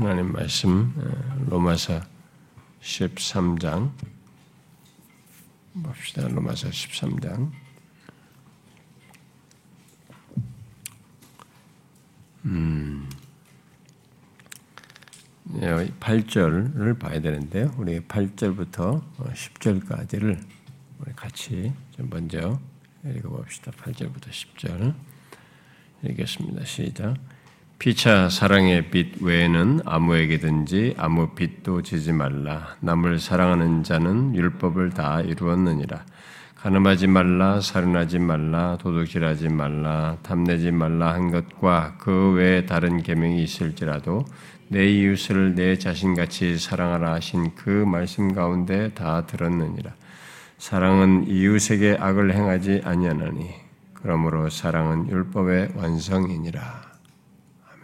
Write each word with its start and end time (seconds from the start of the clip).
하나님 0.00 0.32
말씀 0.32 0.94
로마서 1.50 2.00
13장 2.80 3.92
봅시다. 5.82 6.26
로마서 6.26 6.70
13장 6.70 7.52
음, 12.46 13.10
8절을 15.50 16.98
봐야 16.98 17.20
되는데요. 17.20 17.70
우리 17.76 18.00
8절부터 18.00 19.02
10절까지를 19.18 20.42
우리 20.98 21.12
같이 21.12 21.74
좀 21.90 22.08
먼저 22.08 22.58
읽어봅시다. 23.04 23.70
8절부터 23.72 24.30
10절 24.30 24.94
읽겠습니다. 26.04 26.64
시작. 26.64 27.16
피차 27.80 28.28
사랑의 28.28 28.90
빛 28.90 29.22
외에는 29.22 29.80
아무에게든지 29.86 30.96
아무 30.98 31.30
빛도 31.30 31.80
지지 31.80 32.12
말라. 32.12 32.76
남을 32.80 33.18
사랑하는 33.18 33.84
자는 33.84 34.36
율법을 34.36 34.90
다 34.90 35.22
이루었느니라. 35.22 36.04
가늠하지 36.56 37.06
말라, 37.06 37.62
살인하지 37.62 38.18
말라, 38.18 38.76
도둑질하지 38.76 39.48
말라, 39.48 40.18
탐내지 40.22 40.72
말라 40.72 41.14
한 41.14 41.30
것과 41.30 41.94
그 41.96 42.32
외에 42.32 42.66
다른 42.66 43.02
계명이 43.02 43.42
있을지라도 43.42 44.26
내 44.68 44.86
이웃을 44.86 45.54
내 45.54 45.78
자신같이 45.78 46.58
사랑하라 46.58 47.14
하신 47.14 47.54
그 47.54 47.70
말씀 47.70 48.34
가운데 48.34 48.92
다 48.92 49.24
들었느니라. 49.24 49.90
사랑은 50.58 51.28
이웃에게 51.28 51.96
악을 51.98 52.34
행하지 52.34 52.82
아니하나니 52.84 53.48
그러므로 53.94 54.50
사랑은 54.50 55.08
율법의 55.08 55.70
완성이니라. 55.76 56.60
아멘. 57.70 57.80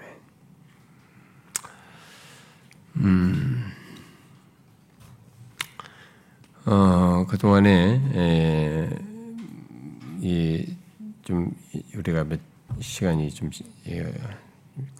음. 2.96 3.64
어, 6.64 7.26
그동안에, 7.28 8.90
이, 10.20 10.66
좀, 11.22 11.54
우리가 11.94 12.24
몇 12.24 12.40
시간이 12.80 13.30
좀, 13.30 13.50
예, 13.88 14.12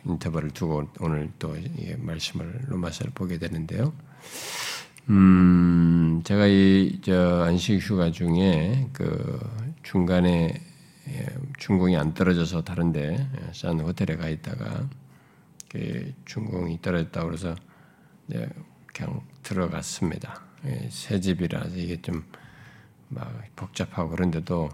인터벌을 0.04 0.50
두고 0.50 0.88
오늘 1.00 1.30
또 1.38 1.56
예, 1.80 1.96
말씀을, 1.96 2.60
로마서를 2.68 3.12
보게 3.14 3.38
되는데요. 3.38 3.92
음, 5.08 6.20
제가 6.24 6.46
이, 6.46 7.00
저, 7.02 7.42
안식 7.44 7.80
휴가 7.80 8.10
중에 8.10 8.88
그 8.92 9.40
중간에 9.82 10.60
예, 11.08 11.26
중공이 11.58 11.96
안 11.96 12.14
떨어져서 12.14 12.62
다른데, 12.62 13.28
싼 13.52 13.80
호텔에 13.80 14.16
가 14.16 14.28
있다가, 14.28 14.88
그 15.68 16.12
중공이 16.24 16.80
떨어졌다고 16.82 17.26
그래서, 17.26 17.54
네, 18.26 18.48
그냥 18.86 19.20
들어갔습니다. 19.42 20.42
새 20.90 21.20
집이라서 21.20 21.76
이게 21.76 22.00
좀 22.00 22.24
막 23.08 23.32
복잡하고 23.54 24.10
그런데도 24.10 24.68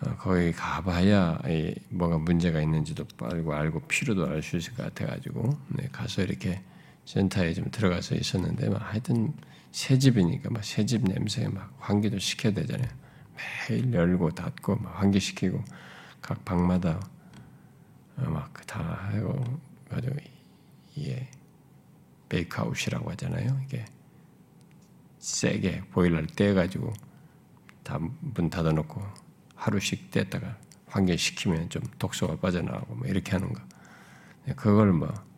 어, 0.00 0.16
거기 0.18 0.52
가봐야 0.52 1.40
뭐가 1.90 2.18
문제가 2.18 2.60
있는지도 2.62 3.06
알고 3.20 3.52
알고 3.54 3.80
필요도 3.80 4.26
알 4.28 4.42
수 4.42 4.56
있을 4.56 4.74
것 4.74 4.84
같아가지고 4.84 5.58
네, 5.68 5.88
가서 5.90 6.22
이렇게 6.22 6.62
센터에 7.04 7.52
좀 7.54 7.70
들어가서 7.70 8.14
있었는데 8.14 8.68
막 8.68 8.78
하여튼 8.78 9.34
새 9.72 9.98
집이니까 9.98 10.50
막 10.50 10.62
새 10.64 10.84
집 10.86 11.02
냄새에 11.04 11.48
막 11.48 11.74
환기도 11.80 12.18
시켜야 12.18 12.52
되잖아요. 12.54 12.88
매일 13.68 13.92
열고 13.92 14.30
닫고 14.30 14.76
막 14.76 15.00
환기시키고 15.00 15.62
각 16.22 16.44
방마다 16.44 17.00
어, 18.16 18.22
막다 18.30 18.80
하고 19.12 19.42
가지고 19.90 20.16
이게 20.94 21.28
베이크아웃이라고 22.28 23.10
하잖아요. 23.12 23.60
이게 23.64 23.84
세게 25.18 25.82
보일러를 25.92 26.28
떼가지고 26.28 26.92
다 27.82 27.98
문 28.20 28.50
닫아놓고 28.50 29.02
하루씩 29.54 30.10
뗐다가 30.10 30.56
환기시키면 30.86 31.70
좀 31.70 31.82
독소가 31.98 32.36
빠져나가고 32.36 32.94
뭐 32.96 33.06
이렇게 33.08 33.32
하는 33.32 33.52
거. 33.52 33.60
네, 34.46 34.54
그걸 34.54 34.92
뭐 34.92 35.28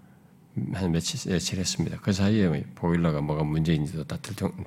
한 0.75 0.91
며칠, 0.91 1.31
며칠 1.31 1.59
했습니다. 1.59 1.99
그 2.01 2.13
사이에 2.13 2.49
뭐 2.49 2.61
보일러가 2.75 3.21
뭐가 3.21 3.45
문제인지도 3.45 4.05
다 4.05 4.19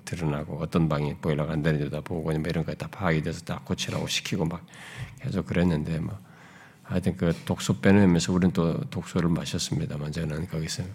드러나고 0.06 0.60
어떤 0.60 0.88
방이 0.88 1.16
보일러가 1.18 1.54
안 1.54 1.62
되는지도 1.62 1.92
다 1.98 2.02
보고 2.02 2.32
뭐 2.32 2.32
이런 2.34 2.66
거다 2.66 2.88
파악이 2.88 3.22
돼서 3.22 3.44
다 3.44 3.62
고치라고 3.66 4.08
시키고 4.08 4.46
막 4.46 4.66
계속 5.22 5.46
그랬는데 5.46 6.00
뭐 6.00 6.18
하여튼 6.84 7.18
그 7.18 7.34
독소 7.46 7.80
빼내면서 7.82 8.32
우리는 8.32 8.54
또 8.54 8.80
독소를 8.90 9.30
마셨습니다만 9.30 10.12
저는 10.14 10.48
거기서 10.48 10.84
그 10.84 10.90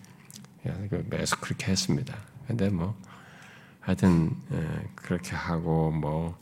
계속 0.62 1.40
그렇게 1.40 1.70
했습니다. 1.72 2.16
근데 2.46 2.68
뭐 2.70 2.96
하여튼 3.80 4.36
그렇게 4.94 5.34
하고 5.34 5.90
뭐 5.90 6.36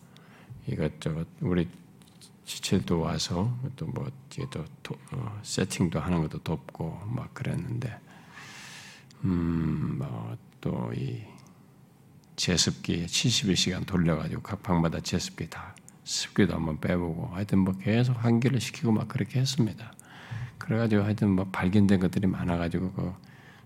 이것저것 0.67 1.27
우리 1.41 1.69
지체도 2.45 3.01
와서 3.01 3.57
또 3.77 3.87
뭐 3.87 4.11
뒤에 4.29 4.47
또 4.51 4.65
어, 5.13 5.41
세팅도 5.43 5.99
하는 5.99 6.21
것도 6.23 6.43
돕고 6.43 7.03
막 7.07 7.33
그랬는데 7.35 7.99
음뭐 9.25 10.37
이 10.95 11.23
제습기 12.37 13.07
72시간 13.07 13.87
돌려가지고 13.87 14.43
각 14.43 14.63
방마다 14.63 15.01
제습기 15.01 15.49
다 15.49 15.75
습기도 16.05 16.55
한번 16.55 16.79
빼보고 16.81 17.29
하여튼 17.35 17.61
뭐 17.61 17.75
계속 17.79 18.13
환기를 18.23 18.61
시키고 18.61 18.93
막 18.93 19.09
그렇게 19.09 19.41
했습니다. 19.41 19.93
그래가지고 20.59 21.03
하여튼 21.05 21.31
뭐 21.31 21.47
발견된 21.51 22.01
것들이 22.01 22.27
많아가지고 22.27 22.93
그 22.93 23.15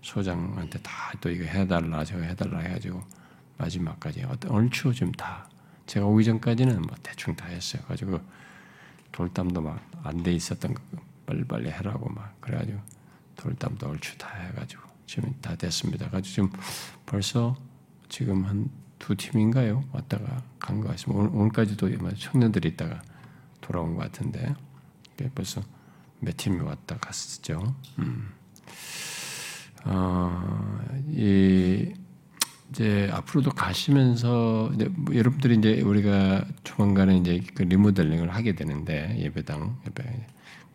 소장한테 0.01 0.79
다 0.81 0.91
또 1.21 1.29
이거 1.29 1.43
해달라 1.45 2.03
저거 2.03 2.21
해달라 2.23 2.59
해가지고 2.59 3.01
마지막까지 3.57 4.23
어떤 4.23 4.51
얼추 4.51 4.93
좀 4.93 5.11
다 5.13 5.49
제가 5.85 6.05
오기 6.05 6.23
전까지는 6.25 6.81
뭐 6.83 6.95
대충 7.03 7.35
다 7.35 7.45
했어요. 7.47 7.81
가지고 7.87 8.19
돌담도 9.11 9.61
막 9.61 9.79
안 10.03 10.23
돼 10.23 10.33
있었던 10.33 10.73
거 10.73 10.81
빨리빨리 11.27 11.69
해라고 11.69 12.09
막 12.09 12.39
그래가지고 12.41 12.79
돌담도 13.35 13.87
얼추 13.89 14.17
다 14.17 14.29
해가지고 14.35 14.81
지금 15.05 15.33
다 15.41 15.55
됐습니다. 15.55 16.09
가지고 16.09 16.33
지금 16.33 16.51
벌써 17.05 17.55
지금 18.09 18.45
한 18.45 18.69
두 19.01 19.15
팀인가요? 19.15 19.83
왔다가 19.93 20.43
간 20.59 20.79
것 20.79 20.89
같습니다. 20.89 21.19
오늘, 21.19 21.31
오늘까지도 21.33 21.89
청년들이 22.15 22.69
있다가 22.69 23.01
돌아온 23.59 23.95
것 23.95 24.01
같은데 24.03 24.53
벌써 25.33 25.63
몇 26.19 26.37
팀이 26.37 26.59
왔다 26.61 26.97
갔었죠. 26.99 27.75
음. 27.97 28.29
어, 29.85 30.79
이 31.09 31.91
이제 32.71 33.09
앞으로도 33.11 33.51
가시면서 33.51 34.71
이제 34.75 34.85
뭐 34.95 35.13
여러분들이 35.15 35.57
이제 35.57 35.81
우리가 35.81 36.45
조만간에 36.63 37.17
이제 37.17 37.41
그 37.53 37.63
리모델링을 37.63 38.33
하게 38.33 38.55
되는데 38.55 39.15
예배당 39.19 39.77
예배. 39.87 40.25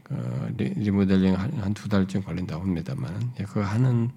그 0.02 0.54
리모델링 0.58 1.34
한 1.34 1.74
두 1.74 1.88
달쯤 1.88 2.22
걸린다고 2.22 2.62
합니다만 2.62 3.32
그거 3.46 3.62
하는 3.62 4.10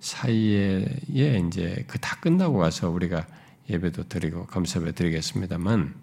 사이에 0.00 0.84
이제 1.08 1.84
그 1.86 1.98
다 1.98 2.16
끝나고 2.20 2.58
와서 2.58 2.90
우리가 2.90 3.26
예배도 3.70 4.08
드리고 4.08 4.46
감사배 4.46 4.92
드리겠습니다만 4.92 5.94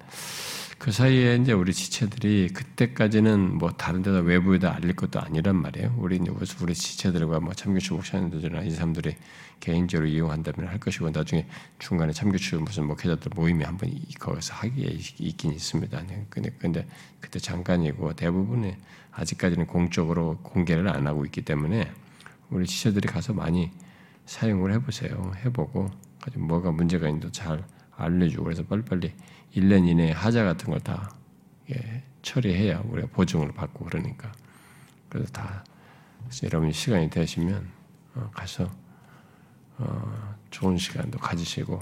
그 0.79 0.93
사이에 0.93 1.35
이제 1.35 1.51
우리 1.51 1.73
지체들이 1.73 2.51
그때까지는 2.53 3.57
뭐 3.57 3.69
다른 3.69 4.01
데다 4.01 4.19
외부에다 4.19 4.75
알릴 4.75 4.95
것도 4.95 5.19
아니란 5.19 5.57
말이에요. 5.57 5.93
우리 5.97 6.17
우리 6.61 6.73
지체들과 6.73 7.41
뭐 7.41 7.53
참교추 7.53 7.95
목사님들이나 7.95 8.61
이 8.61 8.71
사람들이 8.71 9.17
개인적으로 9.59 10.07
이용한다면 10.07 10.69
할 10.69 10.79
것이고 10.79 11.09
나중에 11.09 11.45
중간에 11.79 12.13
참교추 12.13 12.61
무슨 12.61 12.87
목회자들 12.87 13.31
모임이 13.35 13.65
한번 13.65 13.91
거기서 14.21 14.53
하기에 14.53 14.97
있긴 15.19 15.51
있습니다. 15.51 16.01
네, 16.07 16.25
근데 16.29 16.49
근데 16.57 16.87
그때 17.19 17.39
잠깐이고 17.39 18.13
대부분이 18.13 18.73
아직까지는 19.11 19.67
공적으로 19.67 20.37
공개를 20.43 20.87
안 20.87 21.05
하고 21.07 21.25
있기 21.25 21.41
때문에 21.41 21.91
우리 22.49 22.65
지체들이 22.65 23.09
가서 23.09 23.33
많이 23.33 23.69
사용을 24.25 24.71
해보세요. 24.75 25.33
해보고 25.43 25.91
뭐가 26.35 26.71
문제가 26.71 27.09
있는지 27.09 27.33
잘 27.33 27.65
알려주고 27.97 28.45
그래서 28.45 28.63
빨리빨리 28.63 29.13
1년 29.55 29.87
이내에 29.87 30.11
하자 30.11 30.43
같은 30.43 30.71
걸다 30.71 31.11
예, 31.71 32.03
처리해야 32.21 32.81
우리가 32.85 33.07
보증을 33.11 33.51
받고 33.53 33.85
그러니까. 33.85 34.31
그래서 35.07 35.31
다 35.31 35.63
여러분이 36.43 36.73
시간이 36.73 37.09
되시면 37.09 37.67
어, 38.15 38.29
가서 38.33 38.69
어, 39.77 40.35
좋은 40.51 40.77
시간도 40.77 41.19
가지시고. 41.19 41.81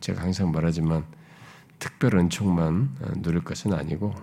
제가 0.00 0.22
항상 0.22 0.50
말하지만 0.50 1.04
특별 1.78 2.16
은총만 2.16 2.96
어, 3.00 3.12
누릴 3.16 3.42
것은 3.44 3.72
아니고 3.72 4.14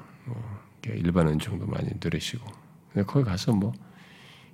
일반 0.86 1.28
은총도 1.28 1.68
많이 1.68 1.90
누리시고. 2.02 2.46
거기 3.06 3.24
가서 3.24 3.52
뭐 3.54 3.74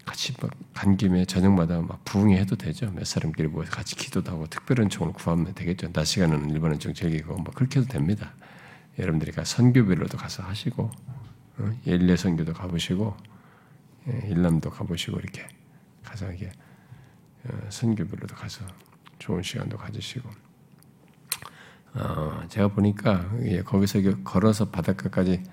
같이 0.05 0.33
막간 0.41 0.97
김에 0.97 1.25
저녁마다 1.25 1.81
막 1.81 2.03
부흥해도 2.03 2.57
되죠. 2.57 2.91
몇 2.91 3.05
사람끼리 3.05 3.47
모여서 3.47 3.71
같이 3.71 3.95
기도도 3.95 4.31
하고 4.31 4.47
특별한 4.47 4.89
총을 4.89 5.13
구하면 5.13 5.53
되겠죠. 5.53 5.91
낮 5.91 6.05
시간은 6.05 6.49
일본은 6.49 6.79
좀 6.79 6.93
즐기고 6.93 7.35
뭐 7.37 7.53
그렇게 7.53 7.79
해도 7.79 7.89
됩니다. 7.89 8.33
여러분들이 8.99 9.31
가 9.31 9.43
선교별로도 9.43 10.17
가서 10.17 10.43
하시고 10.43 10.91
어? 11.57 11.79
일례 11.85 12.15
선교도 12.15 12.53
가보시고 12.53 13.15
예, 14.09 14.27
일남도 14.27 14.69
가보시고 14.69 15.19
이렇게 15.19 15.47
가서 16.03 16.31
이게 16.31 16.51
어, 17.45 17.57
선교별로도 17.69 18.35
가서 18.35 18.65
좋은 19.19 19.41
시간도 19.41 19.77
가지시고 19.77 20.29
어, 21.95 22.43
제가 22.49 22.69
보니까 22.69 23.29
거기서 23.65 23.99
걸어서 24.23 24.69
바닷가까지 24.69 25.43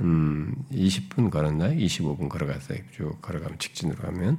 한 0.00 0.54
20분 0.72 1.30
걸었나요? 1.30 1.76
25분 1.78 2.28
걸어갔어요. 2.28 2.78
쭉 2.92 3.20
걸어가면 3.22 3.58
직진으로 3.58 3.98
가면. 4.02 4.38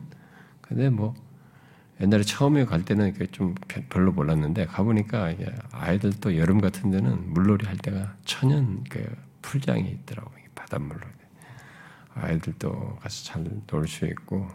근데 0.61 0.89
뭐 0.89 1.13
옛날에 2.01 2.23
처음에 2.23 2.65
갈 2.65 2.83
때는 2.83 3.13
좀 3.31 3.55
별로 3.89 4.11
몰랐는데 4.11 4.65
가보니까 4.65 5.33
아이들도 5.71 6.37
여름 6.37 6.59
같은 6.59 6.89
데는 6.91 7.31
물놀이 7.33 7.65
할 7.67 7.77
때가 7.77 8.15
천연 8.25 8.83
그 8.89 9.05
풀장이 9.41 9.87
있더라고요. 9.89 10.37
바닷물로. 10.55 11.01
아이들도 12.13 12.97
가서 13.01 13.23
잘 13.25 13.43
놀 13.71 13.87
수 13.87 14.05
있고 14.05 14.47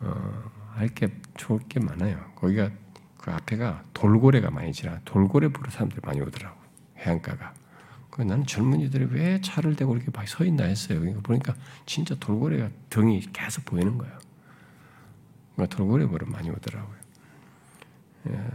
어, 0.00 0.42
할게 0.74 1.08
좋을 1.36 1.60
게 1.68 1.80
많아요. 1.80 2.18
거기가 2.36 2.70
그 3.18 3.30
앞에가 3.30 3.82
돌고래가 3.94 4.50
많이 4.50 4.72
지나 4.72 5.00
돌고래 5.04 5.48
보러 5.48 5.70
사람들이 5.70 6.00
많이 6.04 6.20
오더라고 6.20 6.56
해안가가. 6.98 7.54
그 8.12 8.20
나는 8.20 8.44
젊은이들이 8.44 9.06
왜 9.06 9.40
차를 9.40 9.74
대고 9.74 9.96
이렇게 9.96 10.10
막 10.14 10.28
서 10.28 10.44
있나 10.44 10.64
했어요. 10.64 11.00
그러니까 11.00 11.22
보니까 11.22 11.54
진짜 11.86 12.14
돌고래가 12.14 12.68
등이 12.90 13.20
계속 13.32 13.64
보이는 13.64 13.96
거예요. 13.96 14.18
그러니까 15.54 15.74
돌고래 15.74 16.06
보러 16.06 16.26
많이 16.26 16.50
오더라고요. 16.50 16.96
예. 18.28 18.50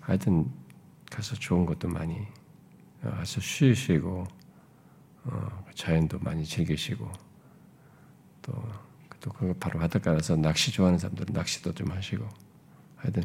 하여튼 0.00 0.50
가서 1.08 1.36
좋은 1.36 1.64
것도 1.66 1.86
많이 1.88 2.26
가서 3.00 3.40
쉬시고 3.40 4.26
어, 5.22 5.64
자연도 5.76 6.18
많이 6.18 6.44
즐기시고 6.44 7.12
또, 8.42 8.52
또 9.20 9.30
그거 9.30 9.54
바로 9.54 9.78
바닷가라서 9.78 10.34
낚시 10.34 10.72
좋아하는 10.72 10.98
사람들은 10.98 11.32
낚시도 11.32 11.72
좀 11.74 11.92
하시고 11.92 12.28
하여튼 12.96 13.22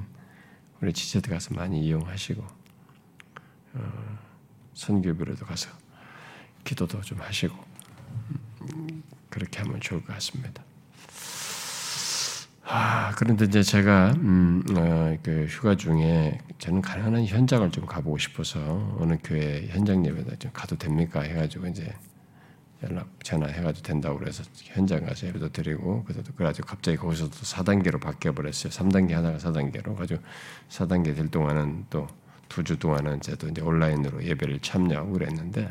우리 0.80 0.94
지체들 0.94 1.32
가서 1.32 1.56
많이 1.56 1.84
이용하시고 1.88 2.46
어, 3.74 4.29
선교비로도 4.74 5.46
가서 5.46 5.70
기도도 6.64 7.02
좀 7.02 7.20
하시고 7.20 7.56
음, 8.62 9.04
그렇게 9.30 9.60
하면 9.60 9.80
좋을 9.80 10.04
것 10.04 10.14
같습니다. 10.14 10.64
아, 12.72 13.12
그런데 13.16 13.46
이제 13.46 13.64
제가 13.64 14.14
음, 14.18 14.64
어, 14.78 15.18
그 15.24 15.48
휴가 15.50 15.76
중에 15.76 16.38
저는 16.60 16.84
가능한 16.84 17.26
현장을 17.26 17.72
좀 17.72 17.88
가보고 17.88 18.20
싶어서 18.20 18.96
어느 19.00 19.18
교회 19.24 19.68
현장 19.70 20.06
예배다 20.06 20.36
좀 20.36 20.52
가도 20.54 20.78
됩니까 20.78 21.22
해가지고 21.22 21.66
이제 21.68 21.96
연락 22.84 23.10
전화해가지고 23.24 23.86
된다고 23.86 24.20
그래서 24.20 24.44
현장 24.56 25.04
가서 25.04 25.26
예배도 25.28 25.50
드리고 25.50 26.04
그래서 26.04 26.22
그래가지고 26.36 26.68
갑자기 26.68 26.98
거기서도 26.98 27.32
4단계로 27.32 28.00
바뀌어 28.00 28.34
버렸어요. 28.34 28.72
3단계 28.72 29.14
하다가 29.14 29.38
4단계로 29.40 29.96
가지고 29.96 30.22
4단계 30.70 31.16
될 31.16 31.28
동안은 31.30 31.88
또 31.90 32.08
두 32.64 32.76
주 32.76 32.80
동안은 32.80 33.22
저도 33.22 33.50
이제 33.50 33.62
온라인으로 33.62 34.24
예배를 34.24 34.60
참여하고 34.60 35.14
그랬는데 35.14 35.70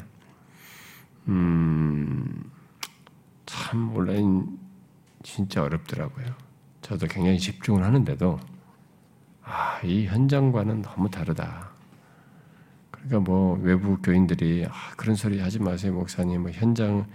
음, 1.29 2.51
참 3.47 3.95
온라인 3.95 4.59
진짜 5.23 5.63
어렵더라고요. 5.63 6.27
저도 6.83 7.07
굉장히 7.07 7.39
집중을 7.39 7.85
하는데도 7.85 8.41
아, 9.43 9.81
이 9.83 10.07
현장과는 10.07 10.83
너무 10.83 11.11
다르다. 11.11 11.71
그러니까 12.91 13.21
뭐 13.21 13.59
외부 13.61 13.99
교인들이 14.01 14.67
아, 14.69 14.73
그런 14.97 15.17
소리 15.17 15.41
하지 15.41 15.59
마세요, 15.59 15.93
목사님. 15.93 16.43
뭐 16.43 16.51
현장 16.51 17.07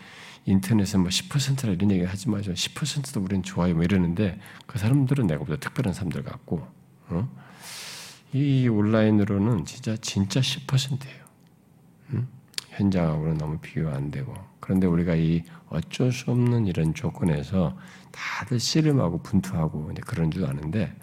인터넷에 0.45 0.97
뭐 0.97 1.07
10%라 1.09 1.71
이런 1.71 1.91
얘기 1.91 2.03
하지 2.03 2.29
마죠. 2.29 2.53
10%도 2.53 3.21
우리는 3.21 3.43
좋아요, 3.43 3.73
뭐 3.75 3.83
이러는데 3.83 4.39
그 4.65 4.77
사람들은 4.77 5.27
내가보다 5.27 5.59
특별한 5.59 5.93
사람들 5.93 6.23
같고, 6.23 6.67
어? 7.09 7.29
이 8.33 8.67
온라인으로는 8.67 9.65
진짜 9.65 9.95
진짜 9.97 10.39
10%예요. 10.39 11.23
응? 12.13 12.27
현장하고는 12.69 13.37
너무 13.37 13.59
비교 13.59 13.89
안 13.89 14.09
되고. 14.09 14.33
그런데 14.59 14.87
우리가 14.87 15.15
이 15.15 15.43
어쩔 15.69 16.11
수 16.11 16.31
없는 16.31 16.67
이런 16.67 16.93
조건에서 16.93 17.77
다들 18.11 18.59
씨름하고 18.59 19.21
분투하고 19.21 19.91
그런 20.05 20.31
줄 20.31 20.45
아는데 20.45 20.95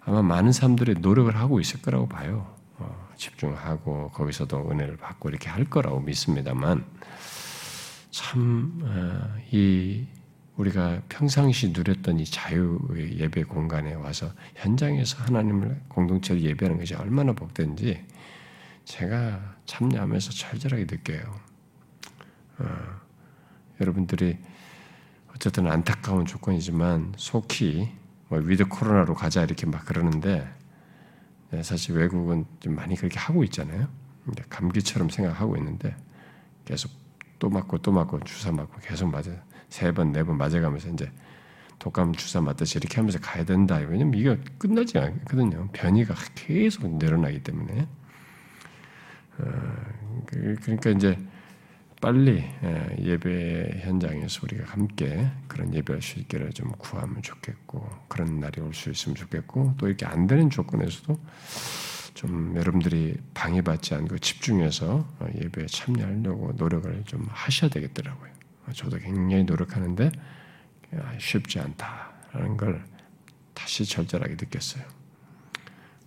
아마 0.00 0.22
많은 0.22 0.52
사람들이 0.52 0.94
노력을 1.00 1.34
하고 1.36 1.60
있을 1.60 1.82
거라고 1.82 2.08
봐요. 2.08 2.54
어, 2.78 3.08
집중하고 3.16 4.10
거기서도 4.10 4.70
은혜를 4.70 4.96
받고 4.96 5.28
이렇게 5.30 5.48
할 5.48 5.64
거라고 5.64 6.00
믿습니다만 6.00 6.84
참이 8.10 8.72
어, 8.82 9.38
우리가 10.56 11.02
평상시 11.08 11.70
누렸던 11.70 12.20
이 12.20 12.24
자유의 12.24 13.18
예배 13.18 13.44
공간에 13.44 13.94
와서 13.94 14.32
현장에서 14.54 15.22
하나님을 15.24 15.80
공동체로 15.88 16.40
예배하는 16.40 16.78
것이 16.78 16.94
얼마나 16.94 17.32
복된지 17.32 18.04
제가 18.84 19.56
참여하면서 19.64 20.30
철저하게 20.30 20.86
느껴요. 20.90 21.40
어, 22.58 22.66
여러분들이 23.80 24.36
어쨌든 25.34 25.68
안타까운 25.68 26.26
조건이지만 26.26 27.14
속히 27.16 27.90
뭐 28.28 28.38
with 28.38 28.66
코로나로 28.66 29.14
가자 29.14 29.42
이렇게 29.42 29.66
막 29.66 29.84
그러는데 29.86 30.46
네, 31.50 31.62
사실 31.62 31.96
외국은 31.96 32.44
좀 32.60 32.74
많이 32.74 32.96
그렇게 32.96 33.18
하고 33.18 33.42
있잖아요. 33.44 33.88
감기처럼 34.48 35.08
생각하고 35.08 35.56
있는데 35.56 35.96
계속 36.64 36.90
또 37.38 37.50
맞고 37.50 37.78
또 37.78 37.90
맞고 37.90 38.20
주사 38.24 38.52
맞고 38.52 38.80
계속 38.80 39.10
맞아 39.10 39.32
세 39.72 39.90
번 39.92 40.12
네 40.12 40.22
번 40.22 40.36
맞아가면서 40.36 40.90
이제 40.90 41.10
독감 41.78 42.12
주사 42.14 42.40
맞듯이 42.40 42.78
이렇게 42.78 42.96
하면서 42.96 43.18
가야 43.18 43.44
된다. 43.44 43.76
왜냐면 43.76 44.14
이게 44.14 44.38
끝나지 44.58 44.98
않거든요. 44.98 45.68
변이가 45.72 46.14
계속 46.34 46.96
늘어나기 46.98 47.42
때문에. 47.42 47.88
어, 49.38 49.44
그, 50.26 50.56
그러니까 50.62 50.90
이제 50.90 51.18
빨리 52.00 52.44
예, 52.64 52.96
예배 53.00 53.80
현장에서 53.84 54.40
우리가 54.44 54.64
함께 54.72 55.30
그런 55.48 55.72
예배할 55.72 56.02
수 56.02 56.18
있기를 56.18 56.50
좀 56.52 56.70
구하면 56.72 57.22
좋겠고 57.22 57.88
그런 58.08 58.40
날이 58.40 58.60
올 58.60 58.74
수 58.74 58.90
있으면 58.90 59.14
좋겠고 59.16 59.74
또 59.78 59.86
이렇게 59.88 60.04
안 60.06 60.26
되는 60.26 60.50
조건에서도 60.50 61.18
좀 62.14 62.54
여러분들이 62.56 63.16
방해받지 63.34 63.94
않고 63.94 64.18
집중해서 64.18 65.06
예배에 65.42 65.66
참여하려고 65.66 66.52
노력을 66.56 67.02
좀 67.06 67.26
하셔야 67.30 67.70
되겠더라고요. 67.70 68.31
저도 68.74 68.98
굉장히 68.98 69.44
노력하는데 69.44 70.12
쉽지 71.18 71.58
않다라는 71.60 72.56
걸 72.56 72.84
다시 73.54 73.84
절절하게 73.84 74.34
느꼈어요. 74.34 74.84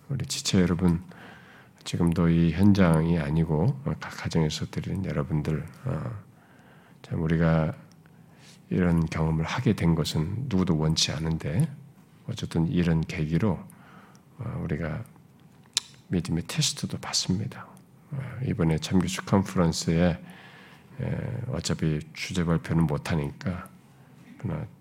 우리 0.08 0.24
지체 0.26 0.60
여러분 0.60 1.02
지금도 1.86 2.28
이 2.28 2.52
현장이 2.52 3.18
아니고 3.18 3.80
각 4.00 4.16
가정에서 4.16 4.66
드리는 4.66 5.04
여러분들, 5.04 5.64
어, 5.84 6.24
우리가 7.12 7.74
이런 8.70 9.06
경험을 9.06 9.44
하게 9.44 9.74
된 9.74 9.94
것은 9.94 10.46
누구도 10.48 10.76
원치 10.76 11.12
않은데 11.12 11.68
어쨌든 12.26 12.66
이런 12.66 13.00
계기로 13.02 13.58
어, 14.38 14.60
우리가 14.64 15.04
믿음의 16.08 16.44
테스트도 16.48 16.98
받습니다. 16.98 17.68
어, 18.10 18.20
이번에 18.44 18.78
참교수 18.78 19.24
컨퍼런스에 19.24 20.20
어차피 21.48 22.00
주제 22.12 22.44
발표는 22.44 22.86
못하니까 22.86 23.68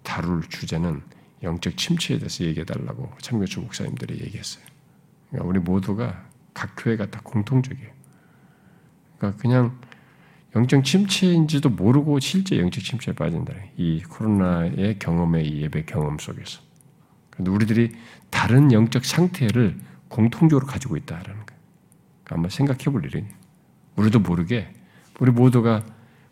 다룰 0.03 0.43
주제는 0.43 1.01
영적 1.43 1.77
침체에 1.77 2.17
대해서 2.19 2.43
얘기해달라고 2.45 3.11
참교수 3.21 3.61
목사님들이 3.61 4.21
얘기했어요. 4.21 4.63
그러니까 5.29 5.49
우리 5.49 5.59
모두가 5.59 6.25
각 6.53 6.75
교회가 6.77 7.09
다 7.11 7.19
공통적이에요. 7.23 7.89
그러니까 9.17 9.41
그냥 9.41 9.79
영적 10.55 10.85
침체인지도 10.85 11.69
모르고 11.69 12.19
실제 12.19 12.57
영적 12.57 12.83
침체에 12.83 13.13
빠진다. 13.13 13.53
이 13.75 14.01
코로나의 14.03 14.99
경험의 14.99 15.47
이 15.47 15.61
예배 15.63 15.83
경험 15.85 16.17
속에서. 16.17 16.61
그런데 17.29 17.51
우리들이 17.51 17.91
다른 18.29 18.71
영적 18.71 19.03
상태를 19.03 19.77
공통적으로 20.07 20.65
가지고 20.65 20.95
있다라는 20.95 21.25
거예요. 21.25 21.61
그러니까 22.23 22.35
한번 22.35 22.49
생각해 22.49 22.85
볼 22.85 23.03
일이에요. 23.05 23.27
우리도 23.97 24.19
모르게 24.19 24.73
우리 25.19 25.31
모두가 25.31 25.83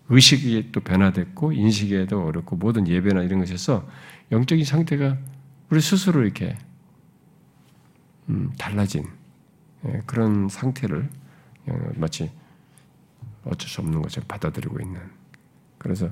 의식이 0.10 0.72
또 0.72 0.82
변화됐고 0.82 1.54
인식에도 1.54 2.26
어렵고 2.26 2.56
모든 2.58 2.88
예배나 2.88 3.24
이런 3.24 3.40
것에서 3.40 3.88
영적인 4.32 4.66
상태가 4.66 5.18
우리 5.70 5.82
스스로 5.82 6.24
이렇게 6.24 6.58
음, 8.30 8.52
달라진 8.58 9.06
예, 9.86 10.02
그런 10.06 10.50
상태를 10.50 11.10
마치 11.96 12.30
어쩔 13.46 13.70
수 13.70 13.82
없는 13.82 14.02
것을 14.02 14.24
받아들이고 14.28 14.80
있는 14.80 15.02
그래서 15.78 16.10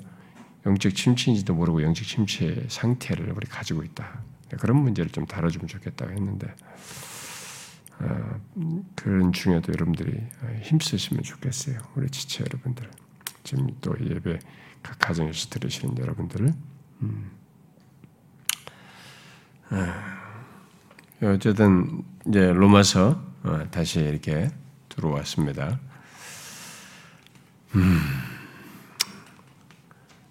영적 0.65 0.95
침체인지도 0.95 1.53
모르고 1.53 1.81
영적 1.83 2.05
침체 2.05 2.65
상태를 2.69 3.31
우리 3.31 3.47
가지고 3.47 3.83
있다. 3.83 4.21
그런 4.59 4.77
문제를 4.77 5.11
좀 5.11 5.25
다뤄주면 5.25 5.67
좋겠다고 5.67 6.11
했는데 6.11 6.53
어, 7.99 8.41
그런 8.95 9.31
중에도 9.31 9.71
여러분들이 9.73 10.21
힘쓰시면 10.63 11.23
좋겠어요. 11.23 11.77
우리 11.95 12.09
지체 12.09 12.43
여러분들 12.43 12.89
지금 13.51 13.67
또 13.81 13.93
예배 13.99 14.39
각 14.81 14.97
가정에서 14.97 15.49
들으시는 15.49 15.97
여러분들을 15.97 16.53
음. 17.01 17.31
아, 19.69 20.21
어쨌든 21.21 22.01
이제 22.25 22.53
로마서 22.53 23.21
어, 23.43 23.63
다시 23.69 23.99
이렇게 23.99 24.49
들어왔습니다. 24.87 25.81
음. 27.75 27.99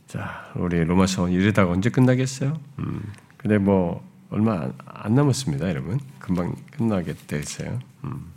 자, 0.07 0.51
우리 0.57 0.83
로마서 0.83 1.29
이러다가 1.29 1.73
언제 1.73 1.91
끝나겠어요? 1.91 2.59
음. 2.79 3.13
근데 3.37 3.59
뭐 3.59 4.03
얼마 4.31 4.73
안 4.87 5.15
남았습니다, 5.15 5.69
여러분. 5.69 6.01
금방 6.19 6.55
끝나게 6.71 7.15
됐어요. 7.27 7.81
음. 8.05 8.33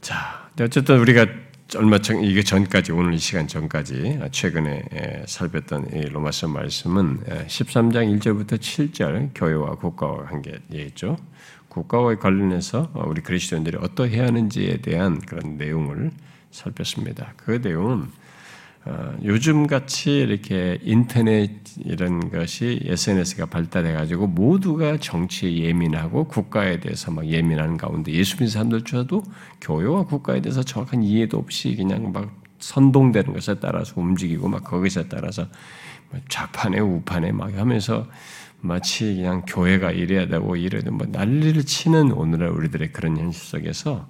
자, 0.00 0.50
어쨌든 0.60 0.98
우리가 0.98 1.51
얼마 1.76 1.98
전 1.98 2.22
이게 2.22 2.42
전까지 2.42 2.92
오늘 2.92 3.14
이 3.14 3.18
시간 3.18 3.48
전까지 3.48 4.20
최근에 4.30 4.84
예, 4.94 5.24
살폈던 5.26 5.90
이 5.94 6.00
로마서 6.08 6.48
말씀은 6.48 7.20
13장 7.46 8.10
예, 8.10 8.16
1절부터 8.16 8.58
7절 8.58 9.30
교회와 9.34 9.76
국가와 9.76 10.24
관계였죠. 10.24 11.16
국가와 11.68 12.16
관련해서 12.18 12.90
우리 13.06 13.22
그리스도인들이 13.22 13.78
어떠해야 13.80 14.26
하는지에 14.26 14.78
대한 14.78 15.20
그런 15.20 15.56
내용을 15.56 16.10
살폈습니다. 16.50 17.34
그 17.36 17.52
내용은 17.62 18.02
어, 18.02 18.08
요즘 19.24 19.68
같이 19.68 20.10
이렇게 20.10 20.78
인터넷 20.82 21.50
이런 21.84 22.30
것이 22.30 22.80
SNS가 22.84 23.46
발달해 23.46 23.92
가지고 23.92 24.26
모두가 24.26 24.98
정치에 24.98 25.66
예민하고 25.66 26.24
국가에 26.24 26.80
대해서 26.80 27.12
막 27.12 27.26
예민한 27.26 27.76
가운데 27.76 28.12
예수 28.12 28.34
믿는 28.36 28.48
사람들조차도 28.48 29.22
교회와 29.60 30.06
국가에 30.06 30.40
대해서 30.40 30.64
정확한 30.64 31.04
이해도 31.04 31.38
없이 31.38 31.76
그냥 31.76 32.10
막 32.12 32.34
선동되는 32.58 33.32
것에 33.32 33.54
따라서 33.60 34.00
움직이고 34.00 34.48
막 34.48 34.64
거기서 34.64 35.04
따라서 35.08 35.46
좌판에 36.28 36.80
우판에 36.80 37.32
막 37.32 37.54
하면서 37.54 38.06
마치 38.60 39.16
그냥 39.16 39.42
교회가 39.46 39.90
이래야 39.90 40.28
되고 40.28 40.56
이래야 40.56 40.82
되고 40.82 40.94
뭐 40.94 41.06
난리를 41.10 41.64
치는 41.64 42.12
오늘날 42.12 42.50
우리들의 42.50 42.92
그런 42.92 43.16
현실 43.16 43.42
속에서 43.42 44.08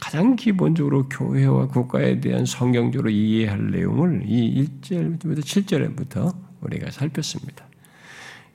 가장 0.00 0.34
기본적으로 0.34 1.08
교회와 1.08 1.68
국가에 1.68 2.20
대한 2.20 2.44
성경적으로 2.44 3.10
이해할 3.10 3.70
내용을 3.70 4.24
이 4.26 4.66
1절부터 4.66 5.40
7절부터 5.40 6.34
우리가 6.60 6.90
살폈습니다. 6.90 7.64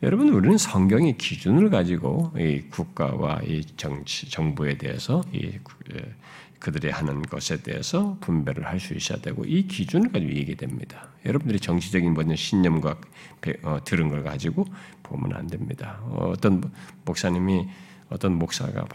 여러분, 0.04 0.30
우리는 0.30 0.58
성경의 0.58 1.18
기준을 1.18 1.70
가지고 1.72 2.32
이 2.38 2.62
국가와 2.70 3.42
이 3.48 3.64
정치, 3.78 4.30
정부에 4.30 4.78
대해서 4.78 5.24
이 5.34 5.58
그들이 6.60 6.90
하는 6.90 7.22
것에 7.22 7.62
대해서 7.62 8.18
분별을 8.22 8.66
할 8.66 8.80
수 8.80 8.94
있어야 8.94 9.20
되고 9.20 9.44
이 9.46 9.68
기준을 9.68 10.12
가지고 10.12 10.32
얘기 10.34 10.56
됩니다. 10.56 11.10
여러분들이 11.26 11.60
정치적인 11.60 12.14
모든 12.14 12.36
신념과 12.36 12.96
어, 13.64 13.80
들은 13.84 14.10
걸 14.10 14.24
가지고 14.24 14.66
보면 15.04 15.34
안 15.34 15.48
됩니다. 15.48 16.00
어, 16.04 16.32
어떤 16.34 16.64
목사님이 17.06 17.68
어떤 18.10 18.36
목사가 18.36 18.86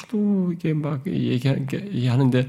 하도 0.00 0.52
이게 0.52 0.72
막 0.72 1.06
얘기하는데 1.06 2.48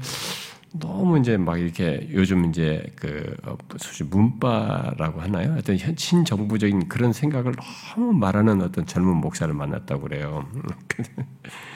너무 0.72 1.18
이제 1.18 1.36
막 1.36 1.58
이렇게 1.58 2.08
요즘 2.12 2.44
이제 2.46 2.84
그 2.96 3.36
소위 3.78 4.08
어, 4.08 4.16
문바라고 4.16 5.20
하나요? 5.20 5.56
어떤 5.58 5.76
친정부적인 5.76 6.88
그런 6.88 7.12
생각을 7.12 7.54
너무 7.96 8.12
말하는 8.12 8.62
어떤 8.62 8.86
젊은 8.86 9.16
목사를 9.16 9.52
만났다고 9.52 10.02
그래요. 10.02 10.48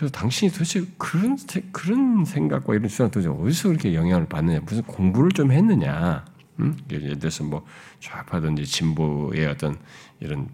그래서 0.00 0.12
당신이 0.12 0.50
도대체 0.50 0.82
그런 0.96 1.36
그런 1.72 2.24
생각과 2.24 2.72
이런 2.74 2.88
수상 2.88 3.10
도대체 3.10 3.28
어디서 3.28 3.68
그렇게 3.68 3.92
영향을 3.92 4.26
받느냐? 4.26 4.60
무슨 4.60 4.82
공부를 4.84 5.30
좀 5.30 5.52
했느냐? 5.52 6.24
음? 6.58 6.78
예를 6.90 7.18
들어서 7.18 7.44
뭐 7.44 7.66
좌파든지 8.00 8.64
진보의 8.64 9.46
어떤 9.46 9.76
이런 10.18 10.48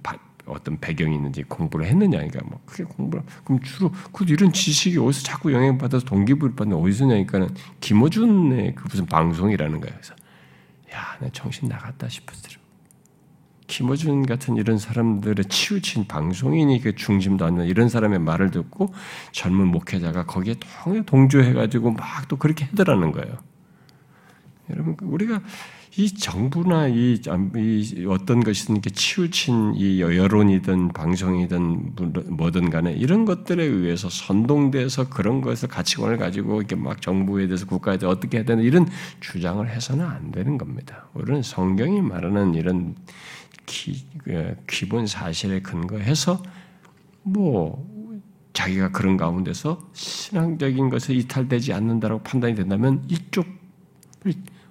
어떤 0.46 0.80
배경이 0.80 1.14
있는지 1.14 1.44
공부를 1.44 1.86
했느냐, 1.86 2.18
그러니까 2.18 2.40
뭐 2.44 2.60
크게 2.66 2.82
공부를 2.82 3.22
그럼 3.44 3.62
주로 3.62 3.92
그 4.12 4.24
이런 4.26 4.52
지식이 4.52 4.98
어디서 4.98 5.22
자꾸 5.22 5.52
영향 5.52 5.78
받아서 5.78 6.04
동기부여 6.04 6.54
받는 6.56 6.76
어디서냐니까는 6.76 7.50
김어준의 7.80 8.74
그 8.74 8.88
무슨 8.88 9.06
방송이라는 9.06 9.80
거예요. 9.80 9.94
그래서 9.94 10.14
야, 10.92 11.16
나 11.20 11.28
정신 11.32 11.68
나갔다 11.68 12.08
싶었어요. 12.08 12.45
김어준 13.66 14.26
같은 14.26 14.56
이런 14.56 14.78
사람들의 14.78 15.46
치우친 15.46 16.06
방송인이 16.06 16.80
그 16.80 16.94
중심도 16.94 17.44
안 17.44 17.56
되는 17.56 17.68
이런 17.68 17.88
사람의 17.88 18.18
말을 18.18 18.50
듣고 18.50 18.92
젊은 19.32 19.68
목회자가 19.68 20.26
거기에 20.26 20.56
동조해가지고 21.06 21.92
막 21.92 22.16
또 22.28 22.36
그렇게 22.36 22.64
해더라는 22.66 23.12
거예요. 23.12 23.36
여러분 24.70 24.96
우리가 25.00 25.40
이 25.98 26.12
정부나 26.12 26.88
이, 26.88 27.18
이 27.56 28.06
어떤 28.06 28.40
것이든 28.40 28.74
이렇게 28.74 28.90
치우친 28.90 29.74
이 29.76 30.02
여론이든 30.02 30.88
방송이든 30.88 31.94
뭐든 32.36 32.68
간에 32.68 32.92
이런 32.92 33.24
것들에 33.24 33.64
의해서 33.64 34.10
선동돼서 34.10 35.08
그런 35.08 35.40
것을 35.40 35.68
가치관을 35.68 36.18
가지고 36.18 36.58
이렇게 36.58 36.76
막 36.76 37.00
정부에 37.00 37.46
대해서 37.46 37.64
국가에 37.64 37.96
대해서 37.96 38.10
어떻게 38.14 38.38
해야 38.38 38.44
되는 38.44 38.62
이런 38.62 38.86
주장을 39.20 39.66
해서는 39.66 40.04
안 40.04 40.32
되는 40.32 40.58
겁니다. 40.58 41.08
우리는 41.14 41.42
성경이 41.42 42.02
말하는 42.02 42.54
이런 42.54 42.94
기, 43.66 44.06
그 44.24 44.56
기본 44.68 45.06
사실에 45.06 45.60
근거해서 45.60 46.42
뭐 47.22 47.84
자기가 48.52 48.90
그런 48.92 49.16
가운데서 49.16 49.90
신앙적인 49.92 50.88
것에 50.88 51.14
이탈되지 51.14 51.72
않는다라고 51.72 52.22
판단이 52.22 52.54
된다면 52.54 53.04
이쪽 53.08 53.46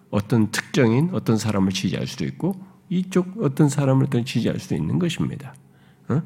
어떤 0.09 0.49
특정인 0.49 1.09
어떤 1.13 1.37
사람을 1.37 1.71
지지할 1.71 2.07
수도 2.07 2.25
있고 2.25 2.55
이쪽 2.89 3.43
어떤 3.43 3.69
사람을 3.69 4.07
또 4.09 4.23
지지할 4.23 4.59
수도 4.59 4.75
있는 4.75 4.97
것입니다. 4.97 5.53
어? 6.07 6.21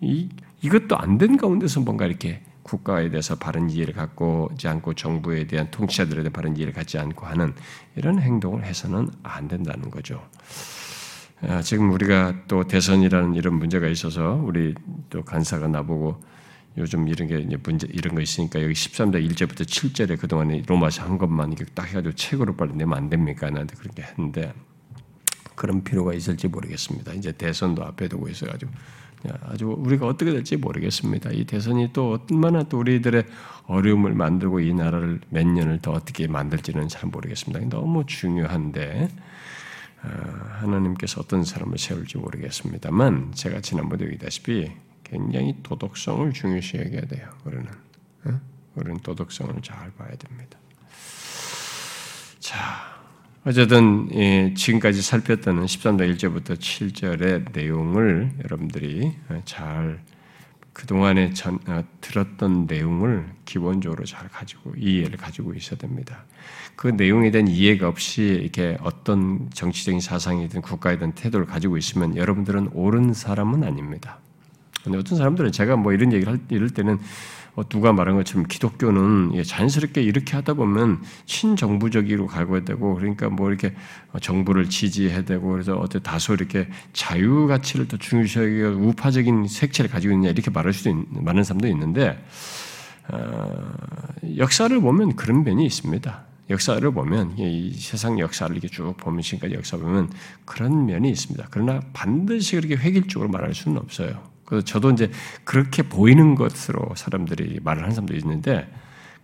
이 0.00 0.28
이것도 0.62 0.96
안 0.96 1.18
된 1.18 1.36
가운데서 1.36 1.80
뭔가 1.80 2.06
이렇게 2.06 2.42
국가에 2.62 3.08
대해서 3.10 3.34
바른 3.36 3.70
이해를 3.70 3.94
갖고지 3.94 4.68
않고 4.68 4.94
정부에 4.94 5.46
대한 5.46 5.70
통치자들에 5.70 6.22
대한 6.22 6.32
바른 6.32 6.56
이해를 6.56 6.72
갖지 6.72 6.98
않고 6.98 7.26
하는 7.26 7.54
이런 7.96 8.20
행동을 8.20 8.64
해서는 8.64 9.08
안 9.22 9.48
된다는 9.48 9.90
거죠. 9.90 10.22
아, 11.42 11.62
지금 11.62 11.92
우리가 11.92 12.34
또 12.48 12.64
대선이라는 12.64 13.34
이런 13.34 13.54
문제가 13.54 13.86
있어서 13.86 14.34
우리 14.44 14.74
또 15.08 15.22
간사가 15.22 15.68
나보고 15.68 16.20
요즘 16.76 17.08
이런 17.08 17.28
게 17.28 17.56
문제 17.62 17.86
이런 17.90 18.14
거 18.14 18.20
있으니까 18.20 18.62
여기 18.62 18.72
13장 18.72 19.28
1절부터 19.30 19.62
7절에 19.62 20.18
그동안에 20.18 20.62
로마서 20.66 21.04
한 21.04 21.18
것만 21.18 21.52
이렇게 21.52 21.70
딱 21.74 21.88
해가지고 21.88 22.14
책으로 22.14 22.56
빨리 22.56 22.72
내면 22.74 22.98
안 22.98 23.08
됩니까? 23.08 23.50
나한테 23.50 23.76
그렇게 23.76 24.02
했는데 24.02 24.52
그런 25.54 25.82
필요가 25.82 26.12
있을지 26.12 26.48
모르겠습니다. 26.48 27.12
이제 27.14 27.32
대선도 27.32 27.84
앞에 27.84 28.08
두고 28.08 28.28
있어가지고 28.28 28.70
아주 29.42 29.66
우리가 29.66 30.06
어떻게 30.06 30.32
될지 30.32 30.56
모르겠습니다. 30.56 31.30
이 31.32 31.44
대선이 31.44 31.92
또 31.92 32.18
얼마나 32.30 32.62
또 32.64 32.78
우리들의 32.78 33.24
어려움을 33.66 34.14
만들고 34.14 34.60
이 34.60 34.72
나라를 34.74 35.20
몇 35.30 35.46
년을 35.46 35.80
더 35.82 35.92
어떻게 35.92 36.26
만들지는 36.26 36.88
잘 36.88 37.10
모르겠습니다. 37.10 37.68
너무 37.68 38.04
중요한데 38.06 39.08
어, 39.08 39.37
하나님께서 40.00 41.20
어떤 41.20 41.44
사람을 41.44 41.78
세울지 41.78 42.18
모르겠습니다만 42.18 43.32
제가 43.34 43.60
지난번에 43.60 44.06
얘기다시피 44.06 44.70
굉장히 45.04 45.56
도덕성을 45.62 46.32
중요시 46.32 46.78
여겨야 46.78 47.02
돼요. 47.02 47.28
우리는 47.44 47.68
우리는 48.74 49.00
도덕성을 49.00 49.54
잘 49.62 49.90
봐야 49.92 50.10
됩니다. 50.10 50.58
자, 52.38 52.98
어쨌든 53.44 54.08
예, 54.14 54.54
지금까지 54.54 55.02
살폈던 55.02 55.64
13장 55.64 56.16
1절부터 56.16 56.58
7절의 56.58 57.52
내용을 57.52 58.32
여러분들이 58.44 59.16
잘 59.44 60.02
그동안에 60.72 61.32
전, 61.32 61.58
어, 61.66 61.82
들었던 62.00 62.66
내용을 62.66 63.28
기본적으로 63.44 64.04
잘 64.04 64.28
가지고 64.28 64.74
이해를 64.76 65.16
가지고 65.16 65.54
있어야 65.54 65.76
됩니다. 65.76 66.24
그 66.78 66.86
내용에 66.86 67.32
대한 67.32 67.48
이해가 67.48 67.88
없이 67.88 68.22
이렇게 68.40 68.78
어떤 68.82 69.50
정치적인 69.52 69.98
사상이든 69.98 70.62
국가이든 70.62 71.10
태도를 71.10 71.44
가지고 71.44 71.76
있으면 71.76 72.16
여러분들은 72.16 72.70
옳은 72.72 73.14
사람은 73.14 73.64
아닙니다. 73.64 74.18
근데 74.84 74.96
어떤 74.96 75.18
사람들은 75.18 75.50
제가 75.50 75.74
뭐 75.74 75.92
이런 75.92 76.12
얘기를 76.12 76.32
할, 76.32 76.38
이럴 76.50 76.70
때는 76.70 77.00
어, 77.56 77.68
누가 77.68 77.92
말한 77.92 78.14
것처럼 78.14 78.46
기독교는 78.46 79.42
자연스럽게 79.42 80.02
이렇게 80.02 80.36
하다 80.36 80.54
보면 80.54 81.02
친정부적으로 81.26 82.28
가고 82.28 82.64
되고 82.64 82.94
그러니까 82.94 83.28
뭐 83.28 83.48
이렇게 83.48 83.74
정부를 84.20 84.70
지지해야 84.70 85.22
되고 85.22 85.50
그래서 85.50 85.76
어때 85.78 85.98
다소 85.98 86.34
이렇게 86.34 86.68
자유 86.92 87.48
가치를 87.48 87.88
더 87.88 87.96
중요시하게 87.96 88.62
우파적인 88.62 89.48
색채를 89.48 89.90
가지고 89.90 90.14
있느냐 90.14 90.30
이렇게 90.30 90.52
말할 90.52 90.72
수도 90.72 90.90
있는 90.90 91.06
많은 91.10 91.42
사람도 91.42 91.66
있는데 91.66 92.24
어, 93.08 93.68
역사를 94.36 94.80
보면 94.80 95.16
그런 95.16 95.42
면이 95.42 95.66
있습니다. 95.66 96.28
역사를 96.50 96.90
보면 96.90 97.38
이 97.38 97.72
세상 97.74 98.18
역사를 98.18 98.50
이렇게 98.54 98.68
쭉 98.68 98.96
보면 98.96 99.22
지금까지 99.22 99.54
역사 99.54 99.76
보면 99.76 100.10
그런 100.44 100.86
면이 100.86 101.10
있습니다. 101.10 101.48
그러나 101.50 101.80
반드시 101.92 102.56
그렇게 102.56 102.76
획일적으로 102.76 103.28
말할 103.28 103.54
수는 103.54 103.78
없어요. 103.78 104.22
그래서 104.44 104.64
저도 104.64 104.90
이제 104.90 105.10
그렇게 105.44 105.82
보이는 105.82 106.34
것으로 106.34 106.94
사람들이 106.96 107.60
말을 107.62 107.82
하는 107.82 107.94
사람도 107.94 108.14
있는데 108.16 108.72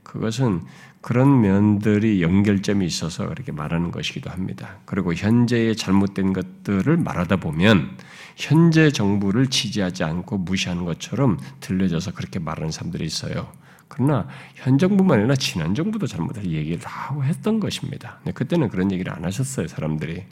그것은 0.02 0.62
그런 1.00 1.40
면들이 1.40 2.23
연결점이 2.23 2.85
있어서 2.87 3.26
그렇게 3.28 3.52
말하는 3.52 3.90
것이기도 3.90 4.31
합니다. 4.31 4.78
그리고 4.85 5.12
현재의 5.12 5.76
잘못된 5.76 6.33
것들을 6.33 6.97
말하다 6.97 7.37
보면 7.37 7.97
현재 8.37 8.90
정부를 8.90 9.49
지지하지 9.49 10.04
않고 10.04 10.38
무시하는 10.38 10.85
것처럼 10.85 11.38
들려져서 11.61 12.12
그렇게 12.12 12.38
말하는 12.38 12.71
사람들이 12.71 13.04
있어요. 13.04 13.52
그러나 13.88 14.29
현 14.55 14.79
정부만 14.79 15.21
아니라 15.21 15.37
지난 15.37 15.75
정부도 15.75 16.07
잘못을 16.07 16.50
얘기를 16.50 16.79
다 16.79 17.17
했던 17.23 17.61
것입니다. 17.61 18.19
그때는 18.35 18.69
그런 18.69 18.91
얘기를 18.91 19.12
안 19.12 19.25
하셨어요, 19.25 19.67
사람들이. 19.69 20.25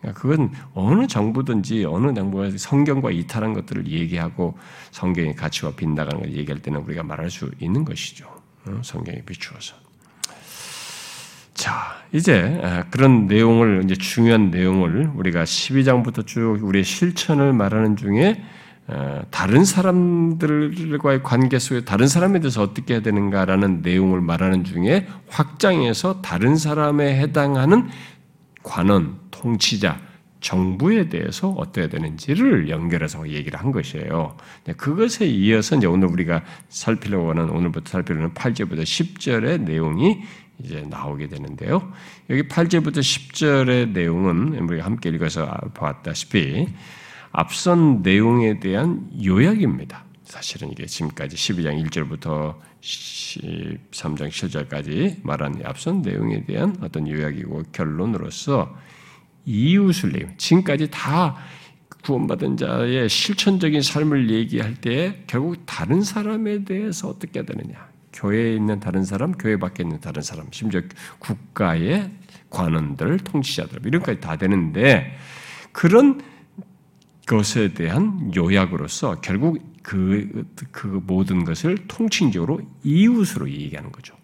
그러니까 0.00 0.20
그건 0.20 0.50
어느 0.74 1.06
정부든지 1.06 1.84
어느 1.84 2.14
정부가 2.14 2.50
성경과 2.56 3.10
이탈한 3.10 3.52
것들을 3.52 3.86
얘기하고 3.86 4.56
성경의 4.90 5.36
가치와 5.36 5.72
빗나가는 5.72 6.20
걸 6.20 6.32
얘기할 6.32 6.62
때는 6.62 6.80
우리가 6.80 7.02
말할 7.02 7.30
수 7.30 7.50
있는 7.60 7.84
것이죠. 7.84 8.26
어, 8.66 8.80
성경에 8.82 9.22
비추어서. 9.22 9.74
자, 11.54 12.02
이제 12.12 12.58
아, 12.62 12.84
그런 12.90 13.26
내용을 13.26 13.82
이제 13.84 13.94
중요한 13.94 14.50
내용을 14.50 15.10
우리가 15.14 15.44
12장부터 15.44 16.26
쭉 16.26 16.58
우리의 16.62 16.84
실천을 16.84 17.52
말하는 17.52 17.96
중에 17.96 18.30
어, 18.30 18.59
다른 19.30 19.64
사람들과의 19.64 21.22
관계 21.22 21.58
속에 21.58 21.84
다른 21.84 22.08
사람에 22.08 22.40
대해서 22.40 22.62
어떻게 22.62 22.94
해야 22.94 23.02
되는가라는 23.02 23.82
내용을 23.82 24.20
말하는 24.20 24.64
중에 24.64 25.06
확장해서 25.28 26.22
다른 26.22 26.56
사람에 26.56 27.20
해당하는 27.20 27.88
관원, 28.62 29.18
통치자, 29.30 30.00
정부에 30.40 31.08
대해서 31.08 31.50
어떠해야 31.50 31.90
되는지를 31.90 32.70
연결해서 32.70 33.28
얘기를 33.28 33.60
한 33.60 33.72
것이에요. 33.72 34.36
그것에 34.76 35.26
이어서 35.26 35.76
이제 35.76 35.86
오늘 35.86 36.08
우리가 36.08 36.42
살피려고 36.68 37.30
하는 37.30 37.50
오늘부터 37.50 37.90
살피려는 37.90 38.32
8절부터 38.32 38.82
10절의 38.82 39.60
내용이 39.62 40.22
이제 40.62 40.84
나오게 40.88 41.28
되는데요. 41.28 41.92
여기 42.30 42.42
8절부터 42.48 42.98
10절의 42.98 43.90
내용은 43.90 44.58
우리가 44.58 44.84
함께 44.84 45.10
읽어서 45.10 45.46
보았다시피 45.74 46.68
앞선 47.32 48.02
내용에 48.02 48.60
대한 48.60 49.08
요약입니다. 49.24 50.04
사실은 50.24 50.70
이게 50.70 50.86
지금까지 50.86 51.36
12장 51.36 51.84
1절부터 51.84 52.56
13장 52.80 54.28
7절까지 54.28 55.18
말한 55.22 55.62
앞선 55.64 56.02
내용에 56.02 56.44
대한 56.44 56.76
어떤 56.80 57.08
요약이고 57.08 57.64
결론으로서 57.72 58.74
이웃을 59.44 60.14
얘기 60.14 60.26
지금까지 60.36 60.90
다 60.90 61.36
구원받은 62.04 62.56
자의 62.56 63.08
실천적인 63.08 63.82
삶을 63.82 64.30
얘기할 64.30 64.74
때 64.74 65.22
결국 65.26 65.64
다른 65.66 66.02
사람에 66.02 66.64
대해서 66.64 67.08
어떻게 67.08 67.40
해야 67.40 67.46
되느냐. 67.46 67.90
교회에 68.12 68.54
있는 68.54 68.80
다른 68.80 69.04
사람, 69.04 69.32
교회 69.32 69.56
밖에 69.56 69.82
있는 69.82 70.00
다른 70.00 70.22
사람, 70.22 70.46
심지어 70.50 70.80
국가의 71.18 72.10
관원들, 72.48 73.18
통치자들, 73.18 73.86
이런 73.86 74.02
까지 74.02 74.20
다 74.20 74.36
되는데 74.36 75.16
그런 75.72 76.20
것에 77.30 77.72
대한 77.74 78.32
요약으로서 78.34 79.20
결국 79.20 79.62
그, 79.84 80.44
그 80.72 80.88
모든 80.88 81.44
것을 81.44 81.76
통칭적으로 81.86 82.60
이웃으로 82.82 83.48
얘기하는 83.48 83.92
거죠. 83.92 84.16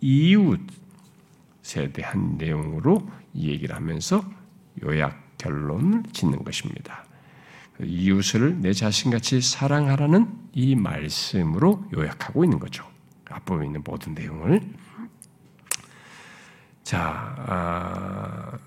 이웃에 0.00 1.92
대한 1.92 2.38
내용으로 2.38 3.06
얘기를 3.34 3.76
하면서 3.76 4.24
요약 4.82 5.36
결론을 5.36 6.04
짓는 6.12 6.42
것입니다. 6.42 7.04
이웃을 7.84 8.62
내 8.62 8.72
자신같이 8.72 9.42
사랑하라는 9.42 10.26
이 10.54 10.74
말씀으로 10.74 11.84
요약하고 11.94 12.44
있는 12.44 12.58
거죠. 12.58 12.86
앞부분에 13.28 13.66
있는 13.66 13.82
모든 13.84 14.14
내용을. 14.14 14.62
자, 16.82 17.34
아, 17.46 18.58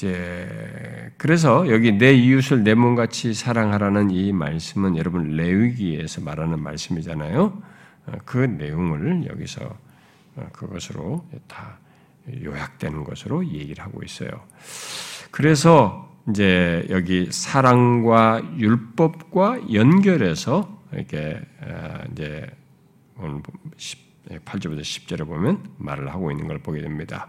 이제 0.00 1.12
그래서 1.18 1.68
여기 1.68 1.92
내 1.92 2.14
이웃을 2.14 2.64
내 2.64 2.72
몸같이 2.72 3.34
사랑하라는 3.34 4.10
이 4.10 4.32
말씀은 4.32 4.96
여러분 4.96 5.36
레위기에서 5.36 6.22
말하는 6.22 6.58
말씀이잖아요. 6.62 7.62
어, 8.06 8.12
그 8.24 8.38
내용을 8.38 9.26
여기서 9.28 9.76
어, 10.36 10.48
그것으로 10.52 11.26
다 11.46 11.78
요약되는 12.42 13.04
것으로 13.04 13.46
얘기를 13.46 13.84
하고 13.84 14.02
있어요. 14.02 14.30
그래서 15.30 16.10
이제 16.30 16.86
여기 16.88 17.30
사랑과 17.30 18.40
율법과 18.56 19.74
연결해서 19.74 20.80
이렇게 20.94 21.42
어, 21.60 21.98
이제 22.12 22.46
오늘 23.18 23.42
8절부터 24.46 24.80
10절에 24.80 25.26
보면 25.26 25.62
말을 25.76 26.10
하고 26.10 26.30
있는 26.30 26.48
걸 26.48 26.58
보게 26.58 26.80
됩니다. 26.80 27.28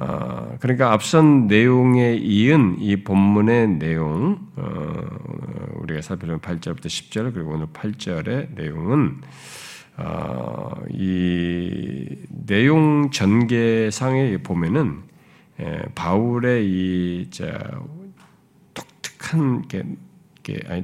어, 0.00 0.56
그러니까 0.60 0.94
앞선 0.94 1.46
내용에 1.46 2.14
이은 2.14 2.76
이 2.80 3.04
본문의 3.04 3.68
내용, 3.68 4.38
어, 4.56 5.74
우리가 5.74 6.00
살펴본 6.00 6.40
8절부터 6.40 6.86
10절, 6.86 7.34
그리고 7.34 7.50
오늘 7.50 7.66
8절의 7.66 8.54
내용은, 8.54 9.20
어, 9.98 10.72
이 10.88 12.16
내용 12.30 13.10
전개상에 13.10 14.38
보면은, 14.38 15.02
예, 15.60 15.82
바울의 15.94 16.66
이, 16.66 17.26
자, 17.30 17.52
독특한 18.72 19.68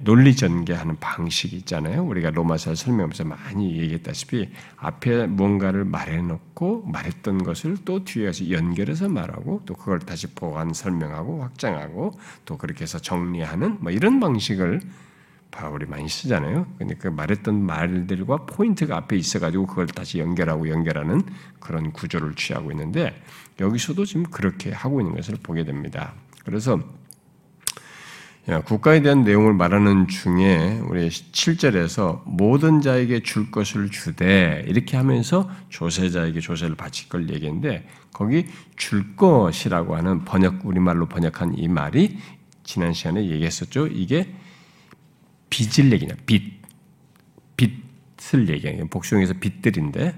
논리 0.02 0.36
전개하는 0.36 0.96
방식이 1.00 1.56
있잖아요. 1.56 2.04
우리가 2.04 2.30
로마서 2.30 2.74
설명하면서 2.74 3.24
많이 3.24 3.78
얘기했다시피 3.78 4.50
앞에 4.76 5.26
뭔가를 5.26 5.84
말해놓고 5.84 6.86
말했던 6.86 7.42
것을 7.42 7.78
또 7.84 8.04
뒤에 8.04 8.32
서 8.32 8.50
연결해서 8.50 9.08
말하고 9.08 9.62
또 9.66 9.74
그걸 9.74 9.98
다시 9.98 10.26
보완 10.28 10.72
설명하고 10.72 11.42
확장하고 11.42 12.18
또 12.44 12.58
그렇게 12.58 12.82
해서 12.82 12.98
정리하는 12.98 13.78
뭐 13.80 13.90
이런 13.90 14.20
방식을 14.20 14.80
바울이 15.50 15.86
많이 15.86 16.08
쓰잖아요. 16.08 16.66
근데 16.78 16.94
그 16.94 17.08
말했던 17.08 17.54
말들과 17.54 18.44
포인트가 18.44 18.96
앞에 18.98 19.16
있어가지고 19.16 19.66
그걸 19.66 19.86
다시 19.86 20.18
연결하고 20.18 20.68
연결하는 20.68 21.22
그런 21.60 21.92
구조를 21.92 22.34
취하고 22.34 22.70
있는데 22.72 23.18
여기서도 23.58 24.04
지금 24.04 24.24
그렇게 24.24 24.70
하고 24.70 25.00
있는 25.00 25.14
것을 25.16 25.36
보게 25.42 25.64
됩니다. 25.64 26.12
그래서 26.44 26.78
국가에 28.64 29.02
대한 29.02 29.24
내용을 29.24 29.54
말하는 29.54 30.06
중에 30.06 30.80
우리 30.88 31.08
7절에서 31.08 32.22
모든 32.26 32.80
자에게 32.80 33.20
줄 33.20 33.50
것을 33.50 33.90
주되 33.90 34.64
이렇게 34.68 34.96
하면서 34.96 35.50
조세자에게 35.68 36.38
조세를 36.38 36.76
바칠 36.76 37.08
걸 37.08 37.28
얘기했는데 37.28 37.88
거기 38.12 38.46
줄 38.76 39.16
것이라고 39.16 39.96
하는 39.96 40.24
번역 40.24 40.64
우리말로 40.64 41.06
번역한 41.06 41.58
이 41.58 41.66
말이 41.66 42.18
지난 42.62 42.92
시간에 42.92 43.28
얘기했었죠. 43.28 43.88
이게 43.88 44.32
빚을 45.50 45.90
얘기냐 45.92 46.14
빚 46.24 46.56
빚을 47.56 48.48
얘기하는 48.48 48.88
복수형에서 48.88 49.34
빚들인데 49.40 50.14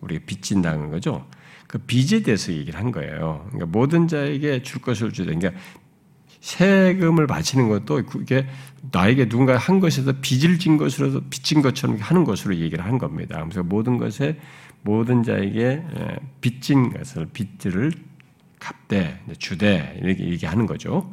우리가 0.00 0.24
빚진다는 0.26 0.90
거죠. 0.90 1.26
그 1.66 1.78
빚에 1.78 2.22
대해서 2.22 2.52
얘기를 2.52 2.78
한 2.78 2.92
거예요. 2.92 3.46
그러니까 3.50 3.66
모든 3.66 4.06
자에게 4.06 4.62
줄 4.62 4.80
것을 4.80 5.12
주되 5.12 5.34
그러니까 5.34 5.60
세금을 6.44 7.26
바치는 7.26 7.70
것도 7.70 8.04
그게 8.04 8.46
나에게 8.92 9.30
누군가 9.30 9.56
한 9.56 9.80
것에서 9.80 10.12
빚을 10.20 10.58
진 10.58 10.76
것으로 10.76 11.22
빚진 11.30 11.62
것처럼 11.62 11.96
하는 11.96 12.24
것으로 12.24 12.54
얘기를 12.56 12.84
한 12.84 12.98
겁니다. 12.98 13.42
그래서 13.42 13.62
모든 13.62 13.96
것에 13.96 14.38
모든 14.82 15.22
자에게 15.22 15.62
예, 15.62 16.16
빚진 16.42 16.92
것을 16.92 17.26
빚들을 17.32 17.92
갚되 18.60 19.24
주되 19.38 19.98
이렇게 20.02 20.28
얘기하는 20.28 20.66
거죠. 20.66 21.10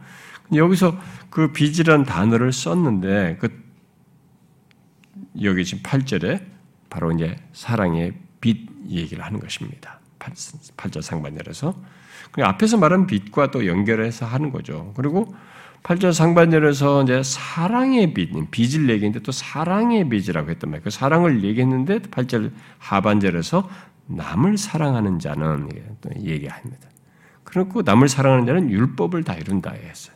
여기서 0.54 1.00
그 1.30 1.54
빚이라는 1.54 2.04
단어를 2.06 2.52
썼는데 2.52 3.38
그 3.40 3.64
여기 5.42 5.64
지금 5.64 5.82
8절에 5.82 6.44
바로 6.90 7.10
이제 7.14 7.38
사랑의 7.54 8.16
빚 8.42 8.68
얘기를 8.90 9.24
하는 9.24 9.40
것입니다. 9.40 10.02
8절 10.20 11.02
상반절에서 11.02 12.01
앞에서 12.40 12.78
말한 12.78 13.08
빛과 13.08 13.52
또 13.52 13.68
연결해서 13.68 14.26
하는 14.26 14.52
거죠. 14.52 14.94
그리고 14.96 15.34
8절 15.84 16.14
상반절에서 16.14 17.04
이제 17.04 17.24
사랑의 17.24 18.14
빛, 18.14 18.32
빚을 18.52 18.90
얘기했는데 18.90 19.20
또 19.22 19.32
사랑의 19.32 20.10
빚이라고 20.10 20.50
했단 20.50 20.70
말이에요. 20.70 20.84
그 20.84 20.90
사랑을 20.90 21.44
얘기했는데 21.44 22.00
8절 22.00 22.52
하반절에서 22.78 23.68
남을 24.08 24.58
사랑하는 24.58 25.20
자는 25.20 25.70
또 26.02 26.10
얘기합니다. 26.20 26.88
그렇고 27.44 27.82
남을 27.82 28.08
사랑하는 28.08 28.46
자는 28.46 28.70
율법을 28.70 29.24
다 29.24 29.34
이룬다 29.34 29.72
했어요. 29.72 30.16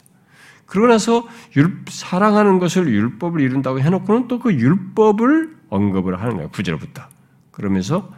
그러고 0.66 0.88
나서 0.88 1.28
율, 1.56 1.84
사랑하는 1.88 2.60
것을 2.60 2.88
율법을 2.88 3.42
이룬다고 3.42 3.80
해놓고는 3.80 4.28
또 4.28 4.40
그 4.40 4.54
율법을 4.54 5.56
언급을 5.70 6.22
하는 6.22 6.36
거예요. 6.36 6.50
9절부터. 6.50 7.04
그러면서 7.52 8.12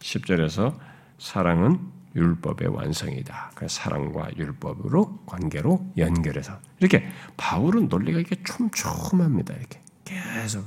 10절에서 0.00 0.74
사랑은 1.18 1.78
율법의 2.14 2.68
완성이다. 2.68 3.52
그 3.54 3.68
사랑과 3.68 4.28
율법으로 4.36 5.24
관계로 5.26 5.86
연결해서 5.96 6.58
이렇게 6.80 7.08
바울은 7.36 7.88
논리가 7.88 8.18
이렇게 8.18 8.36
촘촘합니다. 8.42 9.54
이렇게 9.54 9.80
계속. 10.04 10.64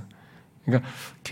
그러니까 0.65 0.89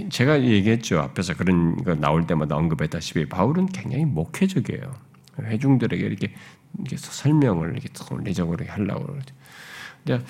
제가 0.10 0.44
얘기했죠 0.44 1.00
앞에서 1.00 1.34
그런 1.34 1.84
거 1.84 1.96
나올 1.96 2.28
때마다 2.28 2.56
언급했다시피 2.56 3.28
바울은 3.30 3.68
굉장히 3.68 4.06
목회적이에요. 4.06 4.94
회중들에게 5.42 6.06
이렇게 6.06 6.34
설명을 6.96 7.72
이렇게 7.72 7.90
논리적으로 8.10 8.64
하려고 8.68 9.08
그러죠. 9.08 9.36
근데 10.06 10.24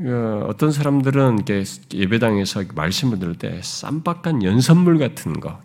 어, 0.00 0.46
어떤 0.48 0.70
사람들은 0.70 1.34
이렇게 1.34 1.64
예배당에서 1.92 2.64
말씀을 2.74 3.18
들을 3.18 3.34
때 3.34 3.60
쌈박한 3.62 4.44
연선물 4.44 4.98
같은 4.98 5.40
거, 5.40 5.60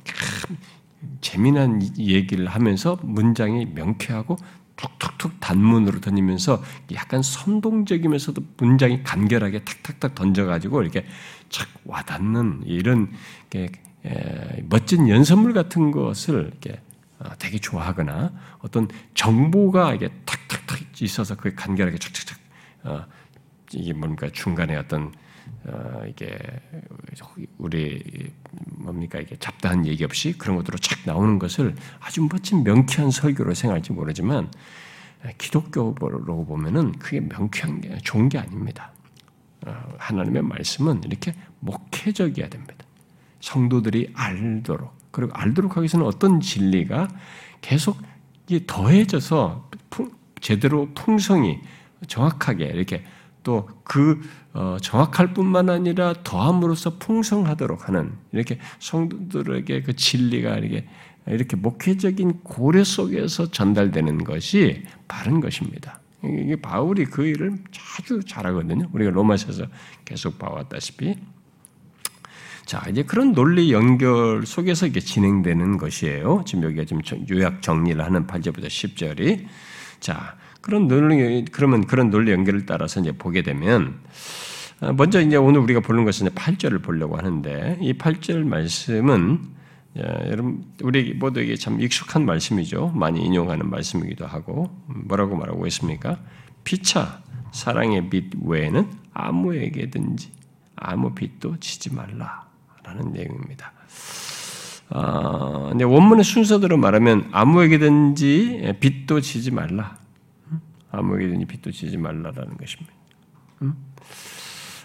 재미난 1.22 1.82
얘기를 1.98 2.48
하면서 2.48 2.98
문장이 3.02 3.66
명쾌하고 3.68 4.38
툭툭툭 4.76 5.40
단문으로 5.40 6.02
던지면서 6.02 6.62
약간 6.94 7.22
선동적이면서도 7.22 8.42
문장이 8.58 9.04
간결하게 9.04 9.64
탁탁탁 9.64 10.16
던져가지고 10.16 10.82
이렇게 10.82 11.06
착 11.50 11.68
와닿는 11.86 12.64
이런 12.66 13.12
멋진 14.64 15.08
연선물 15.10 15.54
같은 15.54 15.92
것을 15.92 16.50
이렇게 16.52 16.82
어, 17.20 17.30
되게 17.40 17.58
좋아하거나 17.60 18.34
어떤 18.60 18.88
정보가 19.14 19.94
이게 19.94 20.10
탁탁탁 20.26 21.02
있어서 21.02 21.36
그 21.36 21.54
간결하게 21.56 21.98
착착착 21.98 22.40
어, 22.84 23.06
이게 23.74 23.94
뭔가 23.94 24.30
중간에 24.30 24.76
어떤 24.76 25.14
어, 25.66 26.04
이게 26.08 26.38
우리 27.58 28.04
뭡니까 28.78 29.20
이게 29.20 29.38
잡다한 29.38 29.86
얘기 29.86 30.04
없이 30.04 30.38
그런 30.38 30.58
것들로 30.58 30.78
착 30.78 31.00
나오는 31.06 31.40
것을 31.40 31.76
아주 32.00 32.28
멋진 32.30 32.64
명쾌한 32.64 33.12
설교로 33.12 33.54
생각할지 33.54 33.94
모르지만 33.94 34.52
기독교로 35.38 36.46
보면은 36.46 36.92
그게 36.94 37.22
명쾌한 37.22 37.82
게 37.82 37.98
좋은 38.04 38.28
게 38.28 38.40
아닙니다. 38.40 38.92
어, 39.66 39.74
하나님의 39.98 40.42
말씀은 40.44 41.04
이렇게 41.06 41.34
목회적이어야 41.60 42.50
됩니다. 42.50 42.86
성도들이 43.40 44.12
알도록 44.14 44.94
그리고 45.12 45.32
알도록 45.34 45.72
하기 45.72 45.82
위해서는 45.82 46.06
어떤 46.06 46.42
진리가 46.42 47.08
계속 47.62 48.02
더해져서 48.68 49.70
제대로 50.42 50.90
풍성이 50.94 51.62
정확하게 52.08 52.66
이렇게 52.66 53.06
또그 53.44 54.22
어, 54.22 54.43
정확할 54.82 55.34
뿐만 55.34 55.70
아니라 55.70 56.14
더함으로써 56.24 56.98
풍성하도록 56.98 57.88
하는 57.88 58.14
이렇게 58.32 58.60
성도들에게 58.80 59.82
그 59.82 59.96
진리가 59.96 60.58
이렇게 60.58 60.88
이렇게 61.26 61.56
목회적인 61.56 62.42
고려 62.44 62.84
속에서 62.84 63.50
전달되는 63.50 64.24
것이 64.24 64.84
바른 65.08 65.40
것입니다. 65.40 66.00
이게 66.24 66.56
바울이 66.56 67.06
그 67.06 67.26
일을 67.26 67.58
아주 67.98 68.22
잘하거든요. 68.26 68.90
우리가 68.94 69.12
로마서에서 69.12 69.66
계속 70.06 70.40
봐왔다시피. 70.40 71.16
자, 72.66 72.86
이제 72.90 73.04
그런 73.04 73.34
논리 73.34 73.74
연결 73.74 74.46
속에서 74.46 74.88
이게 74.88 75.02
진행되는 75.02 75.78
것이에요. 75.78 76.44
지금 76.46 76.64
여기가 76.64 76.86
지금 76.86 77.02
요약 77.30 77.62
정리를 77.62 78.04
하는 78.04 78.26
8절부터 78.26 78.68
10절이. 78.68 79.46
자, 80.00 80.38
그런 80.64 80.88
논리, 80.88 81.44
그러면 81.52 81.86
그런 81.86 82.10
논리 82.10 82.32
연결을 82.32 82.66
따라서 82.66 83.02
이제 83.02 83.12
보게 83.12 83.42
되면, 83.42 84.00
어, 84.80 84.94
먼저 84.94 85.22
이제 85.22 85.36
오늘 85.36 85.60
우리가 85.60 85.82
보는 85.82 86.06
것은 86.06 86.30
8절을 86.30 86.82
보려고 86.82 87.18
하는데, 87.18 87.78
이 87.82 87.94
8절 87.94 88.46
말씀은, 88.46 89.42
여러분, 90.30 90.64
우리 90.82 91.14
모두에게 91.14 91.58
참 91.58 91.82
익숙한 91.82 92.26
말씀이죠. 92.26 92.94
많이 92.96 93.24
인용하는 93.26 93.70
말씀이기도 93.70 94.26
하고, 94.26 94.72
뭐라고 94.88 95.36
말하고 95.36 95.68
있습니까? 95.68 96.18
피차, 96.64 97.22
사랑의 97.52 98.10
빛 98.10 98.32
외에는 98.42 98.90
아무에게든지 99.14 100.32
아무 100.78 101.14
빛도 101.14 101.58
지지 101.60 101.94
말라라는 101.94 103.12
내용입니다. 103.12 103.74
어, 104.92 105.72
원문의 105.74 106.24
순서대로 106.24 106.78
말하면 106.78 107.28
아무에게든지 107.34 108.76
빛도 108.80 109.20
지지 109.20 109.52
말라. 109.52 110.03
아무에게든지 110.94 111.46
빚도 111.46 111.72
지지 111.72 111.98
말라라는 111.98 112.56
것입니다. 112.58 112.94
음? 113.64 113.76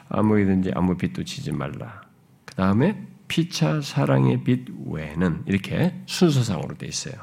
아무에게든지 0.08 0.72
아무 0.74 0.96
빚도 0.96 1.24
지지 1.24 1.52
말라. 1.52 2.02
그 2.44 2.54
다음에 2.54 3.06
피차 3.28 3.82
사랑의 3.82 4.42
빚 4.42 4.66
외에는 4.86 5.42
이렇게 5.46 5.94
순서상으로 6.06 6.76
돼 6.76 6.86
있어요. 6.86 7.14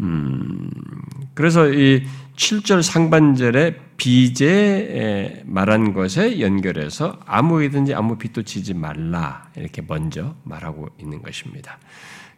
음, 0.00 0.70
그래서 1.34 1.68
이 1.68 2.04
7절 2.36 2.82
상반절에 2.82 3.76
비제 3.96 5.42
말한 5.44 5.92
것에 5.92 6.40
연결해서 6.40 7.20
아무에든지 7.26 7.94
아무 7.94 8.16
빚도 8.16 8.42
지지 8.42 8.74
말라 8.74 9.48
이렇게 9.56 9.82
먼저 9.86 10.34
말하고 10.44 10.88
있는 10.98 11.22
것입니다. 11.22 11.78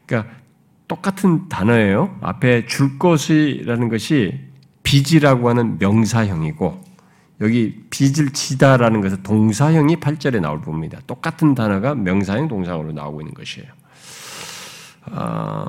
그러니까 0.04 0.34
똑같은 0.88 1.48
단어예요. 1.48 2.18
앞에 2.20 2.66
줄 2.66 2.98
것이라는 2.98 3.88
것이 3.88 4.51
빚이라고 4.92 5.48
하는 5.48 5.78
명사형이고 5.78 6.92
여기 7.40 7.80
빚을 7.88 8.32
지다라는 8.34 9.00
것은 9.00 9.22
동사형이 9.22 9.96
8절에 9.96 10.38
나올 10.40 10.60
부분입니다. 10.60 11.00
똑같은 11.06 11.54
단어가 11.54 11.94
명사형 11.94 12.48
동사형으로 12.48 12.92
나오고 12.92 13.22
있는 13.22 13.32
것이에요. 13.32 13.68
어, 15.12 15.64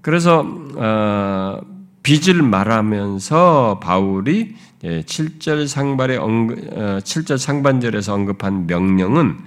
그래서 0.00 0.46
어, 0.76 1.60
빚을 2.04 2.40
말하면서 2.42 3.80
바울이 3.82 4.54
7절 4.80 5.66
상반의 5.66 6.16
언급, 6.16 6.56
7절 7.02 7.36
상반절에서 7.36 8.14
언급한 8.14 8.68
명령은 8.68 9.38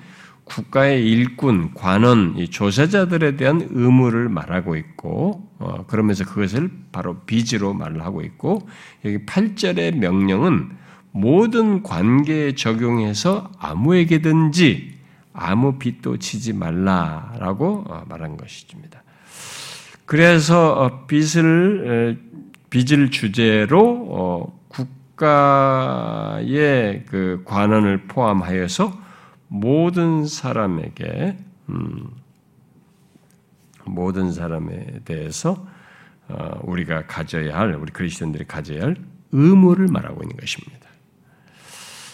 국가의 0.43 1.09
일꾼, 1.09 1.73
관원, 1.73 2.35
조세자들에 2.49 3.37
대한 3.37 3.67
의무를 3.71 4.29
말하고 4.29 4.75
있고, 4.75 5.49
어, 5.59 5.85
그러면서 5.87 6.25
그것을 6.25 6.69
바로 6.91 7.19
빚으로 7.21 7.73
말을 7.73 8.03
하고 8.03 8.21
있고, 8.21 8.67
여기 9.05 9.25
8절의 9.25 9.95
명령은 9.97 10.71
모든 11.11 11.83
관계에 11.83 12.55
적용해서 12.55 13.51
아무에게든지 13.59 14.93
아무 15.31 15.79
빚도 15.79 16.17
치지 16.17 16.53
말라라고 16.53 17.85
어, 17.87 18.03
말한 18.09 18.37
것입니다. 18.37 19.03
그래서 20.05 20.73
어, 20.73 21.05
빚을 21.07 22.21
빚을 22.69 23.11
주제로 23.11 24.51
국가의 25.13 27.03
그 27.05 27.43
관원을 27.45 28.07
포함하여서 28.07 29.02
모든 29.53 30.25
사람에게 30.25 31.37
음, 31.69 32.09
모든 33.85 34.31
사람에 34.31 35.01
대해서 35.05 35.67
어, 36.27 36.59
우리가 36.63 37.05
가져야 37.05 37.59
할 37.59 37.75
우리 37.75 37.91
그리스도인들이 37.91 38.45
가져야 38.45 38.81
할 38.81 38.95
의무를 39.31 39.89
말하고 39.89 40.23
있는 40.23 40.37
것입니다. 40.37 40.89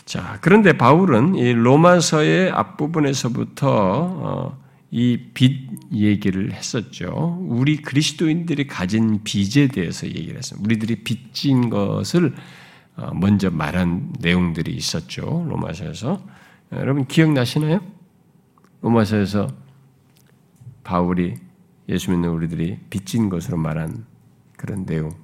자, 0.04 0.38
그런데 0.42 0.74
바울은 0.74 1.36
이 1.36 1.54
로마서의 1.54 2.52
앞부분에서부터 2.52 3.70
어, 3.72 4.58
이빚 4.92 5.94
얘기를 5.94 6.52
했었죠. 6.52 7.38
우리 7.48 7.82
그리스도인들이 7.82 8.68
가진 8.68 9.24
빚에 9.24 9.68
대해서 9.68 10.08
얘기를 10.08 10.36
했습니다. 10.36 10.66
우리들이 10.66 11.04
빚진 11.04 11.70
것을 11.70 12.36
어, 12.98 13.14
먼저 13.14 13.50
말한 13.50 14.16
내용들이 14.20 14.74
있었죠. 14.74 15.46
로마서에서. 15.48 16.39
여러분 16.72 17.06
기억나시나요? 17.06 17.82
로마서에서 18.82 19.48
바울이 20.84 21.36
예수 21.88 22.12
믿는 22.12 22.30
우리들이 22.30 22.80
빚진 22.90 23.30
것으로 23.30 23.58
말한 23.58 24.06
그런 24.56 24.86
내용 24.86 25.16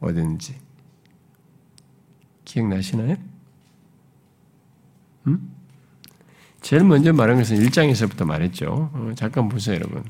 어딘지 0.00 0.56
기억나시나요? 2.44 3.16
음? 5.26 5.52
제일 6.60 6.84
먼저 6.84 7.12
말한 7.12 7.38
것은 7.38 7.58
1장에서부터 7.58 8.24
말했죠. 8.24 8.90
어, 8.92 9.12
잠깐 9.14 9.48
보세요, 9.48 9.76
여러분. 9.76 10.04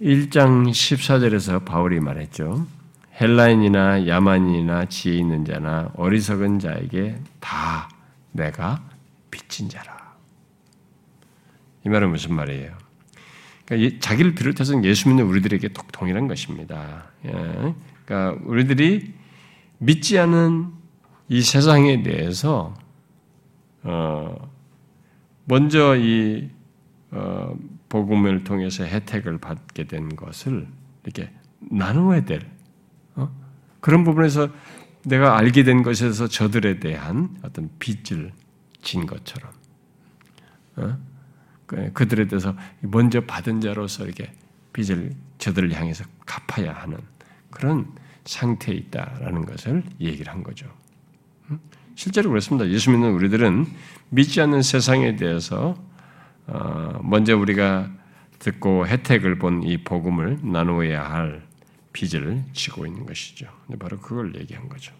1장 0.00 0.68
어, 0.68 0.70
14절에서 0.70 1.64
바울이 1.64 2.00
말했죠. 2.00 2.66
헬라인이나 3.20 4.06
야만인이나 4.06 4.84
지혜 4.86 5.16
있는 5.16 5.44
자나 5.44 5.90
어리석은 5.96 6.60
자에게 6.60 7.20
다 7.40 7.88
내가 8.32 8.82
빚진 9.30 9.68
자라. 9.68 10.14
이 11.84 11.88
말은 11.88 12.10
무슨 12.10 12.34
말이에요? 12.34 12.76
그러니까 13.64 13.98
자기를 14.00 14.34
비롯해서 14.34 14.82
예수 14.84 15.08
믿는 15.08 15.24
우리들에게 15.24 15.68
동일한 15.92 16.28
것입니다. 16.28 17.10
예. 17.26 17.74
그러니까 18.04 18.40
우리들이 18.44 19.12
믿지 19.78 20.18
않은 20.18 20.72
이 21.28 21.42
세상에 21.42 22.02
대해서 22.02 22.74
어, 23.82 24.50
먼저 25.44 25.96
이 25.96 26.50
어, 27.10 27.56
복음을 27.88 28.44
통해서 28.44 28.84
혜택을 28.84 29.38
받게 29.38 29.84
된 29.84 30.14
것을 30.14 30.66
이렇게 31.04 31.30
나누어야 31.60 32.24
될 32.24 32.40
어? 32.42 32.57
그런 33.80 34.04
부분에서 34.04 34.48
내가 35.04 35.38
알게 35.38 35.62
된 35.62 35.82
것에서 35.82 36.26
저들에 36.28 36.80
대한 36.80 37.36
어떤 37.42 37.70
빚을 37.78 38.32
진 38.82 39.06
것처럼 39.06 39.50
어? 40.76 40.98
그, 41.66 41.92
그들에 41.92 42.26
대해서 42.26 42.54
먼저 42.80 43.20
받은 43.20 43.60
자로서 43.60 44.04
이렇게 44.04 44.32
빚을 44.72 45.12
저들을 45.38 45.72
향해서 45.74 46.04
갚아야 46.26 46.72
하는 46.72 46.98
그런 47.50 47.86
상태에 48.24 48.74
있다라는 48.74 49.46
것을 49.46 49.82
얘기를 50.00 50.32
한 50.32 50.42
거죠. 50.42 50.66
실제로 51.94 52.30
그렇습니다. 52.30 52.68
예수 52.68 52.90
믿는 52.90 53.12
우리들은 53.12 53.66
믿지 54.10 54.40
않는 54.40 54.62
세상에 54.62 55.16
대해서 55.16 55.76
어, 56.46 57.00
먼저 57.02 57.36
우리가 57.36 57.90
듣고 58.38 58.86
혜택을 58.86 59.38
본 59.38 59.64
이 59.64 59.78
복음을 59.82 60.38
나누어야 60.42 61.02
할 61.10 61.47
빚을 61.98 62.44
지고 62.52 62.86
있는 62.86 63.04
것이죠. 63.06 63.48
바로 63.80 63.98
그걸 63.98 64.36
얘기한 64.36 64.68
거죠. 64.68 64.94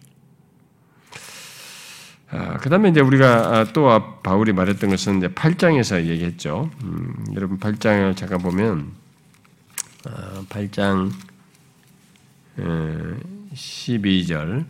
아, 2.29 2.57
그 2.57 2.69
다음에 2.69 2.89
이제 2.89 2.99
우리가 2.99 3.57
아, 3.57 3.63
또 3.71 4.21
바울이 4.21 4.51
말했던 4.51 4.89
것은 4.89 5.19
이제 5.19 5.29
8장에서 5.29 6.05
얘기했죠. 6.05 6.69
음, 6.83 7.25
여러분 7.35 7.57
8장을 7.57 8.17
잠깐 8.17 8.39
보면, 8.39 8.91
아, 10.05 10.43
8장 10.49 11.13
12절, 12.57 14.65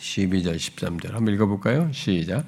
12절, 0.00 0.56
13절 0.56 1.12
한번 1.12 1.32
읽어볼까요? 1.34 1.92
시작. 1.92 2.44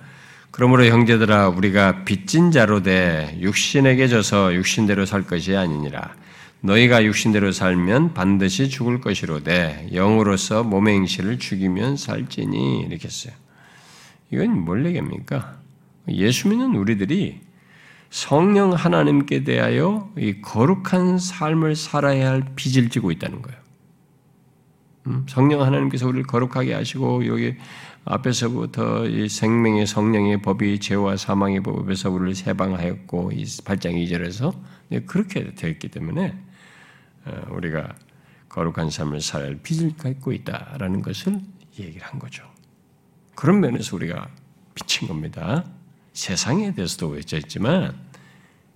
그러므로 0.51 0.85
형제들아 0.85 1.49
우리가 1.49 2.05
빚진 2.05 2.51
자로 2.51 2.83
돼 2.83 3.37
육신에게 3.41 4.09
져서 4.09 4.55
육신대로 4.55 5.07
살 5.07 5.23
것이 5.23 5.57
아니니라. 5.57 6.15
너희가 6.63 7.05
육신대로 7.05 7.53
살면 7.53 8.13
반드시 8.13 8.69
죽을 8.69 9.01
것이로되 9.01 9.89
영으로서 9.93 10.63
몸의 10.63 10.95
행실을 10.97 11.39
죽이면 11.39 11.97
살지니 11.97 12.81
이렇게 12.81 13.05
했어요. 13.05 13.33
이건 14.31 14.65
뭘 14.65 14.85
얘기합니까? 14.87 15.57
예수 16.09 16.49
믿는 16.49 16.75
우리들이 16.75 17.41
성령 18.11 18.73
하나님께 18.73 19.45
대하여 19.45 20.11
이 20.19 20.41
거룩한 20.43 21.19
삶을 21.19 21.77
살아야 21.77 22.31
할 22.31 22.45
빚을 22.57 22.91
지고 22.91 23.11
있다는 23.11 23.41
거예요. 23.41 23.59
음? 25.07 25.25
성령 25.29 25.63
하나님께서 25.63 26.07
우리를 26.07 26.27
거룩하게 26.27 26.75
하시고 26.75 27.27
여기 27.27 27.55
앞에서부터 28.05 29.07
이 29.07 29.29
생명의 29.29 29.87
성령의 29.87 30.43
법이 30.43 30.81
죄와 30.81 31.17
사망의 31.17 31.63
법에서 31.63 32.11
우리를 32.11 32.35
세방하였고 32.35 33.33
이 33.33 33.45
8장 33.45 33.95
2절에서 33.95 35.07
그렇게 35.07 35.55
되어 35.55 35.71
있기 35.71 35.89
때문에 35.89 36.37
어, 37.27 37.43
우리가 37.51 37.95
거룩한 38.49 38.91
삶을 38.91 39.21
살 39.21 39.61
빚을 39.63 39.97
갖고 39.97 40.33
있다라는 40.33 41.03
것을 41.03 41.41
얘기를 41.79 42.05
한 42.07 42.19
거죠. 42.19 42.45
그런 43.35 43.61
면에서 43.61 43.97
우리가 43.97 44.29
비친 44.75 45.07
겁니다. 45.07 45.65
세상에 46.13 46.75
대해서도 46.75 47.09
외쳐 47.09 47.37
있지만 47.37 47.97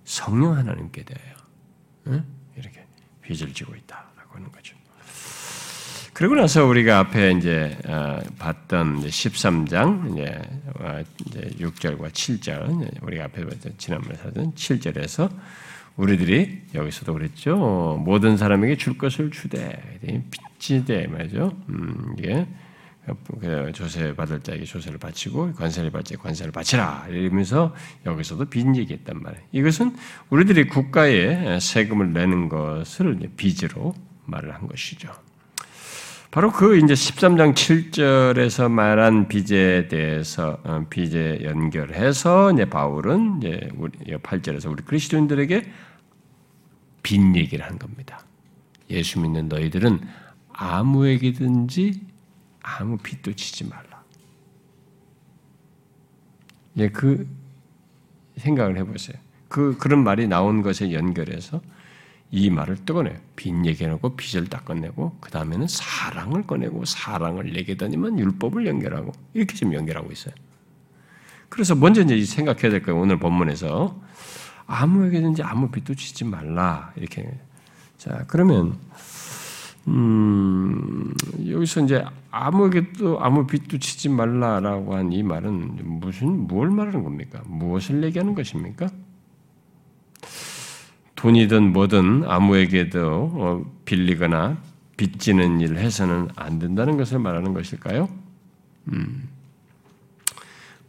성령 0.05 0.55
하나님께 0.55 1.03
대하여 1.03 2.23
이렇게 2.55 2.85
빚을 3.21 3.53
지고 3.53 3.75
있다라고 3.75 4.35
하는 4.35 4.51
거죠. 4.51 4.75
그리고 6.15 6.35
나서 6.35 6.65
우리가 6.65 6.99
앞에 6.99 7.31
이제 7.31 7.77
어, 7.89 8.19
봤던 8.39 9.01
13장 9.01 10.13
이제 10.13 10.41
6절과 11.59 12.09
7절 12.09 13.03
우리가 13.03 13.25
앞에 13.25 13.43
지난번에 13.77 14.17
하던 14.23 14.53
7절에서 14.53 15.29
우리들이 15.97 16.61
여기서도 16.73 17.11
그랬죠. 17.11 18.01
모든 18.01 18.37
사람에게 18.37 18.77
줄 18.77 18.97
것을 18.97 19.29
주되 19.29 19.99
빚지되 20.31 21.07
말이죠. 21.07 21.51
음, 21.67 22.15
이게 22.17 22.47
그 23.41 23.73
조세 23.73 24.15
받을 24.15 24.39
자에게 24.39 24.63
조세를 24.63 24.97
바치고 24.97 25.51
관세를 25.51 25.91
자에게 25.91 26.15
관세를 26.15 26.53
바치라 26.53 27.07
이러면서 27.09 27.75
여기서도 28.05 28.45
빚 28.45 28.73
얘기했단 28.73 29.21
말이에요. 29.21 29.43
이것은 29.51 29.93
우리들이 30.29 30.69
국가에 30.69 31.59
세금을 31.59 32.13
내는 32.13 32.47
것을 32.47 33.19
빚으로 33.35 33.93
말을 34.27 34.55
한 34.55 34.65
것이죠. 34.69 35.24
바로 36.35 36.51
그 36.51 36.75
이제 36.75 36.93
13장 36.93 37.53
7절에서 37.53 38.69
말한 38.69 39.29
빚에 39.29 39.87
대해서 39.87 40.59
어, 40.65 40.85
빚에 40.89 41.45
연결해서 41.45 42.51
이제 42.51 42.65
바울은 42.65 43.37
이제 43.37 43.69
우리 43.77 43.97
8절에서 44.17 44.69
우리 44.69 44.83
그리스도인들에게 44.83 45.71
빚 47.03 47.35
얘기를 47.37 47.63
하는 47.63 47.79
겁니다. 47.79 48.19
예수 48.89 49.21
믿는 49.21 49.47
너희들은 49.47 50.01
아무에게든지 50.51 52.01
아무 52.61 52.97
빚도 52.97 53.31
지지 53.35 53.63
말라. 53.69 54.03
예, 56.75 56.89
그 56.89 57.25
생각을 58.35 58.75
해보세요. 58.75 59.17
그 59.47 59.77
그런 59.77 60.03
말이 60.03 60.27
나온 60.27 60.61
것에 60.61 60.91
연결해서 60.91 61.61
이 62.31 62.49
말을 62.49 62.77
꺼내요. 62.85 63.15
빚 63.35 63.53
얘기하고 63.65 64.15
빚을 64.15 64.47
딱 64.49 64.65
꺼내고 64.65 65.17
그 65.19 65.31
다음에는 65.31 65.67
사랑을 65.67 66.43
꺼내고 66.43 66.85
사랑을 66.85 67.53
내게 67.53 67.75
다니면 67.77 68.19
율법을 68.19 68.65
연결하고 68.67 69.11
이렇게 69.33 69.55
지금 69.55 69.73
연결하고 69.73 70.11
있어요. 70.11 70.33
그래서 71.49 71.75
먼저 71.75 72.01
이제 72.01 72.23
생각해야 72.25 72.71
될 72.71 72.81
거예요. 72.81 72.99
오늘 72.99 73.19
본문에서 73.19 74.01
아무에게든지 74.67 75.43
아무 75.43 75.69
빚도 75.69 75.95
지지 75.95 76.25
말라 76.25 76.91
이렇게. 76.95 77.29
자 77.97 78.25
그러면 78.27 78.77
음, 79.87 81.13
여기서 81.47 81.81
이제 81.81 82.03
아무에게도 82.31 83.19
아무 83.21 83.45
빚도 83.45 83.77
지지 83.77 84.09
말라라고 84.09 84.95
한 84.95 85.11
이 85.13 85.21
말은 85.23 85.99
무슨 86.01 86.47
뭘 86.47 86.69
말하는 86.71 87.03
겁니까? 87.03 87.41
무엇을 87.45 88.03
얘기하는 88.03 88.33
것입니까? 88.33 88.87
돈이든 91.25 91.73
뭐든 91.73 92.25
아무에게도 92.27 93.31
어, 93.33 93.65
빌리거나 93.85 94.57
빚지는 94.95 95.59
일을 95.59 95.79
해서는 95.79 96.27
안 96.35 96.59
된다는 96.59 96.97
것을 96.97 97.17
말하는 97.17 97.55
것일까요? 97.55 98.07
음. 98.93 99.27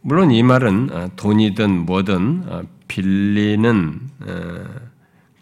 물론 0.01 0.29
이 0.29 0.43
말은 0.43 0.89
어, 0.91 1.09
돈이든 1.15 1.87
뭐든 1.87 2.43
어, 2.45 2.61
빌리는 2.87 3.99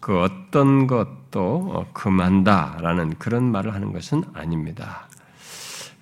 그 0.00 0.18
어떤 0.18 0.86
것도 0.86 1.84
금한다라는 1.92 3.16
그런 3.18 3.44
말을 3.44 3.74
하는 3.74 3.92
것은 3.92 4.24
아닙니다. 4.32 5.05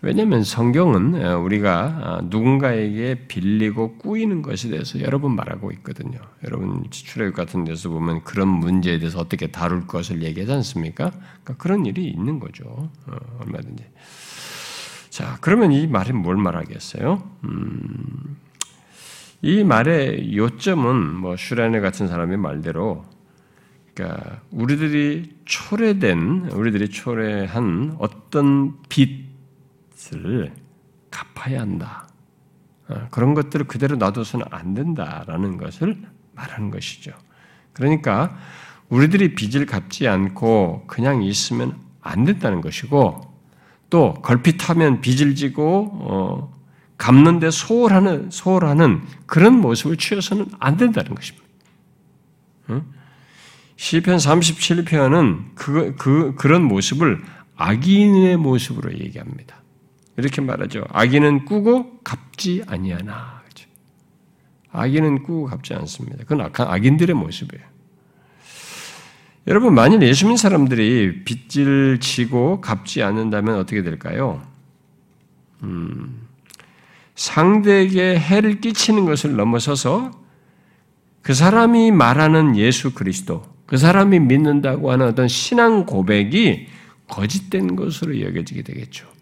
왜냐하면 0.05 0.45
성경은 0.45 1.25
어, 1.25 1.39
우리가 1.39 2.19
어, 2.21 2.27
누군가에게 2.29 3.27
빌리고 3.27 3.97
꾸이는 3.97 4.43
것에 4.43 4.69
대해서 4.69 5.01
여러 5.01 5.19
번 5.19 5.35
말하고 5.35 5.73
있거든요. 5.73 6.19
여러분 6.45 6.85
출애굽 6.91 7.35
같은 7.35 7.65
데서 7.65 7.89
보면 7.89 8.23
그런 8.23 8.49
문제에 8.49 8.99
대해서 8.99 9.19
어떻게 9.19 9.47
다룰 9.47 9.87
것을 9.87 10.23
얘기하지 10.23 10.53
않습니까? 10.53 11.11
그러니까 11.11 11.55
그런 11.57 11.87
일이 11.87 12.05
있는 12.05 12.39
거죠. 12.39 12.65
어, 13.07 13.17
얼마든지. 13.41 13.83
자, 15.09 15.39
그러면 15.41 15.73
이 15.73 15.87
말이 15.87 16.13
뭘 16.13 16.37
말하겠어요? 16.37 17.23
음, 17.45 18.37
이 19.41 19.65
말의 19.65 20.37
요점은 20.37 21.15
뭐 21.15 21.35
슈라네 21.39 21.81
같은 21.81 22.09
사람의 22.09 22.37
말대로 22.37 23.07
그러니까 23.95 24.43
우리들이 24.51 25.37
초래된 25.47 26.51
우리들이 26.53 26.91
초래한 26.91 27.97
어떤 27.99 28.75
빛 28.91 29.34
빚을 30.11 30.53
갚아야 31.11 31.61
한다. 31.61 32.09
어, 32.89 33.09
그런 33.11 33.35
것들을 33.35 33.67
그대로 33.67 33.97
놔둬서는 33.97 34.47
안 34.51 34.75
된다라는 34.75 35.57
것을 35.57 36.03
말하는 36.35 36.71
것이죠. 36.71 37.13
그러니까 37.73 38.37
우리들이 38.89 39.35
빚을 39.35 39.67
갚지 39.67 40.07
않고 40.09 40.85
그냥 40.87 41.23
있으면 41.23 41.79
안 42.03 42.25
된다는 42.25 42.61
것이고 42.61 43.33
또 43.89 44.15
걸핏하면 44.15 45.01
빚을 45.01 45.35
지고 45.35 45.91
어, 45.93 46.55
갚는데 46.99 47.51
소홀하는 47.51 48.31
소홀하는 48.31 49.03
그런 49.27 49.61
모습을 49.61 49.97
취해서는 49.97 50.47
안 50.59 50.77
된다는 50.77 51.15
것입니다. 51.15 51.45
시편 53.77 54.17
37편은 54.17 55.55
그, 55.55 55.97
그, 55.97 56.35
그런 56.37 56.63
모습을 56.63 57.23
악인의 57.57 58.37
모습으로 58.37 58.93
얘기합니다. 58.95 59.64
이렇게 60.17 60.41
말하죠. 60.41 60.85
악인은 60.91 61.45
꾸고 61.45 62.01
갚지 62.05 62.63
아니하나. 62.67 63.43
그렇죠? 63.43 63.69
악인은 64.71 65.23
꾸고 65.25 65.47
갚지 65.47 65.75
않습니다. 65.75 66.19
그건 66.25 66.51
악인들의 66.53 67.15
모습이에요. 67.15 67.65
여러분, 69.47 69.75
만일 69.75 70.01
예수 70.03 70.27
믿 70.27 70.39
사람들이 70.39 71.25
빚을 71.25 72.01
지고 72.01 72.61
갚지 72.61 73.03
않는다면 73.03 73.57
어떻게 73.57 73.83
될까요? 73.83 74.43
음, 75.63 76.27
상대에게 77.15 78.19
해를 78.19 78.61
끼치는 78.61 79.05
것을 79.05 79.37
넘어서서 79.37 80.13
그 81.21 81.35
사람이 81.35 81.91
말하는 81.91 82.57
예수 82.57 82.95
그리스도, 82.95 83.43
그 83.67 83.77
사람이 83.77 84.21
믿는다고 84.21 84.91
하는 84.91 85.07
어떤 85.07 85.29
신앙 85.29 85.85
고백이 85.85 86.69
거짓된 87.09 87.77
것으로 87.77 88.21
여겨지게 88.21 88.63
되겠죠. 88.63 89.14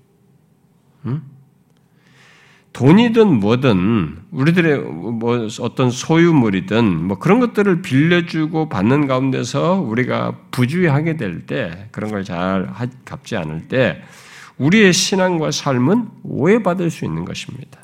돈이든 2.72 3.40
뭐든 3.40 4.16
우리들의 4.30 4.78
뭐 4.80 5.46
어떤 5.60 5.90
소유물이든 5.90 7.04
뭐 7.06 7.18
그런 7.18 7.38
것들을 7.38 7.82
빌려주고 7.82 8.68
받는 8.70 9.06
가운데서 9.06 9.80
우리가 9.80 10.38
부주의하게 10.50 11.16
될 11.18 11.46
때 11.46 11.88
그런 11.92 12.10
걸 12.10 12.24
잘 12.24 12.70
갚지 13.04 13.36
않을 13.36 13.68
때 13.68 14.02
우리의 14.56 14.92
신앙과 14.92 15.50
삶은 15.50 16.08
오해받을 16.22 16.90
수 16.90 17.04
있는 17.04 17.24
것입니다. 17.24 17.80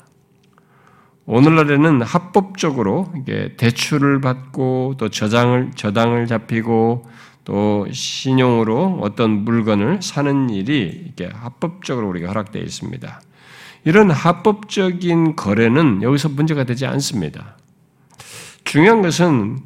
오늘날에는 1.25 2.01
합법적으로 2.01 3.13
대출을 3.57 4.21
받고 4.21 4.95
또 4.97 5.09
저장을 5.09 5.71
저당을 5.75 6.25
잡히고 6.25 7.07
또 7.45 7.87
신용으로 7.91 8.99
어떤 9.01 9.43
물건을 9.43 10.01
사는 10.01 10.49
일이 10.49 11.05
이게 11.07 11.29
합법적으로 11.33 12.07
우리가 12.09 12.27
허락되어 12.29 12.61
있습니다. 12.61 13.21
이런 13.85 14.11
합법적인 14.11 15.35
거래는 15.35 16.03
여기서 16.03 16.29
문제가 16.29 16.63
되지 16.63 16.85
않습니다. 16.85 17.57
중요한 18.63 19.01
것은 19.01 19.59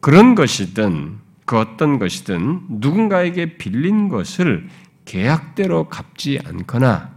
그런 0.00 0.34
것이든 0.34 1.18
그 1.44 1.58
어떤 1.58 1.98
것이든 1.98 2.60
누군가에게 2.68 3.56
빌린 3.56 4.08
것을 4.08 4.68
계약대로 5.04 5.88
갚지 5.88 6.38
않거나 6.44 7.14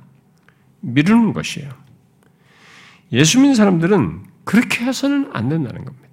미루는 0.82 1.34
것이에요. 1.34 1.70
예수 3.12 3.40
믿는 3.40 3.56
사람들은 3.56 4.24
그렇게 4.44 4.86
해서는 4.86 5.30
안 5.34 5.50
된다는 5.50 5.86
겁니다. 5.86 6.07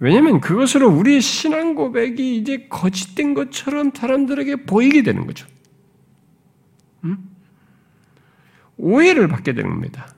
왜냐하면 0.00 0.40
그것으로 0.40 0.88
우리의 0.90 1.20
신앙 1.20 1.74
고백이 1.74 2.36
이제 2.36 2.66
거짓된 2.68 3.34
것처럼 3.34 3.90
사람들에게 3.94 4.64
보이게 4.64 5.02
되는 5.02 5.26
거죠. 5.26 5.46
음? 7.04 7.18
오해를 8.76 9.28
받게 9.28 9.54
되는 9.54 9.70
겁니다. 9.70 10.14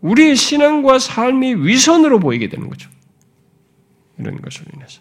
우리의 0.00 0.34
신앙과 0.34 0.98
삶이 0.98 1.54
위선으로 1.66 2.20
보이게 2.20 2.48
되는 2.48 2.68
거죠. 2.68 2.90
이런 4.18 4.40
것으로 4.40 4.66
인해서. 4.74 5.00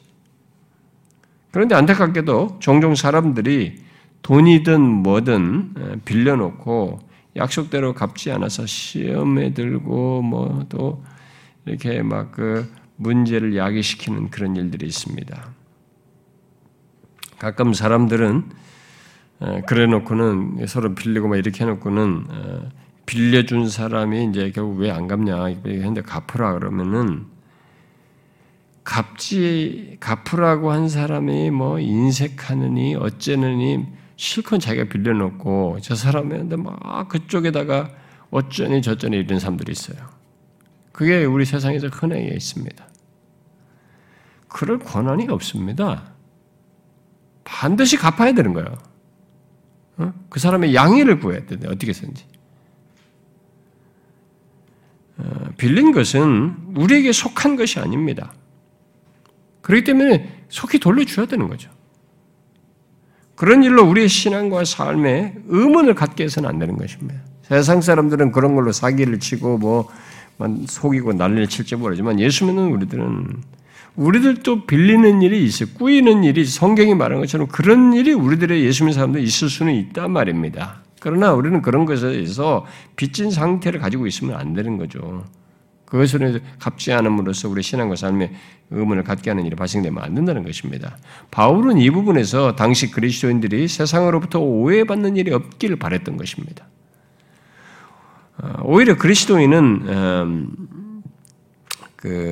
그런데 1.51 1.75
안타깝게도 1.75 2.57
종종 2.59 2.95
사람들이 2.95 3.81
돈이든 4.21 4.81
뭐든 4.81 6.01
빌려놓고 6.05 6.99
약속대로 7.35 7.93
갚지 7.93 8.31
않아서 8.31 8.65
시험에 8.65 9.53
들고 9.53 10.21
뭐 10.21 10.65
또 10.69 11.03
이렇게 11.65 12.01
막그 12.01 12.71
문제를 12.97 13.55
야기시키는 13.55 14.29
그런 14.29 14.55
일들이 14.55 14.85
있습니다. 14.87 15.49
가끔 17.39 17.73
사람들은 17.73 18.49
그래 19.65 19.87
놓고는 19.87 20.67
서로 20.67 20.93
빌리고 20.93 21.27
막 21.27 21.37
이렇게 21.37 21.63
해놓고는 21.63 22.71
빌려준 23.07 23.67
사람이 23.67 24.29
이제 24.29 24.51
결국 24.51 24.77
왜 24.77 24.91
안 24.91 25.07
갚냐 25.07 25.45
했는데 25.45 26.01
갚으라 26.01 26.53
그러면은 26.53 27.25
갚지 28.83 29.97
갚으라고 29.99 30.71
한 30.71 30.87
사람이 30.87 31.49
뭐 31.51 31.79
인색하느니 31.79 32.95
어째느니 32.95 33.85
실컷 34.15 34.59
자기가 34.59 34.89
빌려놓고 34.89 35.79
저 35.81 35.95
사람한테 35.95 36.55
막 36.55 37.07
그쪽에다가 37.09 37.89
어쩌니 38.29 38.81
저쩌니 38.83 39.17
이런 39.17 39.39
사람들이 39.39 39.71
있어요. 39.71 40.10
그게 40.91 41.25
우리 41.25 41.45
세상에서 41.45 41.87
흔하게 41.87 42.27
있습니다. 42.35 42.87
그럴 44.47 44.79
권한이 44.79 45.27
없습니다. 45.29 46.13
반드시 47.43 47.97
갚아야 47.97 48.33
되는 48.33 48.53
거예요. 48.53 48.77
어? 49.97 50.13
그 50.29 50.39
사람의 50.39 50.75
양해를 50.75 51.19
구해야 51.19 51.45
되는데 51.45 51.67
어떻게 51.67 51.91
든지 51.91 52.25
어, 55.17 55.49
빌린 55.57 55.91
것은 55.91 56.73
우리에게 56.75 57.11
속한 57.11 57.55
것이 57.55 57.79
아닙니다. 57.79 58.33
그렇기 59.61 59.83
때문에 59.83 60.45
속히 60.49 60.79
돌려줘야 60.79 61.25
되는 61.27 61.47
거죠. 61.47 61.69
그런 63.35 63.63
일로 63.63 63.87
우리의 63.87 64.07
신앙과 64.07 64.65
삶에 64.65 65.35
의문을 65.47 65.95
갖게 65.95 66.23
해서는 66.25 66.49
안 66.49 66.59
되는 66.59 66.77
것입니다. 66.77 67.21
세상 67.43 67.81
사람들은 67.81 68.31
그런 68.31 68.55
걸로 68.55 68.71
사기를 68.71 69.19
치고 69.19 69.57
뭐 69.57 69.89
속이고 70.67 71.13
난리를 71.13 71.47
칠지 71.47 71.75
모르지만 71.75 72.19
예수 72.19 72.45
믿는 72.45 72.67
우리들은 72.71 73.27
우리들도 73.95 74.65
빌리는 74.65 75.21
일이 75.21 75.43
있어요. 75.43 75.69
꾸이는 75.73 76.23
일이 76.23 76.45
성경이 76.45 76.95
말한 76.95 77.19
것처럼 77.19 77.47
그런 77.47 77.93
일이 77.93 78.13
우리들의 78.13 78.63
예수 78.63 78.83
믿는 78.83 78.93
사람들 78.93 79.21
있을 79.21 79.49
수는 79.49 79.73
있단 79.75 80.11
말입니다. 80.11 80.81
그러나 80.99 81.33
우리는 81.33 81.61
그런 81.61 81.85
것에서 81.85 82.65
빚진 82.95 83.31
상태를 83.31 83.79
가지고 83.79 84.07
있으면 84.07 84.35
안 84.35 84.53
되는 84.53 84.77
거죠. 84.77 85.25
그것을 85.85 86.41
갚지 86.57 86.93
않음으로써 86.93 87.49
우리 87.49 87.61
신앙과 87.61 87.97
삶에 87.97 88.31
의문을 88.69 89.03
갖게 89.03 89.29
하는 89.29 89.45
일이 89.45 89.57
발생되면 89.57 90.01
안 90.01 90.15
된다는 90.15 90.43
것입니다. 90.43 90.97
바울은 91.31 91.79
이 91.79 91.89
부분에서 91.89 92.55
당시 92.55 92.91
그리스도인들이 92.91 93.67
세상으로부터 93.67 94.39
오해받는 94.39 95.17
일이 95.17 95.33
없기를 95.33 95.75
바랬던 95.75 96.15
것입니다. 96.15 96.65
어, 98.41 98.61
오히려 98.63 98.97
그리스도인은 98.97 99.57
음, 99.87 101.03
그이 101.95 102.27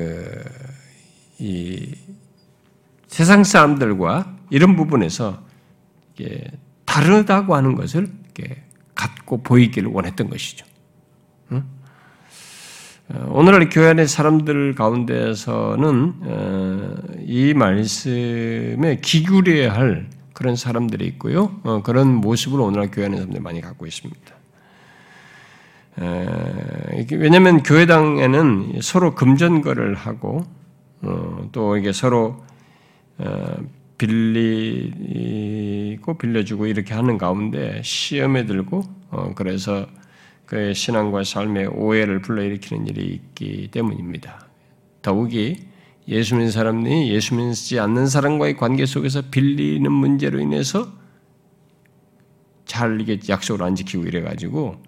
세상 3.07 3.43
사람들과 3.43 4.35
이런 4.49 4.75
부분에서 4.75 5.41
다르다고 6.85 7.55
하는 7.55 7.75
것을 7.75 8.09
갖고 8.95 9.43
보이기를 9.43 9.89
원했던 9.91 10.29
것이죠. 10.29 10.65
어, 13.11 13.27
오늘날 13.31 13.69
교회 13.69 13.89
안의 13.89 14.07
사람들 14.07 14.75
가운데서는 14.75 16.13
어, 16.21 16.95
이 17.25 17.53
말씀에 17.55 18.99
기울여야 19.01 19.73
할 19.73 20.09
그런 20.33 20.55
사람들이 20.55 21.07
있고요. 21.07 21.59
어, 21.63 21.81
그런 21.81 22.13
모습을 22.13 22.61
오늘날 22.61 22.91
교회 22.91 23.05
안의 23.05 23.17
사람들이 23.17 23.41
많이 23.41 23.61
갖고 23.61 23.87
있습니다. 23.87 24.38
왜냐하면 25.97 27.63
교회당에는 27.63 28.79
서로 28.81 29.15
금전거래를 29.15 29.95
하고 29.95 30.45
또 31.51 31.77
이게 31.77 31.91
서로 31.91 32.43
빌리고 33.97 34.17
빌려주고 36.17 36.67
이렇게 36.67 36.93
하는 36.93 37.17
가운데 37.17 37.81
시험에 37.83 38.45
들고 38.45 38.83
그래서 39.35 39.87
그의 40.45 40.73
신앙과 40.73 41.23
삶의 41.25 41.67
오해를 41.67 42.21
불러일으키는 42.21 42.87
일이 42.87 43.07
있기 43.07 43.67
때문입니다. 43.71 44.47
더욱이 45.01 45.67
예수 46.07 46.35
믿는 46.35 46.49
사람이 46.49 47.11
예수 47.11 47.35
믿지 47.35 47.79
않는 47.79 48.07
사람과의 48.07 48.57
관계 48.57 48.85
속에서 48.87 49.21
빌리는 49.29 49.91
문제로 49.91 50.39
인해서 50.39 50.91
잘 52.65 52.99
이게 53.01 53.19
약속을 53.29 53.63
안 53.63 53.75
지키고 53.75 54.05
이래가지고 54.05 54.81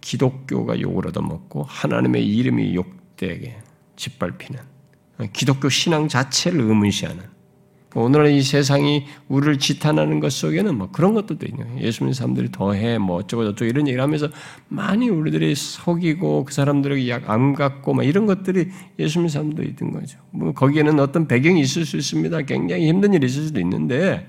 기독교가 0.00 0.80
욕을 0.80 1.08
얻어먹고 1.08 1.64
하나님의 1.64 2.26
이름이 2.26 2.74
욕되게 2.74 3.58
짓밟히는 3.96 4.60
기독교 5.32 5.68
신앙 5.68 6.08
자체를 6.08 6.60
의문시하는 6.60 7.38
오늘날 7.94 8.30
이 8.30 8.42
세상이 8.42 9.06
우리를 9.28 9.58
지탄하는 9.58 10.20
것 10.20 10.30
속에는 10.30 10.76
뭐 10.76 10.90
그런 10.92 11.14
것들도 11.14 11.46
있네요. 11.46 11.80
예수 11.80 12.04
믿는 12.04 12.12
사람들이 12.12 12.52
더해 12.52 12.98
뭐 12.98 13.16
어쩌고 13.16 13.44
저쩌고 13.46 13.64
이런 13.64 13.88
얘기를 13.88 14.02
하면서 14.02 14.28
많이 14.68 15.08
우리들이 15.08 15.54
속이고 15.54 16.44
그 16.44 16.52
사람들에게 16.52 17.08
약안 17.08 17.54
갖고 17.54 17.94
막 17.94 18.04
이런 18.04 18.26
것들이 18.26 18.68
예수 18.98 19.18
믿는 19.18 19.30
사람도 19.30 19.62
있던 19.62 19.92
거죠. 19.92 20.18
뭐 20.30 20.52
거기에는 20.52 21.00
어떤 21.00 21.26
배경이 21.26 21.60
있을 21.60 21.86
수 21.86 21.96
있습니다. 21.96 22.42
굉장히 22.42 22.86
힘든 22.86 23.14
일이 23.14 23.26
있을 23.26 23.44
수도 23.44 23.58
있는데 23.60 24.28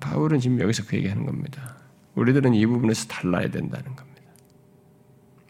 바울은 0.00 0.40
지금 0.40 0.60
여기서 0.60 0.84
그 0.86 0.96
얘기하는 0.96 1.24
겁니다. 1.24 1.78
우리들은 2.14 2.54
이 2.54 2.66
부분에서 2.66 3.06
달라야 3.08 3.48
된다는 3.50 3.84
겁니다. 3.96 4.04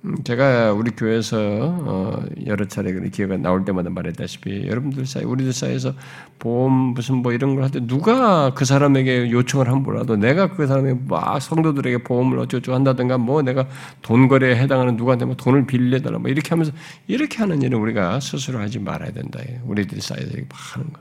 음, 0.07 0.17
제가 0.23 0.73
우리 0.75 0.91
교회에서 0.91 1.39
어, 1.41 2.25
여러 2.47 2.67
차례 2.69 2.93
기회가 3.09 3.39
나올 3.39 3.65
때마다 3.65 3.89
말했다시피 3.89 4.67
여러분들 4.67 5.07
사이, 5.07 5.25
우리들 5.25 5.53
사이에서 5.55 5.95
보험 6.39 6.73
무슨 6.95 7.17
뭐 7.17 7.33
이런 7.33 7.55
걸 7.55 7.65
할 7.65 7.71
때 7.71 7.81
누가 7.87 8.53
그 8.55 8.67
사람에게 8.67 9.31
요청을 9.31 9.69
한 9.69 9.83
몰라도 9.83 10.17
내가 10.17 10.53
그 10.53 10.67
사람에게 10.67 11.01
막 11.09 11.41
성도들에게 11.41 12.05
보험을 12.05 12.39
어쩌고 12.39 12.75
한다든가 12.75 13.17
뭐 13.17 13.41
내가 13.43 13.67
돈 14.03 14.29
거래에 14.29 14.57
해당하는 14.57 14.97
누구한테 14.97 15.25
뭐 15.25 15.37
돈을 15.37 15.67
빌려달라 15.67 16.19
뭐 16.19 16.31
이렇게 16.31 16.51
하면서 16.51 16.71
이렇게 17.07 17.39
하는 17.39 17.63
일은 17.63 17.79
우리가 17.79 18.21
스스로 18.21 18.59
하지 18.59 18.79
말아야 18.81 19.13
된다. 19.13 19.41
우리들 19.65 20.01
사이에서 20.03 20.31
이렇게 20.33 20.49
하는 20.53 20.93
거. 20.93 21.01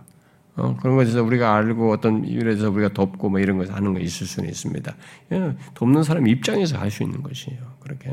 어, 0.56 0.78
그런 0.80 0.96
것에 0.96 1.12
서 1.12 1.24
우리가 1.24 1.56
알고 1.56 1.92
어떤 1.92 2.26
이유에 2.26 2.56
서 2.56 2.70
우리가 2.70 2.90
돕고 2.90 3.30
뭐 3.30 3.40
이런 3.40 3.58
것을 3.58 3.76
하는 3.76 3.94
거 3.94 4.00
있을 4.00 4.28
수는 4.28 4.50
있습니다. 4.50 4.96
예, 5.32 5.56
돕는 5.74 6.04
사람 6.04 6.28
입장에서 6.28 6.78
할 6.78 6.92
수 6.92 7.04
있는 7.04 7.24
것이에요. 7.24 7.60
그렇게. 7.80 8.12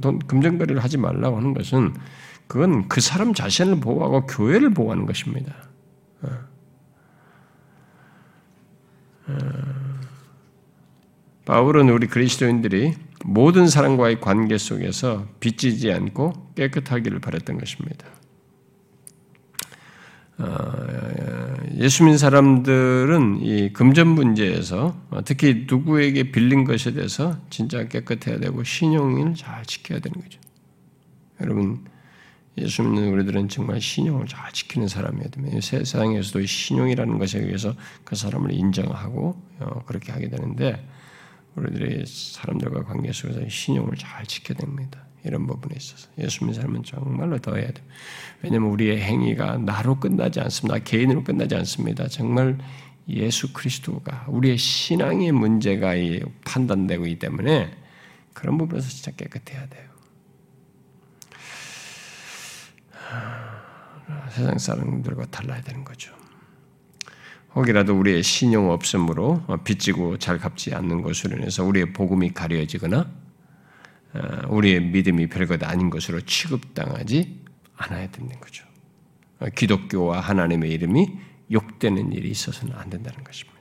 돈 0.00 0.18
금전거래를 0.18 0.82
하지 0.82 0.96
말라고 0.98 1.36
하는 1.36 1.54
것은 1.54 1.94
그건 2.48 2.88
그 2.88 3.00
사람 3.00 3.34
자신을 3.34 3.80
보호하고 3.80 4.26
교회를 4.26 4.70
보호하는 4.70 5.06
것입니다. 5.06 5.54
어. 6.22 6.28
어. 9.28 9.36
바울은 11.44 11.88
우리 11.90 12.06
그리스도인들이 12.08 12.94
모든 13.24 13.68
사람과의 13.68 14.20
관계 14.20 14.58
속에서 14.58 15.26
빚지지 15.40 15.92
않고 15.92 16.52
깨끗하기를 16.56 17.20
바랬던 17.20 17.58
것입니다. 17.58 18.06
어, 20.38 21.54
예수 21.78 22.04
믿는 22.04 22.18
사람들은 22.18 23.40
이 23.42 23.72
금전 23.72 24.08
문제에서 24.08 24.96
특히 25.24 25.66
누구에게 25.68 26.30
빌린 26.30 26.64
것에 26.64 26.92
대해서 26.92 27.38
진짜 27.48 27.88
깨끗해야 27.88 28.38
되고 28.38 28.62
신용을 28.62 29.34
잘 29.34 29.64
지켜야 29.64 29.98
되는 29.98 30.20
거죠. 30.20 30.38
여러분 31.40 31.84
예수 32.58 32.82
믿는 32.82 33.12
우리들은 33.12 33.48
정말 33.48 33.80
신용을 33.80 34.26
잘 34.26 34.52
지키는 34.52 34.88
사람이어야 34.88 35.28
됩니다. 35.28 35.60
세상에서도 35.60 36.44
신용이라는 36.44 37.18
것에 37.18 37.40
의해서 37.40 37.74
그 38.04 38.16
사람을 38.16 38.52
인정하고 38.52 39.40
어, 39.60 39.82
그렇게 39.86 40.12
하게 40.12 40.28
되는데 40.28 40.86
우리들이 41.56 42.04
사람들과 42.06 42.84
관계 42.84 43.12
속에서 43.12 43.46
신용을 43.48 43.96
잘 43.96 44.26
지켜야 44.26 44.58
됩니다. 44.58 45.06
이런 45.26 45.46
부분에 45.46 45.74
있어서 45.76 46.08
예수 46.18 46.44
믿는 46.44 46.54
사람은 46.54 46.82
정말로 46.84 47.38
더 47.38 47.56
해야 47.56 47.70
돼요. 47.70 47.84
왜냐하면 48.42 48.70
우리의 48.70 49.00
행위가 49.00 49.58
나로 49.58 49.98
끝나지 49.98 50.40
않습니다. 50.40 50.78
개인으로 50.78 51.24
끝나지 51.24 51.54
않습니다. 51.56 52.08
정말 52.08 52.58
예수 53.08 53.52
그리스도가 53.52 54.26
우리의 54.28 54.58
신앙의 54.58 55.32
문제가 55.32 55.94
판단되고 56.44 57.06
있기 57.06 57.18
때문에 57.18 57.70
그런 58.32 58.58
부분에서 58.58 58.88
진짜 58.88 59.10
깨끗해야 59.12 59.66
돼요. 59.68 59.86
세상 64.30 64.58
사람들과 64.58 65.26
달라야 65.26 65.60
되는 65.62 65.84
거죠. 65.84 66.14
혹이라도 67.54 67.98
우리의 67.98 68.22
신용 68.22 68.70
없음으로 68.70 69.42
빚지고 69.64 70.18
잘 70.18 70.38
갚지 70.38 70.74
않는 70.74 71.00
것으로 71.00 71.38
인해서 71.38 71.64
우리의 71.64 71.92
복음이 71.94 72.34
가려지거나 72.34 72.98
어, 73.00 73.25
우리의 74.48 74.80
믿음이 74.80 75.28
별것 75.28 75.62
아닌 75.64 75.90
것으로 75.90 76.20
취급당하지 76.20 77.44
않아야 77.76 78.10
되는 78.10 78.28
거죠. 78.40 78.64
어, 79.40 79.46
기독교와 79.54 80.20
하나님의 80.20 80.70
이름이 80.72 81.10
욕되는 81.50 82.12
일이 82.12 82.30
있어서는 82.30 82.74
안 82.74 82.90
된다는 82.90 83.22
것입니다. 83.22 83.56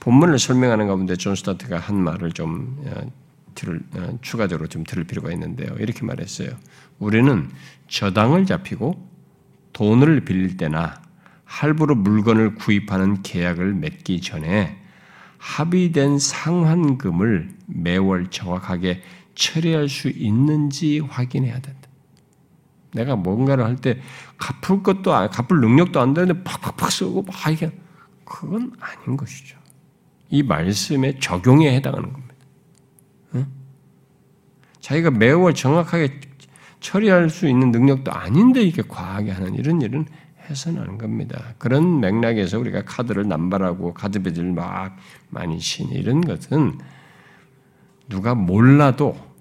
본문을 0.00 0.38
설명하는 0.38 0.86
가운데 0.86 1.16
존 1.16 1.34
스토트가 1.34 1.78
한 1.78 1.96
말을 2.02 2.32
좀 2.32 2.82
어, 2.86 3.10
들을, 3.54 3.82
추가적으로 4.22 4.68
좀 4.68 4.82
들을 4.82 5.04
필요가 5.04 5.30
있는데요. 5.32 5.74
이렇게 5.78 6.04
말했어요. 6.04 6.50
우리는 6.98 7.50
저당을 7.88 8.46
잡히고 8.46 9.10
돈을 9.72 10.24
빌릴 10.24 10.56
때나 10.56 11.02
할부로 11.44 11.94
물건을 11.94 12.54
구입하는 12.54 13.22
계약을 13.22 13.74
맺기 13.74 14.22
전에 14.22 14.78
합의된 15.36 16.18
상환금을 16.18 17.50
매월 17.66 18.30
정확하게 18.30 19.02
처리할 19.42 19.88
수 19.88 20.08
있는지 20.08 21.00
확인해야 21.00 21.58
된다. 21.60 21.80
내가 22.94 23.16
뭔가를 23.16 23.64
할 23.64 23.76
때 23.76 23.98
갚을 24.38 24.82
것도 24.82 25.10
갚을 25.10 25.60
능력도 25.60 26.00
안 26.00 26.14
되는데 26.14 26.42
팍팍팍 26.44 26.92
쓰고 26.92 27.22
막 27.22 27.34
이게 27.50 27.72
그건 28.24 28.72
아닌 28.78 29.16
것이죠. 29.16 29.58
이 30.30 30.42
말씀의 30.42 31.18
적용에 31.20 31.74
해당하는 31.74 32.12
겁니다. 32.12 32.34
응? 33.34 33.46
자기가 34.80 35.10
매월 35.10 35.54
정확하게 35.54 36.20
처리할 36.80 37.30
수 37.30 37.48
있는 37.48 37.70
능력도 37.72 38.12
아닌데 38.12 38.62
이렇게 38.62 38.82
과하게 38.82 39.32
하는 39.32 39.54
이런 39.54 39.80
일은 39.80 40.06
해서는 40.48 40.82
안 40.82 40.98
겁니다. 40.98 41.54
그런 41.58 42.00
맥락에서 42.00 42.58
우리가 42.58 42.84
카드를 42.84 43.26
남발하고 43.28 43.94
카드 43.94 44.22
배지를 44.22 44.52
막 44.52 44.96
많이 45.30 45.58
신 45.60 45.88
이런 45.90 46.20
것은 46.20 46.78
누가 48.08 48.34
몰라도 48.34 49.31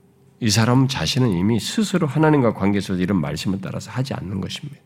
이 0.41 0.49
사람 0.49 0.87
자신은 0.87 1.29
이미 1.29 1.59
스스로 1.59 2.07
하나님과 2.07 2.55
관계 2.55 2.81
속에서 2.81 3.01
이런 3.01 3.21
말씀을 3.21 3.59
따라서 3.61 3.91
하지 3.91 4.15
않는 4.15 4.41
것입니다. 4.41 4.79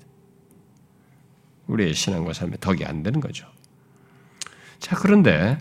우리의 1.67 1.93
신앙과 1.93 2.33
삶에 2.33 2.57
덕이 2.59 2.83
안 2.83 3.03
되는 3.03 3.21
거죠. 3.21 3.47
자, 4.79 4.97
그런데 4.97 5.57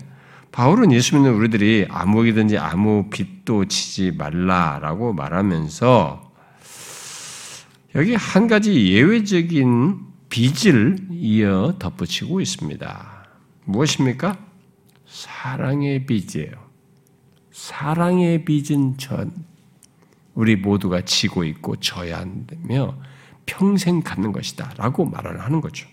바울은 0.51 0.91
예수 0.93 1.15
믿는 1.15 1.33
우리들이 1.35 1.87
아무에게든지 1.89 2.59
아무 2.59 3.09
빚도 3.09 3.67
지지 3.67 4.11
말라라고 4.11 5.13
말하면서 5.13 6.33
여기 7.95 8.17
한 8.17 8.49
가지 8.49 8.93
예외적인 8.93 10.01
빚을 10.29 11.07
이어 11.13 11.77
덧붙이고 11.79 12.41
있습니다. 12.41 13.29
무엇입니까? 13.65 14.39
사랑의 15.07 16.05
빚이에요. 16.07 16.53
사랑의 17.53 18.45
빚은 18.45 18.99
전 18.99 19.33
우리 20.35 20.57
모두가 20.57 21.03
지고 21.03 21.45
있고 21.45 21.77
져야 21.77 22.19
한다며 22.19 22.97
평생 23.47 24.03
갖는 24.03 24.33
것이다 24.33 24.75
라고 24.77 25.05
말을 25.05 25.41
하는 25.41 25.61
거죠. 25.61 25.87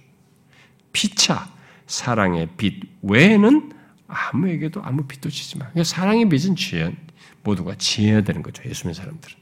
피차 0.94 1.50
사랑의 1.88 2.50
빚 2.58 2.82
외에는 3.02 3.72
아무에게도 4.08 4.82
아무 4.84 5.04
빚도 5.04 5.30
지지 5.30 5.58
마. 5.58 5.66
그러니까 5.68 5.84
사랑의 5.84 6.28
빚은 6.28 6.56
지어, 6.56 6.92
모두가 7.44 7.76
지어야 7.76 8.22
되는 8.22 8.42
거죠. 8.42 8.64
예수님 8.68 8.94
사람들은. 8.94 9.36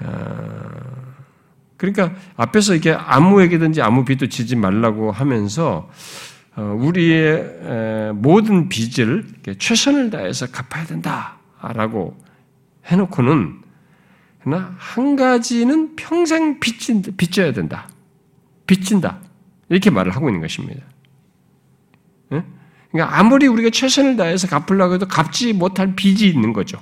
어, 0.00 0.70
그러니까 1.76 2.14
앞에서 2.36 2.74
이게 2.74 2.92
아무에게든지 2.92 3.82
아무 3.82 4.04
빚도 4.04 4.28
지지 4.28 4.56
말라고 4.56 5.12
하면서 5.12 5.90
어, 6.56 6.62
우리의 6.78 8.12
모든 8.14 8.68
빚을 8.68 9.26
최선을 9.58 10.10
다해서 10.10 10.46
갚아야 10.50 10.86
된다라고 10.86 12.16
해놓고는 12.90 13.62
그러나 14.42 14.74
한 14.78 15.16
가지는 15.16 15.96
평생 15.96 16.60
빚진, 16.60 17.02
빚져야 17.02 17.52
된다. 17.52 17.88
빚진다. 18.66 19.20
이렇게 19.68 19.90
말을 19.90 20.14
하고 20.16 20.28
있는 20.28 20.40
것입니다. 20.40 20.82
그러니까 22.90 23.18
아무리 23.18 23.46
우리가 23.46 23.70
최선을 23.70 24.16
다해서 24.16 24.48
갚으려고 24.48 24.94
해도 24.94 25.06
갚지 25.06 25.52
못할 25.52 25.94
빚이 25.94 26.28
있는 26.28 26.52
거죠. 26.52 26.80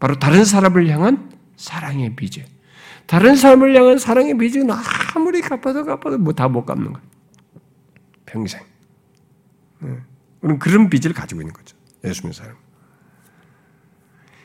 바로 0.00 0.18
다른 0.18 0.44
사람을 0.44 0.88
향한 0.88 1.30
사랑의 1.56 2.16
빚이에요. 2.16 2.48
다른 3.06 3.36
사람을 3.36 3.76
향한 3.76 3.98
사랑의 3.98 4.38
빚은 4.38 4.68
아무리 5.14 5.42
갚아도 5.42 5.84
갚아도 5.84 6.16
뭐 6.18 6.32
다 6.32 6.48
못 6.48 6.64
갚는 6.64 6.92
거예요. 6.94 7.06
평생. 8.24 8.62
네. 9.80 9.98
우리는 10.40 10.58
그런 10.58 10.88
빚을 10.88 11.12
가지고 11.12 11.42
있는 11.42 11.52
거죠. 11.52 11.76
예수 12.04 12.22
믿는 12.22 12.32
사람. 12.32 12.56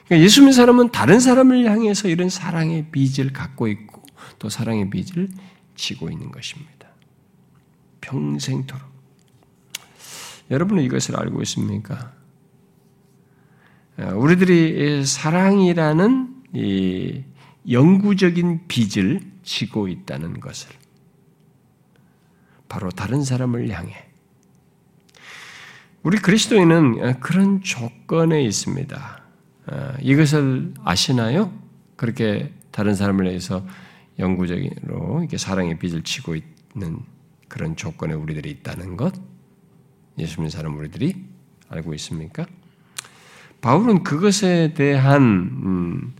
그러니까 0.09 0.25
예수 0.25 0.41
믿는 0.41 0.53
사람은 0.53 0.89
다른 0.89 1.19
사람을 1.19 1.65
향해서 1.69 2.07
이런 2.07 2.29
사랑의 2.29 2.87
빚을 2.91 3.31
갖고 3.31 3.67
있고 3.67 4.03
또 4.39 4.49
사랑의 4.49 4.89
빚을 4.89 5.29
지고 5.75 6.09
있는 6.09 6.31
것입니다. 6.31 6.89
평생토록. 8.01 8.89
여러분은 10.49 10.81
이것을 10.83 11.15
알고 11.15 11.43
있습니까? 11.43 12.11
우리들이 13.97 15.05
사랑이라는 15.05 16.43
이 16.53 17.23
영구적인 17.69 18.67
빚을 18.67 19.21
지고 19.43 19.87
있다는 19.87 20.39
것을 20.39 20.71
바로 22.67 22.89
다른 22.89 23.23
사람을 23.23 23.69
향해 23.69 24.09
우리 26.01 26.17
그리스도인은 26.17 27.19
그런 27.19 27.61
조건에 27.61 28.41
있습니다. 28.43 29.18
어, 29.71 29.93
이것을 30.01 30.73
아시나요? 30.83 31.53
그렇게 31.95 32.51
다른 32.71 32.95
사람을 32.95 33.25
위해서 33.25 33.65
영구적으로 34.17 35.19
이렇게 35.19 35.37
사랑의 35.37 35.79
빚을 35.79 36.03
지고 36.03 36.35
있는 36.35 36.99
그런 37.47 37.75
조건에 37.75 38.13
우리들이 38.13 38.49
있다는 38.51 38.97
것, 38.97 39.13
예수 40.17 40.41
믿는 40.41 40.49
사람 40.49 40.77
우리들이 40.77 41.15
알고 41.69 41.93
있습니까? 41.95 42.45
바울은 43.61 44.03
그것에 44.03 44.73
대한 44.73 45.21
음, 45.21 46.13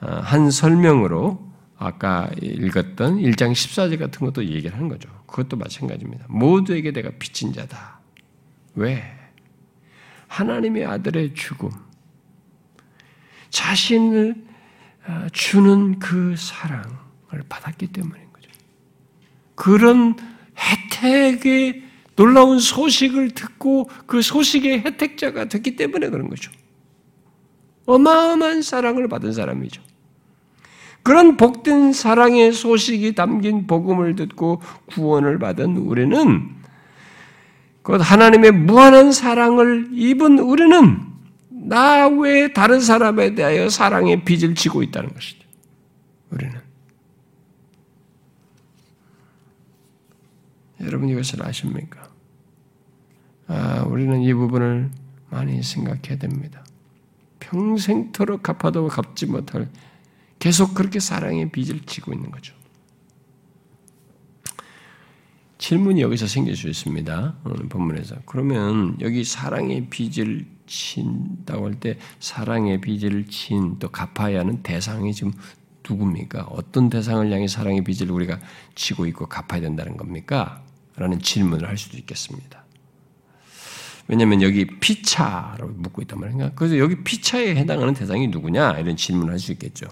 어, 0.00 0.06
한 0.06 0.50
설명으로 0.50 1.52
아까 1.76 2.30
읽었던 2.40 3.18
1장 3.18 3.52
14절 3.52 3.98
같은 3.98 4.24
것도 4.26 4.44
얘기를 4.44 4.74
하는 4.74 4.88
거죠. 4.88 5.08
그것도 5.26 5.56
마찬가지입니다. 5.56 6.26
모두에게 6.28 6.92
내가 6.92 7.10
빚진 7.18 7.52
자다. 7.52 8.00
왜? 8.76 9.02
하나님의 10.28 10.86
아들의 10.86 11.34
죽음. 11.34 11.70
자신을 13.54 14.34
어, 15.06 15.26
주는 15.32 15.98
그 16.00 16.34
사랑을 16.36 16.88
받았기 17.48 17.86
때문인 17.88 18.24
거죠. 18.32 18.50
그런 19.54 20.16
혜택의 20.58 21.84
놀라운 22.16 22.58
소식을 22.58 23.30
듣고 23.30 23.88
그 24.06 24.22
소식의 24.22 24.80
혜택자가 24.80 25.44
됐기 25.46 25.76
때문에 25.76 26.08
그런 26.10 26.28
거죠. 26.28 26.50
어마어마한 27.86 28.62
사랑을 28.62 29.08
받은 29.08 29.32
사람이죠. 29.32 29.80
그런 31.04 31.36
복된 31.36 31.92
사랑의 31.92 32.52
소식이 32.52 33.14
담긴 33.14 33.66
복음을 33.68 34.16
듣고 34.16 34.62
구원을 34.86 35.38
받은 35.38 35.76
우리는 35.76 36.50
곧 37.82 38.00
하나님의 38.00 38.50
무한한 38.52 39.12
사랑을 39.12 39.90
입은 39.92 40.40
우리는 40.40 41.13
나 41.64 42.06
외에 42.08 42.52
다른 42.52 42.80
사람에 42.80 43.34
대하여 43.34 43.70
사랑의 43.70 44.24
빚을 44.24 44.54
지고 44.54 44.82
있다는 44.82 45.14
것이죠. 45.14 45.44
우리는. 46.30 46.60
여러분 50.80 51.08
이것을 51.08 51.42
아십니까? 51.42 52.10
아, 53.46 53.82
우리는 53.88 54.20
이 54.20 54.34
부분을 54.34 54.90
많이 55.30 55.62
생각해야 55.62 56.18
됩니다. 56.18 56.64
평생토록 57.40 58.42
갚아도 58.42 58.86
갚지 58.88 59.26
못할 59.26 59.70
계속 60.38 60.74
그렇게 60.74 61.00
사랑의 61.00 61.50
빚을 61.50 61.80
지고 61.86 62.12
있는 62.12 62.30
거죠. 62.30 62.54
질문이 65.56 66.02
여기서 66.02 66.26
생길 66.26 66.56
수 66.56 66.68
있습니다. 66.68 67.36
오늘 67.44 67.68
본문에서. 67.70 68.16
그러면 68.26 68.98
여기 69.00 69.24
사랑의 69.24 69.88
빚을 69.88 70.53
진다고 70.66 71.66
할 71.66 71.74
때 71.80 71.98
사랑의 72.20 72.80
빚을 72.80 73.26
진또 73.26 73.90
갚아야 73.90 74.40
하는 74.40 74.62
대상이 74.62 75.12
지금 75.12 75.32
누굽니까? 75.88 76.44
어떤 76.50 76.88
대상을 76.88 77.30
향해 77.30 77.46
사랑의 77.46 77.84
빚을 77.84 78.10
우리가 78.10 78.40
지고 78.74 79.06
있고 79.06 79.26
갚아야 79.26 79.60
된다는 79.60 79.96
겁니까? 79.96 80.62
라는 80.96 81.18
질문을 81.18 81.68
할 81.68 81.76
수도 81.76 81.98
있겠습니다. 81.98 82.64
왜냐하면 84.06 84.42
여기 84.42 84.66
피차라고 84.66 85.72
묻고 85.76 86.02
있단 86.02 86.20
말인가. 86.20 86.52
그래서 86.54 86.78
여기 86.78 87.02
피차에 87.02 87.56
해당하는 87.56 87.94
대상이 87.94 88.28
누구냐 88.28 88.78
이런 88.78 88.96
질문을 88.96 89.32
할 89.32 89.38
수 89.38 89.52
있겠죠. 89.52 89.86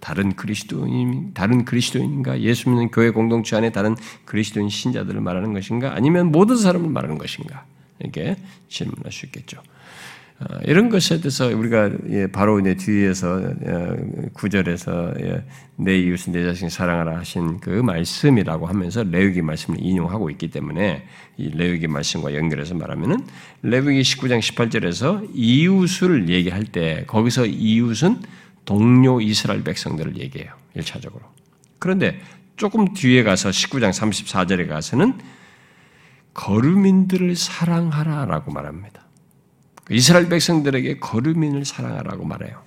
다른 0.00 0.36
그리스도인, 0.36 1.32
다른 1.32 1.64
그리스도인인가? 1.64 2.40
예수 2.42 2.68
믿는 2.68 2.90
교회 2.90 3.08
공동체 3.10 3.56
안에 3.56 3.72
다른 3.72 3.96
그리스도인 4.26 4.68
신자들을 4.68 5.18
말하는 5.22 5.54
것인가? 5.54 5.94
아니면 5.94 6.30
모든 6.30 6.56
사람을 6.58 6.90
말하는 6.90 7.16
것인가? 7.16 7.64
이렇게 8.00 8.36
질문할 8.68 9.10
수 9.12 9.24
있겠죠. 9.26 9.62
어, 10.40 10.58
이런 10.64 10.88
것에 10.88 11.20
대해서 11.20 11.46
우리가 11.46 11.90
예, 12.10 12.26
바로 12.26 12.60
내 12.60 12.74
뒤에서 12.74 13.36
어, 13.36 13.96
구절에서 14.32 15.14
예, 15.20 15.44
내 15.76 15.96
이웃은 15.98 16.32
내 16.32 16.44
자신 16.44 16.68
사랑하라 16.68 17.18
하신 17.18 17.60
그 17.60 17.70
말씀이라고 17.70 18.66
하면서 18.66 19.04
레위기 19.04 19.42
말씀을 19.42 19.78
인용하고 19.80 20.30
있기 20.30 20.50
때문에 20.50 21.06
이 21.36 21.50
레위기 21.50 21.86
말씀과 21.86 22.34
연결해서 22.34 22.74
말하면은 22.74 23.24
레위기 23.62 24.00
19장 24.02 24.40
18절에서 24.40 25.30
이웃을 25.32 26.28
얘기할 26.28 26.64
때 26.64 27.04
거기서 27.06 27.46
이웃은 27.46 28.22
동료 28.64 29.20
이스라엘 29.20 29.62
백성들을 29.62 30.18
얘기해요. 30.18 30.52
1차적으로. 30.76 31.22
그런데 31.78 32.18
조금 32.56 32.92
뒤에 32.92 33.22
가서 33.22 33.50
19장 33.50 33.90
34절에 33.90 34.68
가서는 34.68 35.18
거류민들을 36.32 37.36
사랑하라라고 37.36 38.52
말합니다. 38.52 39.03
이스라엘 39.90 40.28
백성들에게 40.28 40.98
거류민을 40.98 41.64
사랑하라고 41.64 42.24
말해요. 42.24 42.62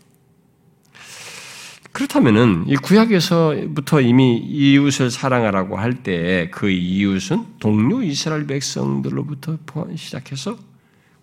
그렇다면은 1.91 2.65
이 2.68 2.76
구약에서부터 2.76 4.01
이미 4.01 4.38
이웃을 4.38 5.09
사랑하라고 5.09 5.78
할 5.78 6.03
때 6.03 6.49
그 6.51 6.70
이웃은 6.70 7.57
동료 7.59 8.03
이스라엘 8.03 8.45
백성들로부터 8.45 9.57
시작해서 9.95 10.59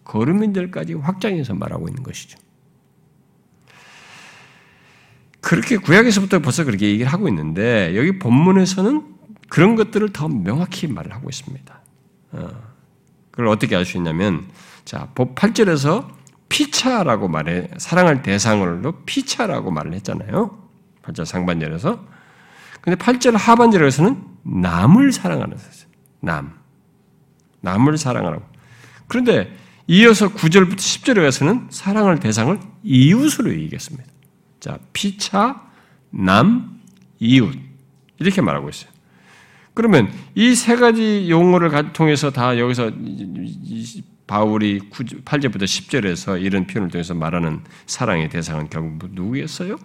거류민들까지 0.03 0.95
확장해서 0.95 1.55
말하고 1.55 1.89
있는 1.89 2.03
것이죠. 2.03 2.39
그렇게 5.41 5.77
구약에서부터 5.77 6.41
벌써 6.41 6.65
그렇게 6.65 6.89
얘기를 6.89 7.13
하고 7.13 7.29
있는데 7.29 7.93
여기 7.97 8.19
본문에서는 8.19 9.05
그런 9.49 9.77
것들을 9.77 10.09
더 10.13 10.27
명확히 10.27 10.89
말을 10.89 11.13
하고 11.13 11.29
있습니다. 11.29 11.81
어, 12.33 12.49
그걸 13.31 13.47
어떻게 13.49 13.77
알 13.77 13.85
수 13.85 13.97
있냐면 13.99 14.47
자, 14.85 15.11
8절에서 15.15 16.09
피차라고 16.49 17.29
말해 17.29 17.69
사랑할 17.79 18.23
대상으로 18.23 19.03
피차라고 19.07 19.71
말을 19.71 19.95
했잖아요. 19.95 20.59
8절 21.03 21.25
상반절에서. 21.25 22.05
근데 22.81 22.97
8절 22.97 23.33
하반절에서는 23.33 24.23
남을 24.43 25.13
사랑하는 25.13 25.57
사람. 25.57 25.75
남. 26.21 26.55
남을 27.61 27.97
사랑하라고. 27.99 28.45
그런데 29.09 29.55
이어서 29.87 30.29
9절부터 30.29 30.77
10절에 30.77 31.23
가서는 31.23 31.67
사랑할 31.71 32.21
대상을 32.21 32.59
이웃으로 32.83 33.53
얘기했습니다. 33.53 34.05
자, 34.61 34.79
피차, 34.93 35.63
남, 36.11 36.81
이웃. 37.19 37.55
이렇게 38.19 38.41
말하고 38.41 38.69
있어요. 38.69 38.91
그러면 39.75 40.11
이 40.35 40.55
세 40.55 40.77
가지 40.77 41.29
용어를 41.29 41.93
통해서 41.93 42.31
다 42.31 42.59
여기서 42.59 42.93
바울이 44.27 44.81
8절부터 44.91 45.65
10절에서 45.65 46.43
이런 46.43 46.67
표현을 46.67 46.91
통해서 46.91 47.15
말하는 47.15 47.61
사랑의 47.87 48.29
대상은 48.31 48.69
결국 48.71 49.11
누구였어요? 49.13 49.77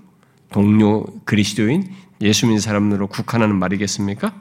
동료 0.52 1.06
그리스도인 1.26 1.92
예수 2.22 2.46
믿는 2.46 2.60
사람으로 2.60 3.08
국한하는 3.08 3.56
말이겠습니까? 3.58 4.34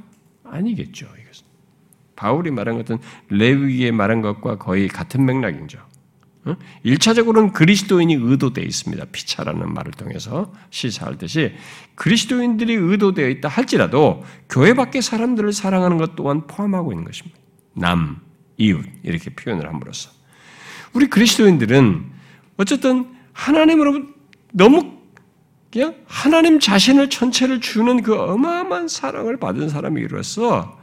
아니겠죠. 0.45 1.07
이것은. 1.07 1.47
바울이 2.17 2.51
말한 2.51 2.79
것은 2.79 2.99
레위기에 3.29 3.91
말한 3.91 4.23
것과 4.23 4.59
거의 4.59 4.89
같은 4.89 5.25
맥락이죠. 5.25 5.79
1차적으로는 6.85 7.53
그리스도인이 7.53 8.15
의도되어 8.15 8.65
있습니다. 8.65 9.05
피차라는 9.13 9.75
말을 9.75 9.93
통해서 9.93 10.53
시사하듯이 10.71 11.55
그리스도인들이 11.95 12.75
의도되어 12.75 13.29
있다 13.29 13.49
할지라도 13.49 14.25
교회 14.49 14.73
밖의 14.73 15.03
사람들을 15.03 15.53
사랑하는 15.53 15.99
것 15.99 16.17
또한 16.17 16.47
포함하고 16.47 16.93
있는 16.93 17.05
것입니다. 17.05 17.39
남, 17.75 18.21
이웃 18.59 18.85
이렇게 19.03 19.31
표현을 19.31 19.67
함으로써 19.67 20.11
우리 20.93 21.07
그리스도인들은 21.09 22.11
어쨌든 22.57 23.17
하나님으로 23.33 24.03
너무 24.53 24.99
그냥 25.73 25.95
하나님 26.07 26.59
자신을 26.59 27.11
전체를 27.11 27.61
주는 27.61 28.03
그 28.03 28.15
어마어마한 28.15 28.89
사랑을 28.89 29.37
받은 29.37 29.69
사람이로서 29.69 30.79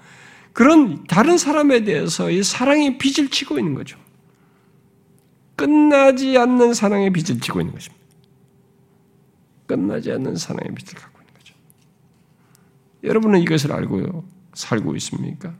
그런 0.53 1.03
다른 1.05 1.37
사람에 1.37 1.83
대해서 1.83 2.29
이 2.31 2.43
사랑의 2.43 2.97
빚을 2.97 3.29
치고 3.29 3.59
있는 3.59 3.73
거죠. 3.73 3.97
끝나지 5.55 6.37
않는 6.37 6.73
사랑의 6.73 7.11
빚을 7.11 7.41
지고 7.41 7.59
있는 7.59 7.73
것입니다. 7.73 8.05
끝나지 9.65 10.11
않는 10.11 10.35
사랑의 10.35 10.75
빚을 10.75 10.93
갖고 10.93 11.19
있는 11.19 11.33
거죠. 11.33 11.55
여러분은 13.03 13.41
이것을 13.41 13.71
알고 13.71 14.23
살고 14.53 14.95
있습니까? 14.97 15.53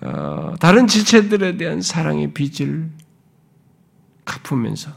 어, 0.00 0.54
다른 0.58 0.86
지체들에 0.86 1.56
대한 1.56 1.82
사랑의 1.82 2.32
빚을 2.32 2.88
갚으면서 4.24 4.90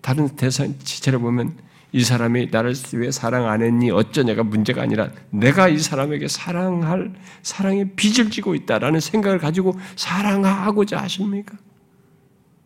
다른 0.00 0.28
대상 0.36 0.74
지체를 0.78 1.18
보면 1.18 1.56
이 1.92 2.02
사람이 2.02 2.48
나를 2.50 2.74
왜 2.94 3.10
사랑 3.10 3.48
안 3.48 3.62
했니 3.62 3.90
어쩌냐가 3.90 4.42
문제가 4.42 4.82
아니라 4.82 5.10
내가 5.30 5.68
이 5.68 5.78
사람에게 5.78 6.26
사랑할 6.26 7.14
사랑의 7.42 7.92
빚을 7.94 8.30
지고 8.30 8.54
있다라는 8.56 8.98
생각을 8.98 9.38
가지고 9.38 9.78
사랑하고자 9.94 10.98
하십니까? 10.98 11.56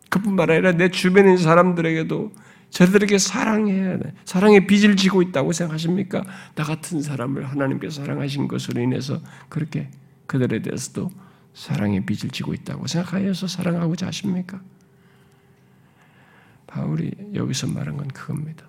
그뿐만 0.09 0.49
아니라 0.49 0.71
내 0.71 0.89
주변에 0.89 1.37
사람들에게도 1.37 2.31
저들에게 2.71 3.17
사랑해야 3.17 3.99
돼. 3.99 4.13
사랑의 4.25 4.67
빚을 4.67 4.95
지고 4.95 5.21
있다고 5.21 5.53
생각하십니까? 5.53 6.23
나 6.55 6.63
같은 6.63 7.01
사람을 7.01 7.45
하나님께서 7.45 8.01
사랑하신 8.01 8.47
것으로 8.47 8.81
인해서 8.81 9.21
그렇게 9.47 9.89
그들에 10.25 10.61
대해서도 10.61 11.09
사랑의 11.59 12.05
빚을 12.05 12.31
지고 12.31 12.53
있다고 12.53 12.87
생각하여서 12.87 13.47
사랑하고자 13.47 14.07
하십니까? 14.07 14.61
바울이 16.67 17.11
여기서 17.33 17.67
말한 17.67 17.97
건 17.97 18.07
그겁니다. 18.07 18.65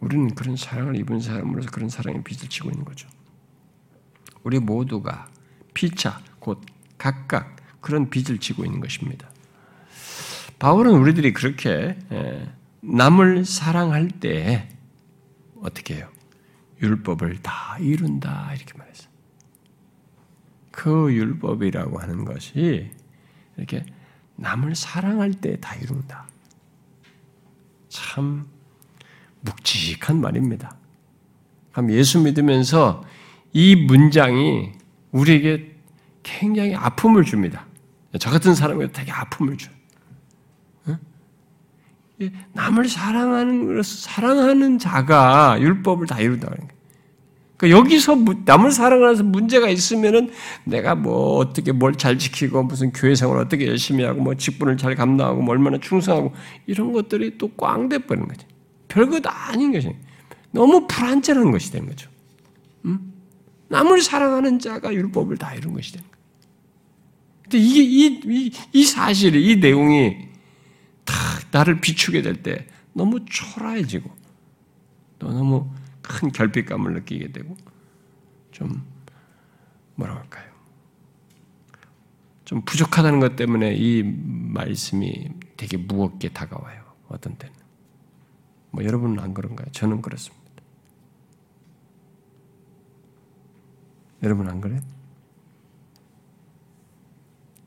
우리는 0.00 0.34
그런 0.34 0.56
사랑을 0.56 0.96
입은 0.96 1.20
사람으로서 1.20 1.70
그런 1.70 1.90
사랑의 1.90 2.24
빚을 2.24 2.48
지고 2.48 2.70
있는 2.70 2.82
거죠. 2.86 3.06
우리 4.42 4.58
모두가 4.58 5.28
피차, 5.74 6.22
곧 6.38 6.64
각각 6.96 7.56
그런 7.82 8.08
빚을 8.08 8.38
지고 8.38 8.64
있는 8.64 8.80
것입니다. 8.80 9.28
바울은 10.58 10.92
우리들이 10.92 11.34
그렇게 11.34 11.98
예, 12.10 12.50
남을 12.80 13.44
사랑할 13.44 14.08
때 14.08 14.70
어떻게 15.60 15.96
해요? 15.96 16.08
율법을 16.80 17.42
다 17.42 17.76
이룬다 17.80 18.54
이렇게 18.54 18.72
말했어요. 18.78 19.15
그 20.76 21.10
율법이라고 21.10 21.98
하는 21.98 22.26
것이 22.26 22.90
이렇게 23.56 23.84
남을 24.36 24.74
사랑할 24.74 25.32
때 25.32 25.56
다 25.56 25.74
이룬다. 25.76 26.26
참 27.88 28.46
묵직한 29.40 30.20
말입니다. 30.20 30.76
그럼 31.72 31.90
예수 31.92 32.20
믿으면서 32.20 33.02
이 33.54 33.74
문장이 33.74 34.72
우리에게 35.12 35.76
굉장히 36.22 36.74
아픔을 36.74 37.24
줍니다. 37.24 37.64
저 38.20 38.30
같은 38.30 38.54
사람에게 38.54 38.92
되게 38.92 39.10
아픔을 39.10 39.56
줘요. 39.56 39.74
남을 42.52 42.88
사랑하는 42.90 43.82
사랑하는 43.82 44.78
자가 44.78 45.58
율법을 45.58 46.06
다 46.06 46.20
이룬다는 46.20 46.58
거예요. 46.58 46.75
그러니까 47.56 47.78
여기서 47.80 48.16
남을 48.44 48.70
사랑하면서 48.70 49.22
문제가 49.24 49.68
있으면은 49.70 50.30
내가 50.64 50.94
뭐 50.94 51.36
어떻게 51.38 51.72
뭘 51.72 51.94
잘 51.96 52.18
지키고 52.18 52.62
무슨 52.64 52.92
교회 52.92 53.14
생활 53.14 53.38
어떻게 53.38 53.66
열심히 53.66 54.04
하고 54.04 54.20
뭐 54.20 54.34
직분을 54.34 54.76
잘 54.76 54.94
감당하고 54.94 55.40
뭐 55.42 55.52
얼마나 55.54 55.78
충성하고 55.78 56.34
이런 56.66 56.92
것들이 56.92 57.38
또 57.38 57.48
꽝 57.56 57.88
돼 57.88 57.98
버리는 57.98 58.28
거지. 58.28 58.44
별것 58.88 59.22
아닌 59.26 59.72
것이 59.72 59.90
너무 60.50 60.86
불안전한 60.86 61.50
것이 61.50 61.72
되는 61.72 61.88
거죠. 61.88 62.10
음? 62.84 63.12
남을 63.68 64.02
사랑하는 64.02 64.58
자가 64.58 64.92
율법을 64.94 65.38
다 65.38 65.54
이룬 65.54 65.72
것이 65.72 65.92
되는 65.92 66.04
거예요. 66.04 66.16
근데 67.42 67.58
이게 67.58 67.82
이, 67.82 68.20
이, 68.24 68.52
이 68.72 68.84
사실이 68.84 69.46
이 69.50 69.56
내용이 69.56 70.16
다 71.04 71.14
나를 71.52 71.80
비추게 71.80 72.22
될 72.22 72.42
때 72.42 72.66
너무 72.92 73.20
초라해지고 73.24 74.10
또 75.18 75.32
너무 75.32 75.68
큰 76.06 76.30
결핍감을 76.30 76.94
느끼게 76.94 77.32
되고 77.32 77.56
좀 78.52 78.86
뭐라 79.96 80.14
할까요? 80.14 80.52
좀 82.44 82.62
부족하다는 82.62 83.18
것 83.20 83.34
때문에 83.34 83.74
이 83.74 84.02
말씀이 84.04 85.30
되게 85.56 85.76
무겁게 85.76 86.28
다가와요. 86.28 86.84
어떤 87.08 87.36
때는. 87.36 87.54
뭐 88.70 88.84
여러분은 88.84 89.18
안 89.18 89.34
그런가요? 89.34 89.66
저는 89.72 90.00
그렇습니다. 90.00 90.44
여러분 94.22 94.48
안 94.48 94.60
그래요? 94.60 94.80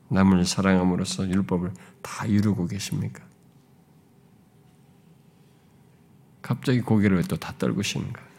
남을 0.08 0.44
사랑함으로써 0.44 1.28
율법을 1.28 1.72
다 2.02 2.26
이루고 2.26 2.66
계십니까? 2.66 3.22
갑자기 6.42 6.80
고개를 6.80 7.18
왜또다 7.18 7.58
떨구시는가? 7.58 8.29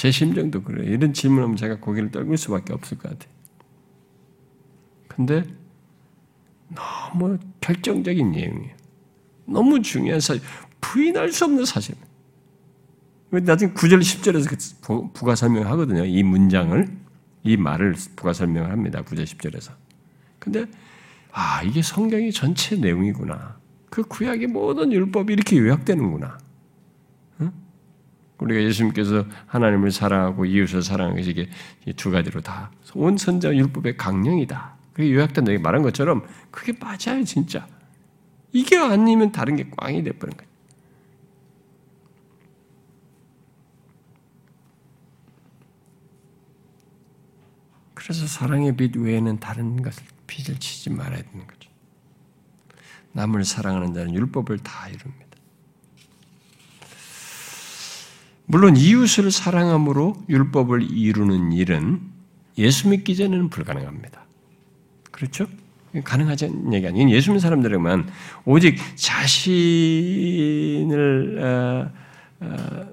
제 0.00 0.10
심정도 0.10 0.62
그래요. 0.62 0.90
이런 0.90 1.12
질문하면 1.12 1.56
제가 1.56 1.76
고개를 1.76 2.10
떨굴 2.10 2.38
수밖에 2.38 2.72
없을 2.72 2.96
것 2.96 3.10
같아요. 3.10 3.30
근데 5.08 5.44
너무 6.74 7.36
결정적인 7.60 8.32
내용이에요. 8.32 8.74
너무 9.44 9.82
중요한 9.82 10.20
사실, 10.20 10.42
부인할 10.80 11.30
수 11.32 11.44
없는 11.44 11.66
사실입니다. 11.66 12.08
나중에 13.30 13.74
9절, 13.74 14.00
10절에서 14.00 15.12
부가 15.12 15.34
설명하거든요. 15.34 16.06
이 16.06 16.22
문장을, 16.22 16.88
이 17.42 17.56
말을 17.58 17.94
부가 18.16 18.32
설명을 18.32 18.70
합니다. 18.70 19.02
9절, 19.02 19.24
10절에서. 19.24 19.72
근데, 20.38 20.64
아, 21.30 21.62
이게 21.62 21.82
성경의 21.82 22.32
전체 22.32 22.74
내용이구나. 22.74 23.60
그 23.90 24.02
구약의 24.04 24.46
모든 24.46 24.94
율법이 24.94 25.30
이렇게 25.30 25.58
요약되는구나. 25.58 26.38
응? 28.40 28.44
우리가 28.44 28.62
예수님께서 28.62 29.24
하나님을 29.46 29.90
사랑하고 29.90 30.44
이웃을 30.44 30.82
사랑하는 30.82 31.16
것이 31.16 31.30
이게 31.30 31.48
두 31.96 32.10
가지로 32.10 32.40
다 32.40 32.70
온 32.94 33.16
선자 33.16 33.54
율법의 33.54 33.96
강령이다. 33.96 34.76
그게 34.92 35.12
요약된다. 35.14 35.52
말한 35.60 35.82
것처럼 35.82 36.26
그게 36.50 36.72
맞아요, 36.78 37.24
진짜. 37.24 37.66
이게 38.52 38.76
아니면 38.76 39.30
다른 39.32 39.56
게 39.56 39.68
꽝이 39.76 40.02
돼버린 40.02 40.36
거예요. 40.36 40.50
그래서 47.94 48.26
사랑의 48.26 48.76
빛 48.76 48.96
외에는 48.96 49.38
다른 49.38 49.82
것을 49.82 50.02
빛을 50.26 50.58
치지 50.58 50.90
말아야 50.90 51.22
되는 51.22 51.46
거죠. 51.46 51.70
남을 53.12 53.44
사랑하는 53.44 53.94
자는 53.94 54.14
율법을 54.14 54.58
다 54.58 54.88
이룹니다. 54.88 55.29
물론 58.50 58.76
이웃을 58.76 59.30
사랑함으로 59.30 60.24
율법을 60.28 60.90
이루는 60.90 61.52
일은 61.52 62.00
예수 62.58 62.88
믿기 62.88 63.14
전에는 63.14 63.48
불가능합니다. 63.48 64.26
그렇죠? 65.12 65.46
가능하지 66.02 66.52
얘기 66.72 66.84
아니에요. 66.84 67.10
예수 67.10 67.30
믿는 67.30 67.38
사람들에게만 67.38 68.10
오직 68.44 68.76
자신을 68.96 69.78
어, 71.40 71.92
어, 72.40 72.86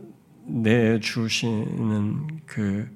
내주시는 0.45 2.41
그 2.45 2.88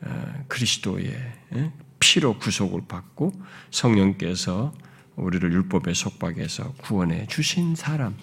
어, 0.00 0.44
그리스도의 0.48 1.14
예? 1.54 1.72
피로 2.00 2.38
구속을 2.38 2.84
받고 2.88 3.34
성령께서 3.70 4.72
우리를 5.16 5.52
율법의 5.52 5.94
속박에서 5.94 6.72
구원해 6.78 7.26
주신 7.26 7.74
사람, 7.74 8.16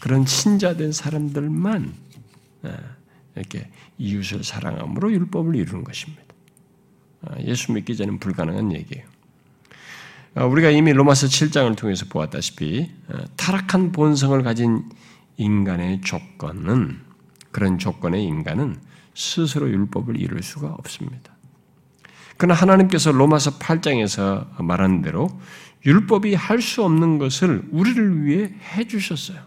그런 0.00 0.24
신자된 0.24 0.92
사람들만 0.92 1.92
이렇게 3.36 3.68
이웃을 3.98 4.44
사랑함으로 4.44 5.12
율법을 5.12 5.54
이루는 5.54 5.84
것입니다. 5.84 6.22
예수 7.40 7.72
믿기 7.72 7.96
전에 7.96 8.18
불가능한 8.18 8.72
얘기예요. 8.72 9.06
어, 10.36 10.46
우리가 10.46 10.70
이미 10.70 10.92
로마서 10.92 11.26
7장을 11.26 11.76
통해서 11.76 12.04
보았다시피 12.08 12.90
어, 13.08 13.24
타락한 13.36 13.92
본성을 13.92 14.42
가진 14.42 14.84
인간의 15.38 16.02
조건은 16.02 17.00
그런 17.50 17.78
조건의 17.78 18.22
인간은 18.24 18.76
스스로 19.14 19.68
율법을 19.70 20.20
이룰 20.20 20.42
수가 20.42 20.68
없습니다. 20.68 21.34
그러나 22.36 22.60
하나님께서 22.60 23.12
로마서 23.12 23.58
8장에서 23.58 24.62
말한 24.62 25.00
대로 25.00 25.40
율법이 25.86 26.34
할 26.34 26.60
수 26.60 26.84
없는 26.84 27.18
것을 27.18 27.62
우리를 27.70 28.24
위해 28.24 28.52
해 28.74 28.86
주셨어요. 28.86 29.38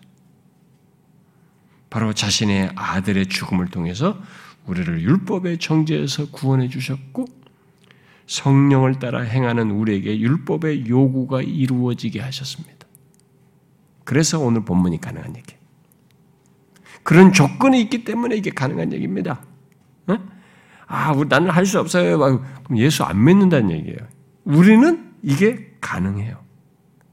바로 1.89 2.13
자신의 2.13 2.71
아들의 2.75 3.27
죽음을 3.27 3.67
통해서 3.67 4.21
우리를 4.65 5.01
율법의 5.01 5.57
정죄에서 5.57 6.29
구원해 6.31 6.69
주셨고 6.69 7.25
성령을 8.27 8.99
따라 8.99 9.21
행하는 9.21 9.71
우리에게 9.71 10.19
율법의 10.19 10.87
요구가 10.87 11.41
이루어지게 11.41 12.19
하셨습니다. 12.19 12.85
그래서 14.03 14.39
오늘 14.39 14.65
본문이 14.65 15.01
가능한 15.01 15.35
얘기. 15.35 15.55
그런 17.01 17.33
조건이 17.33 17.81
있기 17.81 18.03
때문에 18.03 18.35
이게 18.35 18.51
가능한 18.51 18.93
얘기입니다. 18.93 19.41
어? 20.07 20.17
아, 20.85 21.13
나는 21.27 21.49
할 21.49 21.65
수 21.65 21.79
없어요. 21.79 22.17
그럼 22.17 22.45
예수 22.77 23.03
안 23.03 23.23
믿는다는 23.23 23.71
얘기예요. 23.71 23.97
우리는 24.43 25.11
이게 25.23 25.71
가능해요. 25.81 26.37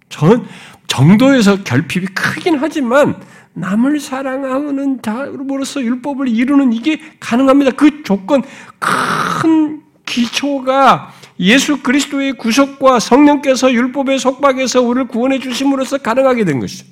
전 0.09 0.47
정도에서 0.87 1.64
결핍이 1.64 2.07
크긴 2.07 2.57
하지만 2.59 3.20
남을 3.57 4.00
사랑하는 4.00 5.00
자로서 5.00 5.82
율법을 5.82 6.28
이루는 6.28 6.74
이게 6.74 7.00
가능합니다. 7.18 7.70
그 7.70 8.02
조건 8.02 8.42
큰 8.78 9.82
기초가 10.04 11.11
예수 11.40 11.82
그리스도의 11.82 12.34
구속과 12.34 13.00
성령께서 13.00 13.72
율법의 13.72 14.18
속박에서 14.18 14.82
우리를 14.82 15.09
구원해 15.09 15.38
주심으로써 15.38 15.98
가능하게 15.98 16.44
된 16.44 16.61
것이죠. 16.61 16.86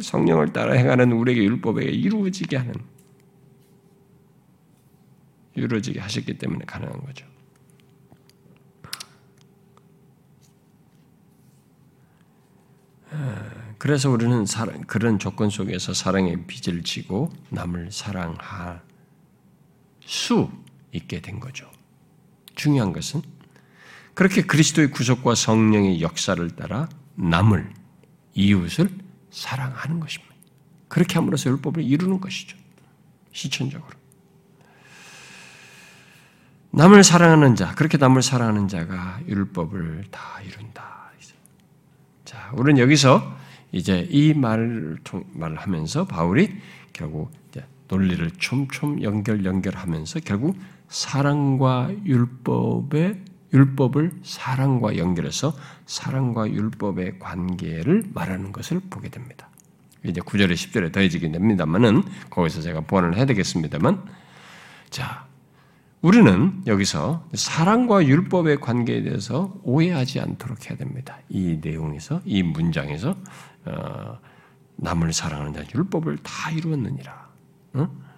성령을 0.00 0.52
따라 0.52 0.72
행하는 0.72 1.12
우리에게 1.12 1.42
율법에 1.44 1.84
이루어지게 1.84 2.56
하는 2.56 2.74
이루어지게 5.54 6.00
하셨기 6.00 6.38
때문에 6.38 6.64
가능한 6.66 7.00
거죠. 7.04 7.26
그래서 13.78 14.10
우리는 14.10 14.44
사랑, 14.44 14.82
그런 14.82 15.20
조건 15.20 15.50
속에서 15.50 15.94
사랑의 15.94 16.46
빚을 16.46 16.82
지고 16.82 17.30
남을 17.50 17.92
사랑할 17.92 18.82
수 20.04 20.50
있게 20.92 21.20
된 21.20 21.38
거죠. 21.38 21.70
중요한 22.56 22.92
것은 22.92 23.22
그렇게 24.14 24.42
그리스도의 24.42 24.90
구속과 24.90 25.36
성령의 25.36 26.02
역사를 26.02 26.50
따라 26.56 26.88
남을 27.14 27.72
이웃을 28.34 28.90
사랑하는 29.30 30.00
것입니다. 30.00 30.34
그렇게 30.88 31.14
함으로써 31.14 31.50
율법을 31.50 31.84
이루는 31.84 32.20
것이죠. 32.20 32.56
실천적으로. 33.32 33.96
남을 36.70 37.04
사랑하는 37.04 37.54
자, 37.54 37.74
그렇게 37.76 37.96
남을 37.96 38.22
사랑하는 38.22 38.66
자가 38.66 39.20
율법을 39.28 40.06
다 40.10 40.40
이룬다. 40.42 40.98
자, 42.24 42.50
우리는 42.54 42.82
여기서 42.82 43.37
이제 43.72 44.06
이 44.10 44.34
말을 44.34 44.98
말하면서 45.34 46.06
바울이 46.06 46.50
결국 46.92 47.30
논리를 47.88 48.30
촘촘 48.38 49.02
연결 49.02 49.44
연결하면서 49.44 50.20
결국 50.20 50.56
사랑과 50.88 51.90
율법의 52.04 53.24
율법을 53.52 54.12
사랑과 54.22 54.98
연결해서 54.98 55.54
사랑과 55.86 56.46
율법의 56.50 57.18
관계를 57.18 58.04
말하는 58.12 58.52
것을 58.52 58.80
보게 58.90 59.08
됩니다. 59.08 59.48
이제 60.04 60.20
9절에 60.20 60.52
10절에 60.52 60.92
더해지게 60.92 61.32
됩니다만은 61.32 62.02
거기서 62.30 62.60
제가 62.60 62.82
보완을 62.82 63.16
해야 63.16 63.24
되겠습니다만 63.24 64.04
자 64.90 65.26
우리는 66.00 66.62
여기서 66.66 67.26
사랑과 67.34 68.06
율법의 68.06 68.60
관계에 68.60 69.02
대해서 69.02 69.58
오해하지 69.64 70.20
않도록 70.20 70.68
해야 70.68 70.78
됩니다. 70.78 71.18
이 71.28 71.58
내용에서 71.60 72.20
이 72.24 72.42
문장에서 72.42 73.10
어, 73.10 73.57
남을 74.76 75.12
사랑하는 75.12 75.54
자 75.54 75.64
율법을 75.74 76.18
다 76.18 76.50
이루었느니라 76.50 77.28
어? 77.74 78.08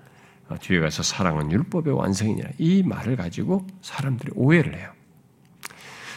뒤에 0.59 0.81
가서 0.81 1.03
사랑은 1.03 1.53
율법의 1.53 1.95
완성이니라. 1.95 2.51
이 2.59 2.83
말을 2.83 3.17
가지고 3.17 3.67
사람들이 3.83 4.33
오해를 4.35 4.77
해요. 4.77 4.91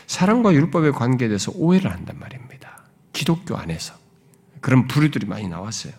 사랑과 0.07 0.53
율법의 0.53 0.93
관계에 0.93 1.27
대해서 1.27 1.51
오해를 1.55 1.91
한단 1.91 2.19
말입니다. 2.19 2.83
기독교 3.13 3.55
안에서. 3.55 3.95
그런 4.59 4.87
부류들이 4.87 5.27
많이 5.27 5.47
나왔어요. 5.47 5.93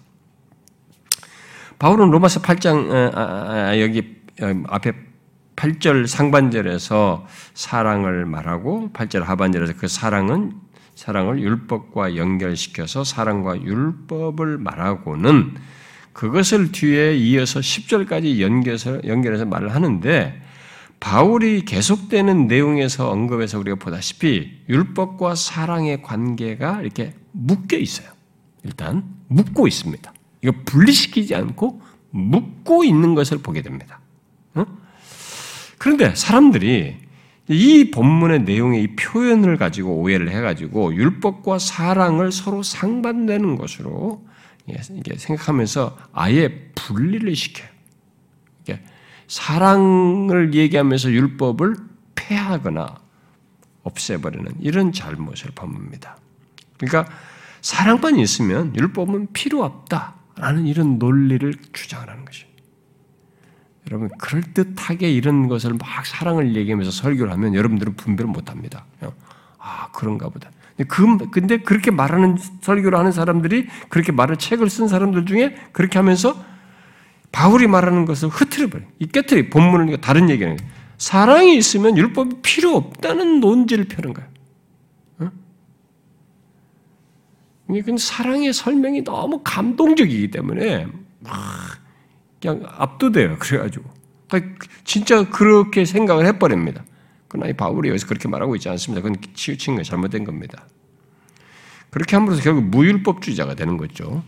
바울은 1.79 2.11
로마서 2.11 2.41
8장, 2.41 2.91
아, 2.91 3.21
아, 3.21 3.69
아, 3.69 3.81
여기 3.81 4.23
앞에 4.69 4.93
8절 5.57 6.07
상반절에서 6.07 7.27
사랑을 7.55 8.27
말하고 8.27 8.91
8절 8.93 9.23
하반절에서 9.23 9.75
그 9.77 9.87
사랑은 9.87 10.61
사랑을 10.95 11.41
율법과 11.41 12.17
연결시켜서 12.17 13.05
사랑과 13.05 13.61
율법을 13.61 14.59
말하고는 14.59 15.55
그것을 16.13 16.71
뒤에 16.73 17.17
이어서 17.17 17.61
10절까지 17.61 18.41
연결해서, 18.41 19.01
연결해서 19.05 19.45
말을 19.45 19.75
하는데 19.75 20.41
바울이 21.01 21.65
계속되는 21.65 22.47
내용에서 22.47 23.11
언급해서 23.11 23.59
우리가 23.59 23.77
보다시피 23.77 24.63
율법과 24.69 25.35
사랑의 25.35 26.03
관계가 26.03 26.81
이렇게 26.83 27.15
묶여 27.33 27.77
있어요. 27.77 28.09
일단 28.63 29.05
묶고 29.29 29.67
있습니다. 29.67 30.13
이거 30.43 30.53
분리시키지 30.65 31.35
않고 31.35 31.83
묶고 32.11 32.85
있는 32.85 33.15
것을 33.15 33.39
보게 33.39 33.61
됩니다. 33.61 34.01
그런데 35.79 36.15
사람들이 36.15 36.97
이 37.49 37.91
본문의 37.91 38.43
내용의 38.43 38.83
이 38.83 38.97
표현을 38.97 39.57
가지고 39.59 39.97
오해를 39.97 40.31
해가지고 40.31 40.95
율법과 40.95 41.59
사랑을 41.59 42.33
서로 42.33 42.63
상반되는 42.63 43.57
것으로 43.57 44.25
생각하면서 45.17 45.97
아예 46.13 46.71
분리를 46.75 47.35
시켜요. 47.37 47.69
사랑을 49.29 50.55
얘기하면서 50.55 51.11
율법을 51.11 51.77
폐하거나 52.15 52.97
없애버리는 53.83 54.53
이런 54.61 54.93
잘못을 54.93 55.51
범합니다. 55.55 56.19
그러니까 56.79 57.13
사랑만 57.61 58.19
있으면 58.19 58.75
율법은 58.77 59.33
필요 59.33 59.65
없다라는 59.65 60.67
이런 60.67 60.99
논리를 60.99 61.53
주장하는 61.73 62.25
것이죠. 62.25 62.47
여러분 63.91 64.09
그럴듯하게 64.19 65.11
이런 65.13 65.49
것을 65.49 65.75
막 65.75 66.07
사랑을 66.07 66.57
얘기하면서 66.57 66.91
설교를 66.91 67.33
하면 67.33 67.55
여러분들은 67.55 67.97
분별을 67.97 68.31
못합니다. 68.31 68.85
아 69.59 69.89
그런가 69.93 70.29
보다. 70.29 70.51
그, 70.89 71.31
근데 71.31 71.59
그렇게 71.59 71.91
말하는 71.91 72.37
설교를 72.63 72.99
하는 72.99 73.13
사람들이 73.13 73.69
그렇게 73.89 74.11
말을 74.11 74.37
책을 74.37 74.69
쓴 74.71 74.89
사람들 74.89 75.27
중에 75.27 75.55
그렇게 75.73 75.99
하면서 75.99 76.35
바울이 77.31 77.67
말하는 77.67 78.05
것을 78.05 78.29
흐트려 78.29 78.69
버려. 78.69 78.85
이 78.99 79.07
깨트리 79.07 79.51
본문을 79.51 80.01
다른 80.01 80.31
얘기는 80.31 80.57
사랑이 80.99 81.57
있으면 81.57 81.97
율법이 81.97 82.37
필요 82.43 82.77
없다는 82.77 83.41
논지를 83.41 83.85
펴는 83.85 84.15
거야. 84.15 84.27
어? 85.19 85.31
그 87.69 87.99
사랑의 87.99 88.53
설명이 88.53 89.05
너무 89.05 89.41
감동적이기 89.45 90.31
때문에 90.31 90.87
막 91.21 91.84
그냥 92.45 92.63
압도돼요. 92.67 93.39
그래가지고. 93.39 93.89
그러니까 94.29 94.67
진짜 94.85 95.29
그렇게 95.29 95.85
생각을 95.85 96.27
해버립니다. 96.27 96.85
그러나 97.29 97.49
이 97.49 97.55
바울이 97.55 97.89
여기서 97.89 98.07
그렇게 98.07 98.29
말하고 98.29 98.55
있지 98.57 98.69
않습니다. 98.69 99.03
그건 99.03 99.21
치우친 99.33 99.77
거 99.77 99.83
잘못된 99.83 100.25
겁니다. 100.25 100.67
그렇게 101.91 102.17
함으로써 102.17 102.43
결국 102.43 102.65
무율법주의자가 102.65 103.55
되는 103.55 103.77
거죠. 103.77 104.23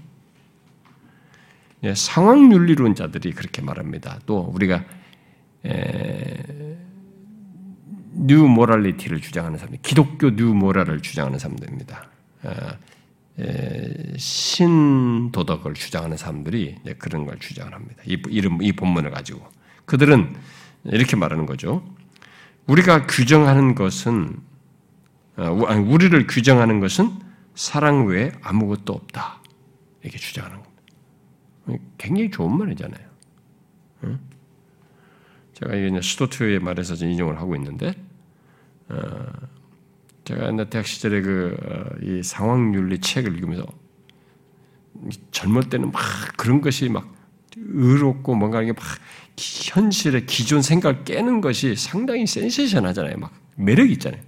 예, 1.82 1.94
상황윤리론자들이 1.94 3.32
그렇게 3.32 3.60
말합니다. 3.60 4.18
또 4.24 4.38
우리가 4.38 4.84
new 8.12 8.48
morality를 8.48 9.20
주장하는 9.20 9.58
사람들, 9.58 9.80
기독교 9.82 10.30
new 10.30 10.54
moral을 10.54 11.02
주장하는 11.02 11.38
사람들입니다. 11.38 12.08
아, 12.44 12.76
신도덕을 14.16 15.74
주장하는 15.74 16.16
사람들이 16.16 16.76
그런 16.98 17.26
걸 17.26 17.38
주장합니다. 17.38 18.02
이 18.06 18.20
이름 18.28 18.62
이 18.62 18.72
본문을 18.72 19.10
가지고 19.10 19.46
그들은 19.84 20.36
이렇게 20.84 21.16
말하는 21.16 21.46
거죠. 21.46 21.84
우리가 22.66 23.06
규정하는 23.06 23.74
것은 23.74 24.36
어, 25.36 25.50
우리를 25.50 26.26
규정하는 26.26 26.80
것은 26.80 27.12
사랑 27.54 28.06
외에 28.06 28.32
아무것도 28.42 28.92
없다 28.92 29.42
이렇게 30.02 30.18
주장하는 30.18 30.62
겁니다. 30.62 30.82
굉장히 31.98 32.30
좋은 32.30 32.56
말이잖아요. 32.56 33.06
제가 35.54 35.74
이제 35.74 36.00
스토트의 36.02 36.60
말에서 36.60 36.94
인용을 36.94 37.38
하고 37.38 37.56
있는데 37.56 37.94
어, 38.88 39.26
제가 40.26 40.48
옛날 40.48 40.68
대학 40.68 40.86
시절에 40.86 41.20
그이 41.22 42.18
어, 42.18 42.22
상황 42.22 42.74
윤리 42.74 42.98
책을 42.98 43.32
읽으면서 43.36 43.64
젊을 45.30 45.68
때는 45.70 45.92
막 45.92 46.02
그런 46.36 46.60
것이 46.60 46.88
막 46.88 47.14
의롭고 47.56 48.34
뭔가 48.34 48.60
이게 48.60 48.72
막 48.72 48.82
현실의 49.36 50.26
기존 50.26 50.62
생각을 50.62 51.04
깨는 51.04 51.40
것이 51.40 51.76
상당히 51.76 52.26
센세이션하잖아요. 52.26 53.18
막 53.18 53.32
매력 53.54 53.88
있잖아요. 53.92 54.20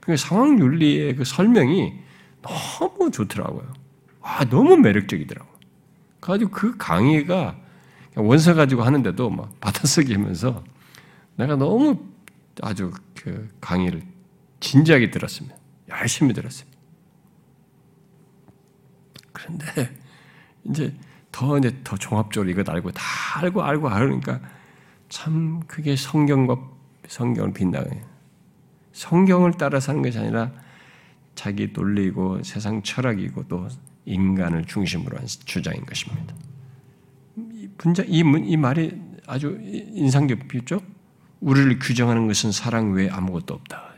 그 0.00 0.16
상황 0.16 0.58
윤리의 0.58 1.16
그 1.16 1.24
설명이 1.24 1.92
너무 2.40 3.10
좋더라고요. 3.10 3.72
와 4.20 4.44
너무 4.48 4.78
매력적이더라고. 4.78 5.48
가지고 6.20 6.50
그 6.50 6.76
강의가 6.78 7.58
원서 8.16 8.54
가지고 8.54 8.84
하는데도 8.84 9.28
막 9.28 9.60
받아쓰기면서 9.60 10.64
내가 11.36 11.56
너무 11.56 12.00
아주 12.62 12.90
그 13.14 13.48
강의를 13.60 14.11
진지하게 14.62 15.10
들었습니다. 15.10 15.56
열심히 15.88 16.32
들었습니다. 16.32 16.78
그런데 19.32 19.66
이제 20.64 20.94
더 21.32 21.58
이제 21.58 21.76
더 21.82 21.96
종합적으로 21.96 22.50
이것 22.50 22.68
알고 22.68 22.92
다 22.92 23.02
알고 23.40 23.62
알고 23.62 23.88
알으니까 23.88 24.40
참 25.08 25.60
그게 25.66 25.96
성경과 25.96 26.56
성경을 27.08 27.52
빈다고요. 27.52 28.00
성경을 28.92 29.52
따라 29.52 29.80
사는 29.80 30.00
것이 30.00 30.18
아니라 30.18 30.52
자기 31.34 31.70
논리고 31.72 32.42
세상 32.42 32.82
철학이고 32.82 33.48
또 33.48 33.68
인간을 34.04 34.66
중심으로 34.66 35.18
한 35.18 35.26
주장인 35.26 35.84
것입니다. 35.84 36.34
이 37.36 37.68
분자 37.78 38.04
이, 38.06 38.18
이 38.18 38.56
말이 38.56 39.00
아주 39.26 39.58
인상 39.60 40.26
깊죠? 40.26 40.80
우리를 41.40 41.78
규정하는 41.80 42.28
것은 42.28 42.52
사랑 42.52 42.92
외에 42.92 43.08
아무것도 43.08 43.54
없다. 43.54 43.91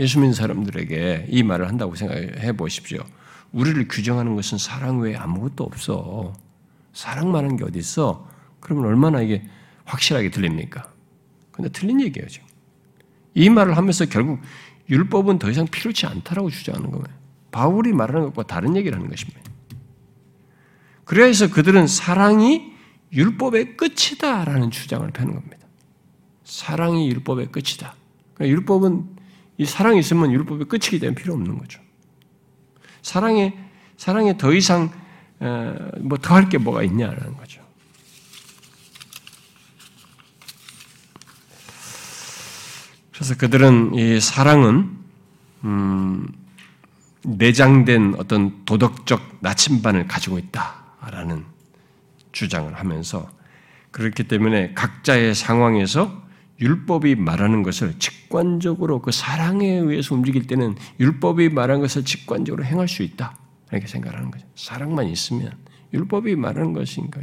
예수 0.00 0.18
믿는 0.18 0.34
사람들에게 0.34 1.26
이 1.28 1.42
말을 1.42 1.68
한다고 1.68 1.94
생각해 1.94 2.52
보십시오. 2.56 3.04
우리를 3.52 3.86
규정하는 3.88 4.34
것은 4.34 4.58
사랑 4.58 4.98
외에 5.00 5.14
아무것도 5.14 5.62
없어. 5.64 6.32
사랑만 6.92 7.44
한 7.44 7.56
게 7.56 7.64
어디 7.64 7.78
있어? 7.78 8.28
그러면 8.60 8.86
얼마나 8.86 9.20
이게 9.20 9.44
확실하게 9.84 10.30
들립니까? 10.30 10.90
근데 11.52 11.68
틀린 11.70 12.00
얘기예요, 12.00 12.26
지금. 12.28 12.46
이 13.34 13.48
말을 13.50 13.76
하면서 13.76 14.06
결국 14.06 14.40
율법은 14.90 15.38
더 15.38 15.50
이상 15.50 15.66
필요치 15.66 16.06
않다라고 16.06 16.50
주장하는 16.50 16.90
거예요. 16.90 17.04
바울이 17.52 17.92
말하는 17.92 18.22
것과 18.26 18.44
다른 18.44 18.76
얘기를 18.76 18.96
하는 18.96 19.08
것입니다. 19.08 19.40
그래서 21.04 21.48
그들은 21.50 21.86
사랑이 21.86 22.72
율법의 23.12 23.76
끝이다라는 23.76 24.70
주장을 24.70 25.08
펴는 25.10 25.34
겁니다. 25.34 25.58
사랑이 26.44 27.08
율법의 27.10 27.52
끝이다. 27.52 27.94
그러니까 28.34 28.56
율법은 28.56 29.13
이 29.58 29.64
사랑이 29.64 29.98
있으면 30.00 30.32
율법의 30.32 30.66
끝이기 30.66 30.98
때문에 30.98 31.14
필요 31.14 31.34
없는 31.34 31.58
거죠. 31.58 31.80
사랑에 33.02 33.56
사랑에 33.96 34.36
더 34.36 34.52
이상 34.52 34.90
어, 35.40 35.74
뭐더 36.00 36.34
할 36.34 36.48
게 36.48 36.58
뭐가 36.58 36.82
있냐라는 36.82 37.36
거죠. 37.36 37.62
그래서 43.12 43.36
그들은 43.36 43.94
이 43.94 44.20
사랑은 44.20 44.90
음, 45.64 46.28
내장된 47.22 48.16
어떤 48.18 48.64
도덕적 48.64 49.38
나침반을 49.40 50.08
가지고 50.08 50.38
있다라는 50.38 51.44
주장을 52.32 52.74
하면서 52.74 53.30
그렇기 53.92 54.24
때문에 54.24 54.74
각자의 54.74 55.34
상황에서 55.34 56.23
율법이 56.60 57.16
말하는 57.16 57.62
것을 57.62 57.98
직관적으로 57.98 59.02
그 59.02 59.10
사랑에 59.10 59.66
의해서 59.66 60.14
움직일 60.14 60.46
때는 60.46 60.76
율법이 61.00 61.48
말하는 61.48 61.80
것을 61.80 62.04
직관적으로 62.04 62.64
행할 62.64 62.88
수 62.88 63.02
있다. 63.02 63.36
이렇게 63.72 63.86
생각하는 63.86 64.30
거죠. 64.30 64.46
사랑만 64.54 65.08
있으면 65.08 65.52
율법이 65.92 66.36
말하는 66.36 66.72
것인가 66.72 67.20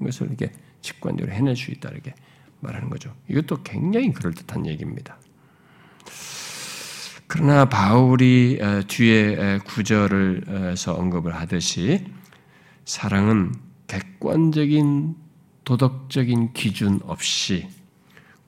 이것을 0.00 0.28
이렇게 0.28 0.52
직관적으로 0.82 1.34
해낼 1.34 1.56
수 1.56 1.70
있다 1.70 1.88
이렇게 1.90 2.14
말하는 2.60 2.90
거죠. 2.90 3.14
이것도 3.28 3.62
굉장히 3.62 4.12
그럴 4.12 4.34
듯한 4.34 4.66
얘기입니다. 4.66 5.18
그러나 7.26 7.64
바울이 7.64 8.58
어, 8.60 8.82
뒤에 8.86 9.58
구절을서 9.64 10.94
언급을 10.94 11.34
하듯이 11.34 12.04
사랑은 12.84 13.54
객관적인 13.86 15.14
도덕적인 15.64 16.52
기준 16.52 17.00
없이 17.04 17.68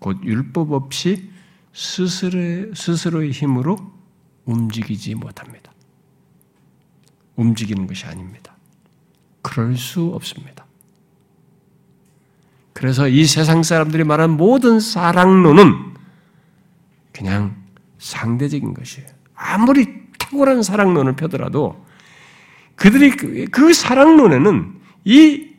곧 0.03 0.19
율법 0.25 0.73
없이 0.73 1.31
스스로, 1.73 2.75
스스로의 2.75 3.31
힘으로 3.31 3.79
움직이지 4.45 5.15
못합니다. 5.15 5.73
움직이는 7.37 7.87
것이 7.87 8.05
아닙니다. 8.05 8.57
그럴 9.41 9.77
수 9.77 10.09
없습니다. 10.09 10.67
그래서 12.73 13.09
이 13.09 13.25
세상 13.25 13.63
사람들이 13.63 14.03
말하는 14.03 14.37
모든 14.37 14.81
사랑론은 14.81 15.95
그냥 17.13 17.57
상대적인 17.99 18.75
것이에요. 18.75 19.09
아무리 19.37 20.09
탁월한 20.19 20.65
사랑론을 20.65 21.15
펴더라도 21.15 21.87
그들이 22.75 23.11
그, 23.11 23.45
그 23.53 23.73
사랑론에는 23.73 24.81
이 25.05 25.53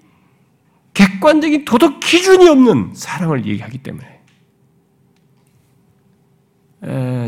객관적인 0.94 1.64
도덕 1.64 2.02
기준이 2.02 2.50
없는 2.50 2.92
사랑을 2.94 3.46
얘기하기 3.46 3.78
때문에 3.78 4.06
에, 4.06 4.13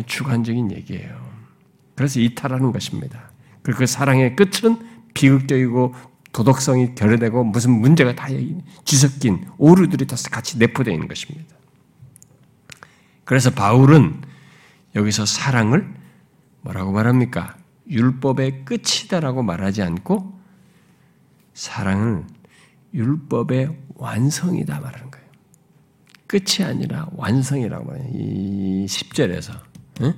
주관적인 0.05 0.71
얘기예요. 0.71 1.25
그래서 1.95 2.19
이탈하는 2.19 2.71
것입니다. 2.71 3.31
그리고 3.61 3.79
그 3.79 3.85
사랑의 3.85 4.35
끝은 4.35 4.77
비극적이고 5.13 5.95
도덕성이 6.33 6.95
결여되고 6.95 7.45
무슨 7.45 7.71
문제가 7.71 8.13
다 8.13 8.27
뒤섞인 8.83 9.47
오류들이 9.57 10.05
다 10.05 10.17
같이 10.29 10.57
내포되어 10.57 10.93
있는 10.93 11.07
것입니다. 11.07 11.55
그래서 13.23 13.49
바울은 13.49 14.21
여기서 14.95 15.25
사랑을 15.25 15.93
뭐라고 16.61 16.91
말합니까? 16.91 17.55
율법의 17.89 18.65
끝이다라고 18.65 19.43
말하지 19.43 19.81
않고 19.81 20.39
사랑은 21.53 22.27
율법의 22.93 23.77
완성이다 23.95 24.79
말하는 24.79 25.11
거예요. 25.11 25.24
끝이 26.27 26.63
아니라 26.63 27.07
완성이라고 27.13 27.85
말해요. 27.85 28.09
이 28.13 28.85
10절에서. 28.87 29.59
응? 30.01 30.13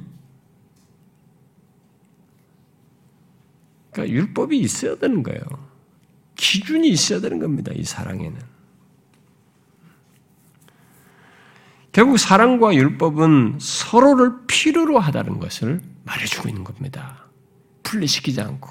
그러니까 3.92 4.16
율법이 4.16 4.58
있어야 4.60 4.96
되는 4.96 5.24
거예요. 5.24 5.42
기준이 6.36 6.88
있어야 6.90 7.20
되는 7.20 7.40
겁니다. 7.40 7.72
이 7.76 7.84
사랑에는. 7.84 8.40
결국 11.92 12.20
사랑과 12.20 12.76
율법은 12.76 13.58
서로를 13.60 14.46
필요로 14.46 15.00
하다는 15.00 15.40
것을 15.40 15.82
말해주고 16.04 16.48
있는 16.48 16.64
겁니다. 16.64 17.26
분리시키지 17.82 18.40
않고. 18.40 18.70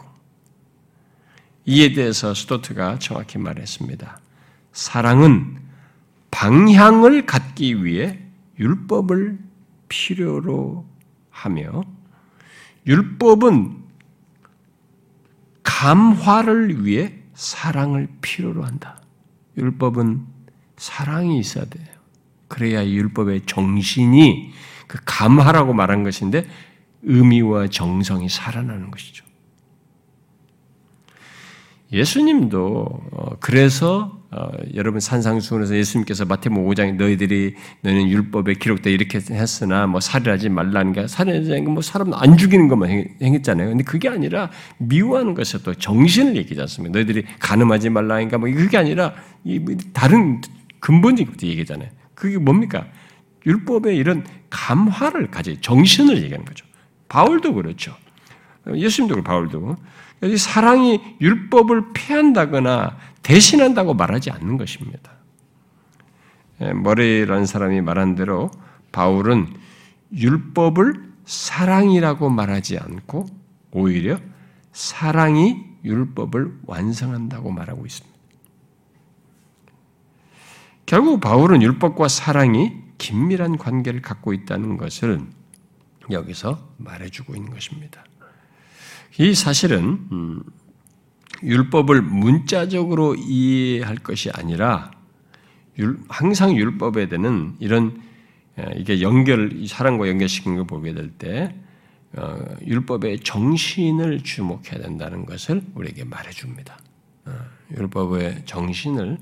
이에 1.64 1.93
대해서 1.93 2.32
스토트가 2.32 3.01
정확히 3.01 3.39
말했습니다. 3.39 4.20
사랑은 4.72 5.66
방향을 6.31 7.27
갖기 7.27 7.85
위해 7.85 8.18
율법을 8.59 9.39
필요로 9.89 10.87
하며 11.31 11.85
율법은 12.87 13.85
감화를 15.62 16.85
위해 16.85 17.14
사랑을 17.35 18.09
필요로 18.20 18.64
한다. 18.64 19.01
율법은 19.57 20.24
사랑이 20.77 21.39
있어야 21.39 21.64
돼요. 21.64 21.87
그래야 22.49 22.87
율법의 22.87 23.43
정신이 23.47 24.53
그 24.87 24.99
감화라고 25.05 25.74
말한 25.74 26.05
것인데 26.05 26.49
의미와 27.03 27.68
정성이 27.68 28.29
살아나는 28.29 28.91
것이죠. 28.91 29.24
예수님도 31.93 33.01
어, 33.12 33.37
그래서 33.41 34.16
어, 34.33 34.49
여러분 34.74 35.01
산상수훈에서 35.01 35.77
예수님께서 35.77 36.24
마태복음 36.24 36.66
5장에 36.66 36.97
너희들이 36.97 37.55
너희는 37.83 38.09
율법에 38.09 38.55
기록돼 38.55 38.91
이렇게 38.91 39.18
했으나 39.18 39.87
뭐 39.87 40.01
살인하지 40.01 40.49
말라는 40.49 40.93
게 40.93 41.07
살인하지 41.07 41.61
뭐 41.62 41.81
사람 41.81 42.12
안 42.12 42.37
죽이는 42.37 42.68
것만 42.68 42.91
행했잖아요. 43.22 43.68
근데 43.68 43.85
그게 43.85 44.09
아니라 44.09 44.51
미워하는 44.79 45.35
것에 45.35 45.59
또 45.62 45.74
정신을 45.74 46.37
얘기하지 46.37 46.61
않습니까? 46.62 46.99
너희들이 46.99 47.24
가늠하지 47.39 47.91
말라니까 47.91 48.39
뭐 48.39 48.51
그게 48.51 48.77
아니라 48.77 49.14
뭐 49.43 49.77
다른 49.93 50.41
근본적인 50.81 51.33
것도 51.33 51.47
얘기잖아요. 51.47 51.89
그게 52.14 52.39
뭡니까? 52.39 52.87
율법의 53.47 53.97
이런 53.97 54.24
감화를 54.51 55.31
가지 55.31 55.59
정신을 55.61 56.16
얘기하는 56.22 56.45
거죠. 56.45 56.66
바울도 57.09 57.55
그렇죠. 57.55 57.95
예수님도 58.75 59.23
바울도 59.23 59.77
사랑이 60.37 61.01
율법을 61.21 61.93
폐한다거나 61.93 62.97
대신한다고 63.23 63.95
말하지 63.95 64.31
않는 64.31 64.57
것입니다. 64.57 65.12
예, 66.62 66.73
머리라는 66.73 67.45
사람이 67.45 67.81
말한 67.83 68.14
대로 68.14 68.51
바울은 68.93 69.55
율법을 70.12 71.12
사랑이라고 71.27 72.31
말하지 72.31 72.79
않고 72.79 73.27
오히려 73.73 74.19
사랑이 74.73 75.64
율법을 75.85 76.61
완성한다고 76.67 77.51
말하고 77.51 77.85
있습니다. 77.85 78.17
결국 80.87 81.21
바울은 81.21 81.62
율법과 81.62 82.09
사랑이 82.09 82.73
긴밀한 82.99 83.59
관계를 83.59 84.01
갖고 84.01 84.33
있다는 84.33 84.77
것을 84.77 85.21
여기서 86.11 86.75
말해주고 86.79 87.35
있는 87.35 87.51
것입니다. 87.51 88.05
이 89.19 89.35
사실은 89.35 90.07
음, 90.12 90.43
율법을 91.43 92.03
문자적으로 92.03 93.14
이해할 93.14 93.97
것이 93.97 94.31
아니라 94.31 94.91
항상 96.09 96.57
율법에 96.57 97.09
대는 97.09 97.55
이런 97.61 98.03
이게 98.77 99.03
연결 99.03 99.67
사랑과 99.67 100.09
연결시킨 100.09 100.57
걸 100.57 100.67
보게 100.67 100.95
될때 100.95 101.55
어, 102.17 102.39
율법의 102.64 103.21
정신을 103.21 104.23
주목해야 104.23 104.81
된다는 104.81 105.27
것을 105.27 105.62
우리에게 105.75 106.05
말해줍니다. 106.05 106.79
어, 107.27 107.33
율법의 107.77 108.47
정신을 108.47 109.19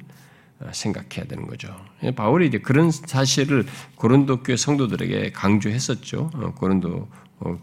어, 0.60 0.70
생각해야 0.72 1.26
되는 1.26 1.46
거죠. 1.46 1.74
바울이 2.14 2.46
이제 2.46 2.58
그런 2.58 2.92
사실을 2.92 3.66
고린도 3.96 4.44
교회 4.44 4.56
성도들에게 4.56 5.32
강조했었죠. 5.32 6.30
고린도 6.56 7.08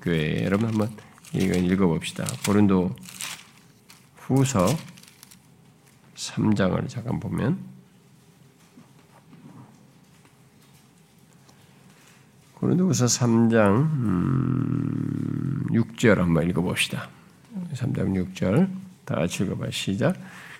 교회 0.01 0.43
여러분 0.43 0.67
한번 0.67 0.89
이거 1.33 1.57
읽어봅시다. 1.57 2.25
고린도 2.45 2.93
후서 4.17 4.65
3장을 6.15 6.89
잠깐 6.89 7.19
보면 7.19 7.57
고린도후서 12.55 13.05
3장 13.05 13.75
음, 13.75 15.65
6절 15.71 16.17
한번 16.17 16.49
읽어봅시다. 16.49 17.09
3장 17.73 18.33
6절 18.33 18.69
다 19.05 19.15
같이 19.15 19.43
읽어봐 19.43 19.71
시작. 19.71 20.15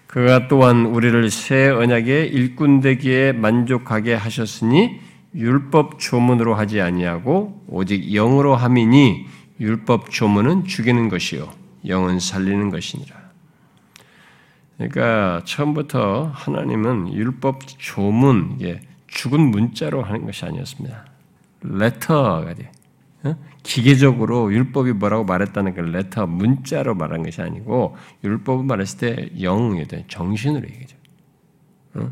그가 0.07 0.47
또한 0.47 0.85
우리를 0.87 1.29
새 1.29 1.69
언약의 1.69 2.29
일꾼 2.29 2.81
되기에 2.81 3.33
만족하게 3.33 4.15
하셨으니 4.15 4.99
율법 5.35 5.99
조문으로 5.99 6.55
하지 6.55 6.81
아니하고 6.81 7.63
오직 7.67 8.11
영으로 8.11 8.55
함이니 8.55 9.27
율법 9.61 10.09
조문은 10.09 10.65
죽이는 10.65 11.07
것이요 11.07 11.49
영은 11.87 12.19
살리는 12.19 12.71
것이니라. 12.71 13.21
그러니까 14.77 15.43
처음부터 15.45 16.31
하나님은 16.33 17.13
율법 17.13 17.67
조문, 17.67 18.57
이게 18.59 18.81
죽은 19.07 19.39
문자로 19.39 20.01
하는 20.03 20.25
것이 20.25 20.43
아니었습니다. 20.45 21.05
레터가 21.61 22.55
돼. 22.55 22.71
어? 23.23 23.35
기계적으로 23.61 24.51
율법이 24.51 24.93
뭐라고 24.93 25.23
말했다는 25.25 25.75
그 25.75 25.81
레터 25.81 26.25
문자로 26.25 26.95
말한 26.95 27.21
것이 27.21 27.39
아니고 27.41 27.95
율법을 28.23 28.65
말했을 28.65 28.97
때 28.97 29.29
영에 29.39 29.83
대한 29.83 30.05
정신으로 30.07 30.67
얘기죠. 30.67 30.97
어? 31.93 32.11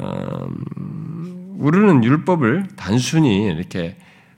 음, 0.00 1.56
우리는 1.58 2.04
율법을 2.04 2.68
단순히 2.76 3.46
이렇게 3.46 3.96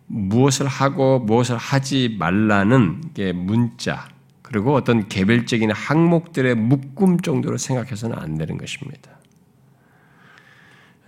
무엇을 0.09 0.66
하고 0.66 1.18
무엇을 1.20 1.56
하지 1.56 2.16
말라는 2.18 3.12
게 3.14 3.32
문자, 3.32 4.09
그리고 4.42 4.74
어떤 4.74 5.09
개별적인 5.09 5.70
항목들의 5.70 6.54
묶음 6.54 7.20
정도로 7.20 7.59
생각해서는 7.59 8.18
안 8.18 8.36
되는 8.36 8.56
것입니다. 8.56 9.11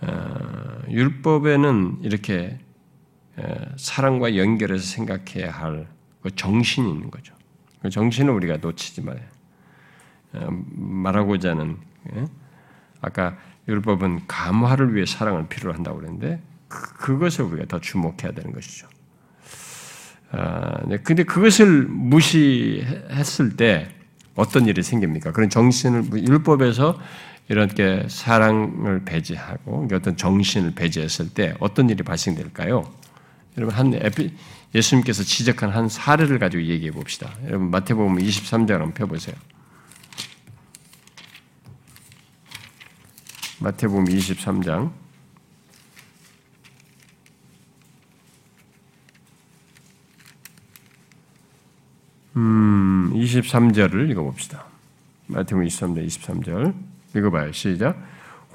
어, 0.01 0.81
율법에는 0.89 1.99
이렇게 2.03 2.59
사랑과 3.75 4.35
연결해서 4.35 4.83
생각해야 4.83 5.51
할그 5.51 6.35
정신이 6.35 6.89
있는 6.89 7.09
거죠. 7.09 7.33
그 7.81 7.89
정신을 7.89 8.31
우리가 8.31 8.57
놓치지 8.57 9.01
말아요. 9.01 9.25
어, 10.33 10.47
말하고자 10.75 11.51
하는 11.51 11.77
아까 13.01 13.37
율법은 13.67 14.27
감화를 14.27 14.93
위해 14.93 15.05
사랑을 15.05 15.47
필요로 15.47 15.73
한다고 15.73 15.97
그랬는데 15.97 16.41
그, 16.71 16.93
그것을 16.93 17.45
우리가 17.45 17.67
더 17.67 17.79
주목해야 17.79 18.31
되는 18.33 18.53
것이죠. 18.53 18.87
아, 20.31 20.79
네, 20.87 20.97
근데 20.97 21.23
그것을 21.23 21.83
무시했을 21.83 23.57
때 23.57 23.89
어떤 24.35 24.65
일이 24.65 24.81
생깁니까? 24.81 25.33
그런 25.33 25.49
정신을 25.49 26.05
율법에서 26.13 26.97
이렇게 27.49 28.05
사랑을 28.07 29.03
배제하고 29.03 29.87
어떤 29.91 30.15
정신을 30.15 30.71
배제했을 30.71 31.33
때 31.33 31.53
어떤 31.59 31.89
일이 31.89 32.01
발생될까요? 32.01 32.89
여러분 33.57 33.75
한 33.75 33.93
에피, 33.93 34.33
예수님께서 34.73 35.23
지적한 35.23 35.69
한 35.71 35.89
사례를 35.89 36.39
가지고 36.39 36.63
얘기해 36.63 36.91
봅시다. 36.91 37.35
여러분 37.45 37.69
마태복음 37.71 38.17
23장 38.19 38.69
한번 38.69 38.93
펴 38.93 39.05
보세요. 39.05 39.35
마태복음 43.59 44.05
23장 44.05 45.00
음, 52.37 53.11
23절을 53.13 54.09
읽어봅시다. 54.11 54.65
마태복음 55.27 55.67
23장 55.67 56.07
23절 56.07 56.73
읽어봐요. 57.15 57.51
시작. 57.51 57.97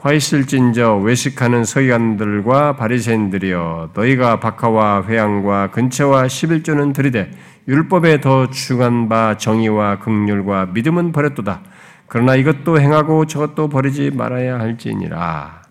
화 0.01 0.12
있을진저 0.12 0.97
외식하는 0.97 1.64
서기관들과 1.64 2.77
바리새인들이여 2.77 3.91
너희가 3.95 4.41
박하와 4.41 5.05
회양과 5.07 5.70
근처와 5.70 6.27
11조는 6.27 6.95
들이되 6.95 7.31
율법에 7.66 8.20
더 8.20 8.51
중한 8.51 9.09
바 9.09 9.37
정의와 9.37 9.99
극률과 9.99 10.66
믿음은 10.66 11.12
버렸도다. 11.12 11.62
그러나 12.07 12.37
이것도 12.37 12.81
행하고 12.81 13.27
저것도 13.27 13.68
버리지 13.68 14.12
말아야 14.12 14.61
할지니라. 14.61 15.62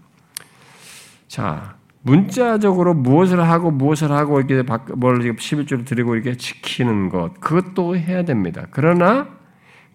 자, 1.28 1.75
문자적으로 2.06 2.94
무엇을 2.94 3.42
하고 3.42 3.72
무엇을 3.72 4.12
하고 4.12 4.40
이렇게 4.40 4.62
뭘 4.96 5.20
11조를 5.20 5.86
드리고 5.86 6.14
이렇게 6.14 6.38
지키는 6.38 7.10
것, 7.10 7.40
그것도 7.40 7.98
해야 7.98 8.24
됩니다. 8.24 8.68
그러나 8.70 9.28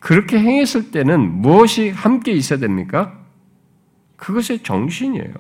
그렇게 0.01 0.39
행했을 0.41 0.91
때는 0.91 1.21
무엇이 1.41 1.91
함께 1.91 2.33
있어야 2.33 2.59
됩니까? 2.59 3.17
그것의 4.17 4.65
정신이에요. 4.65 5.33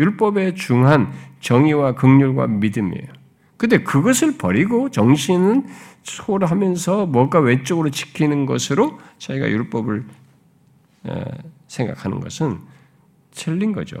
율법에 0.00 0.54
중한 0.54 1.12
정의와 1.40 1.94
극률과 1.94 2.46
믿음이에요. 2.46 3.06
근데 3.58 3.82
그것을 3.82 4.38
버리고 4.38 4.88
정신은 4.90 5.66
소홀하면서 6.04 7.04
뭔가 7.06 7.38
왼쪽으로 7.38 7.90
지키는 7.90 8.46
것으로 8.46 8.98
자기가 9.18 9.46
율법을 9.50 10.04
생각하는 11.68 12.20
것은 12.20 12.60
틀린 13.30 13.72
거죠. 13.72 13.98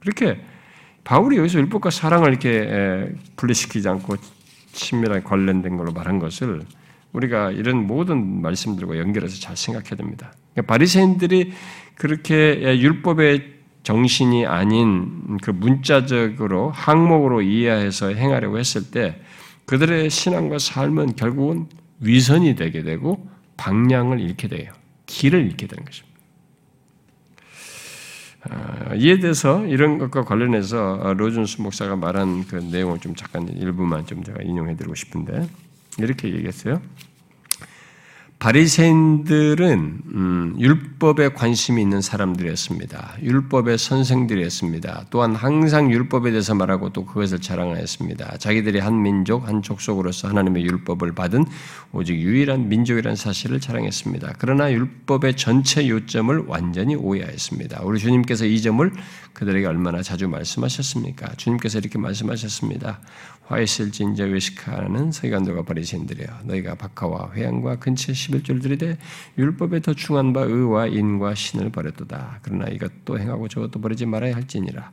그렇게 0.00 0.40
바울이 1.04 1.38
여기서 1.38 1.58
율법과 1.60 1.90
사랑을 1.90 2.28
이렇게 2.28 3.12
분리시키지 3.36 3.88
않고 3.88 4.16
친밀하게 4.72 5.22
관련된 5.22 5.76
걸로 5.76 5.92
말한 5.92 6.18
것을 6.18 6.62
우리가 7.12 7.50
이런 7.52 7.86
모든 7.86 8.42
말씀들과 8.42 8.98
연결해서 8.98 9.40
잘 9.40 9.56
생각해야 9.56 9.96
됩니다. 9.96 10.32
그러니까 10.52 10.72
바리새인들이 10.72 11.52
그렇게 11.94 12.78
율법의 12.78 13.58
정신이 13.82 14.44
아닌 14.46 15.38
그 15.42 15.50
문자적으로 15.50 16.70
항목으로 16.70 17.40
이해해서 17.40 18.12
행하려고 18.12 18.58
했을 18.58 18.90
때 18.90 19.20
그들의 19.64 20.10
신앙과 20.10 20.58
삶은 20.58 21.16
결국은 21.16 21.66
위선이 22.00 22.54
되게 22.54 22.82
되고 22.82 23.26
방향을 23.56 24.20
잃게 24.20 24.46
돼요. 24.48 24.72
길을 25.06 25.46
잃게 25.46 25.66
되는 25.66 25.84
것입니다. 25.84 26.07
아, 28.42 28.94
이에 28.94 29.18
대해서 29.18 29.66
이런 29.66 29.98
것과 29.98 30.24
관련해서 30.24 31.14
로준스 31.16 31.60
목사가 31.60 31.96
말한 31.96 32.46
그 32.46 32.56
내용을 32.56 33.00
좀 33.00 33.14
잠깐 33.14 33.48
일부만 33.48 34.06
좀 34.06 34.22
제가 34.22 34.42
인용해 34.42 34.76
드리고 34.76 34.94
싶은데 34.94 35.48
이렇게 35.98 36.28
얘기했어요. 36.32 36.80
바리새인들은 38.38 40.02
음, 40.14 40.56
율법에 40.60 41.30
관심이 41.30 41.82
있는 41.82 42.00
사람들이었습니다. 42.00 43.16
율법의 43.20 43.78
선생들이었습니다. 43.78 45.06
또한 45.10 45.34
항상 45.34 45.90
율법에 45.90 46.30
대해서 46.30 46.54
말하고 46.54 46.90
또 46.90 47.04
그것을 47.04 47.40
자랑하였습니다. 47.40 48.38
자기들이 48.38 48.78
한 48.78 49.02
민족, 49.02 49.48
한 49.48 49.60
족속으로서 49.60 50.28
하나님의 50.28 50.64
율법을 50.66 51.16
받은 51.16 51.46
오직 51.90 52.14
유일한 52.14 52.68
민족이라는 52.68 53.16
사실을 53.16 53.58
자랑했습니다. 53.58 54.34
그러나 54.38 54.70
율법의 54.72 55.36
전체 55.36 55.88
요점을 55.88 56.44
완전히 56.46 56.94
오해하였습니다. 56.94 57.82
우리 57.82 57.98
주님께서 57.98 58.44
이 58.44 58.62
점을 58.62 58.88
그들에게 59.32 59.66
얼마나 59.66 60.00
자주 60.00 60.28
말씀하셨습니까? 60.28 61.34
주님께서 61.36 61.80
이렇게 61.80 61.98
말씀하셨습니다. 61.98 63.00
화이슬진자 63.48 64.24
외식하는 64.24 65.10
서기관들과 65.10 65.62
바리새인들이여 65.62 66.26
너희가 66.44 66.74
박하와 66.74 67.32
회양과 67.34 67.76
근처 67.76 68.12
11절 68.12 68.62
들이 68.62 68.76
되 68.76 68.98
율법에 69.38 69.80
더 69.80 69.94
중한 69.94 70.34
바 70.34 70.42
의와 70.42 70.86
인과 70.86 71.34
신을 71.34 71.70
버렸도다. 71.70 72.40
그러나 72.42 72.66
이것도 72.68 73.18
행하고 73.18 73.48
저것도 73.48 73.80
버리지 73.80 74.04
말아야 74.04 74.34
할지니라. 74.34 74.92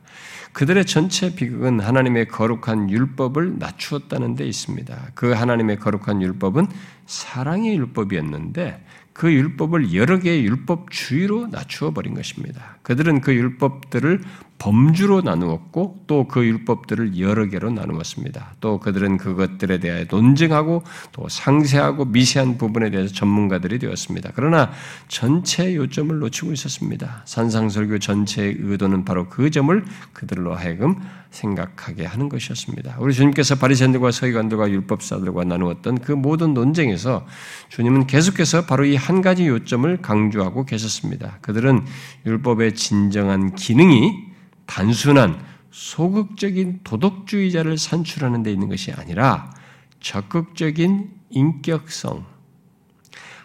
그들의 0.52 0.86
전체 0.86 1.34
비극은 1.34 1.80
하나님의 1.80 2.28
거룩한 2.28 2.88
율법을 2.90 3.58
낮추었다는 3.58 4.36
데 4.36 4.46
있습니다. 4.46 5.10
그 5.14 5.32
하나님의 5.32 5.78
거룩한 5.78 6.22
율법은 6.22 6.66
사랑의 7.04 7.76
율법이었는데 7.76 8.84
그 9.12 9.32
율법을 9.32 9.94
여러 9.94 10.18
개의 10.18 10.44
율법주의로 10.44 11.46
낮추어 11.46 11.90
버린 11.90 12.14
것입니다. 12.14 12.76
그들은 12.82 13.22
그 13.22 13.34
율법들을 13.34 14.20
범주로 14.58 15.22
나누었고 15.22 16.04
또 16.06 16.26
그 16.28 16.44
율법들을 16.44 17.18
여러 17.20 17.46
개로 17.46 17.70
나누었습니다. 17.70 18.54
또 18.60 18.78
그들은 18.80 19.16
그것들에 19.16 19.78
대해 19.78 20.06
논증하고 20.10 20.82
또 21.12 21.28
상세하고 21.28 22.06
미세한 22.06 22.58
부분에 22.58 22.90
대해서 22.90 23.14
전문가들이 23.14 23.78
되었습니다. 23.78 24.32
그러나 24.34 24.70
전체 25.08 25.74
요점을 25.74 26.18
놓치고 26.18 26.52
있었습니다. 26.52 27.22
산상설교 27.24 28.00
전체의 28.00 28.56
의도는 28.58 29.04
바로 29.04 29.28
그 29.28 29.50
점을 29.50 29.84
그들로 30.12 30.54
하여금 30.54 30.96
생각하게 31.30 32.04
하는 32.06 32.28
것이었습니다. 32.28 32.96
우리 32.98 33.14
주님께서 33.14 33.54
바리새인들과 33.56 34.10
서기관들과 34.10 34.70
율법사들과 34.70 35.44
나누었던 35.44 35.98
그 36.00 36.12
모든 36.12 36.54
논쟁에서 36.54 37.26
주님은 37.68 38.06
계속해서 38.06 38.66
바로 38.66 38.84
이 38.84 38.96
한 38.96 39.22
가지 39.22 39.46
요점을 39.46 39.98
강조하고 40.02 40.64
계셨습니다. 40.64 41.38
그들은 41.42 41.84
율법의 42.26 42.74
진정한 42.74 43.54
기능이 43.54 44.35
단순한 44.66 45.44
소극적인 45.70 46.80
도덕주의자를 46.84 47.78
산출하는 47.78 48.42
데 48.42 48.52
있는 48.52 48.68
것이 48.68 48.92
아니라 48.92 49.52
적극적인 50.00 51.10
인격성, 51.30 52.24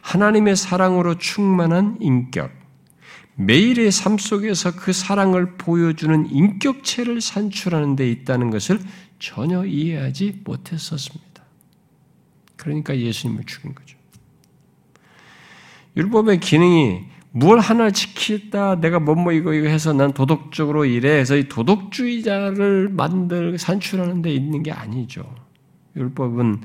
하나님의 0.01 0.55
사랑으로 0.55 1.17
충만한 1.17 1.97
인격, 1.99 2.51
매일의 3.36 3.91
삶 3.91 4.17
속에서 4.17 4.76
그 4.76 4.93
사랑을 4.93 5.57
보여주는 5.57 6.30
인격체를 6.30 7.22
산출하는 7.22 7.95
데 7.95 8.09
있다는 8.11 8.49
것을 8.49 8.80
전혀 9.19 9.65
이해하지 9.65 10.41
못했었습니다. 10.43 11.43
그러니까 12.55 12.97
예수님을 12.97 13.45
죽인 13.45 13.74
거죠. 13.74 13.97
율법의 15.97 16.39
기능이 16.39 17.05
뭘 17.34 17.59
하나 17.59 17.91
지키다 17.91 18.82
내가 18.82 18.99
뭐뭐 18.99 19.32
이거 19.32 19.53
이거 19.53 19.67
해서 19.67 19.93
난 19.93 20.11
도덕적으로 20.11 20.86
이래 20.86 21.17
해서 21.17 21.38
이 21.38 21.47
도덕주의자를 21.47 22.89
만들 22.89 23.57
산출하는 23.57 24.21
데 24.21 24.34
있는 24.34 24.63
게 24.63 24.71
아니죠. 24.71 25.23
율법은 25.95 26.61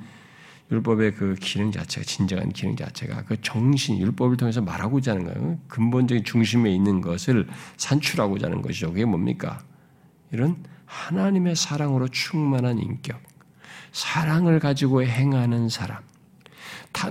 율법의 0.73 1.14
그 1.14 1.35
기능 1.39 1.71
자체가 1.71 2.05
진정한 2.05 2.51
기능 2.51 2.75
자체가 2.75 3.25
그 3.25 3.41
정신 3.41 3.99
율법을 3.99 4.37
통해서 4.37 4.61
말하고자 4.61 5.12
하는 5.12 5.25
거예요. 5.25 5.59
근본적인 5.69 6.25
중심에 6.25 6.75
있는 6.75 7.01
것을 7.01 7.47
산출하고자 7.77 8.49
하는 8.49 8.62
것이죠. 8.62 8.91
그게 8.91 9.05
뭡니까? 9.05 9.61
이런 10.33 10.57
하나님의 10.87 11.55
사랑으로 11.55 12.09
충만한 12.09 12.79
인격, 12.79 13.21
사랑을 13.93 14.59
가지고 14.59 15.05
행하는 15.05 15.69
사람, 15.69 15.99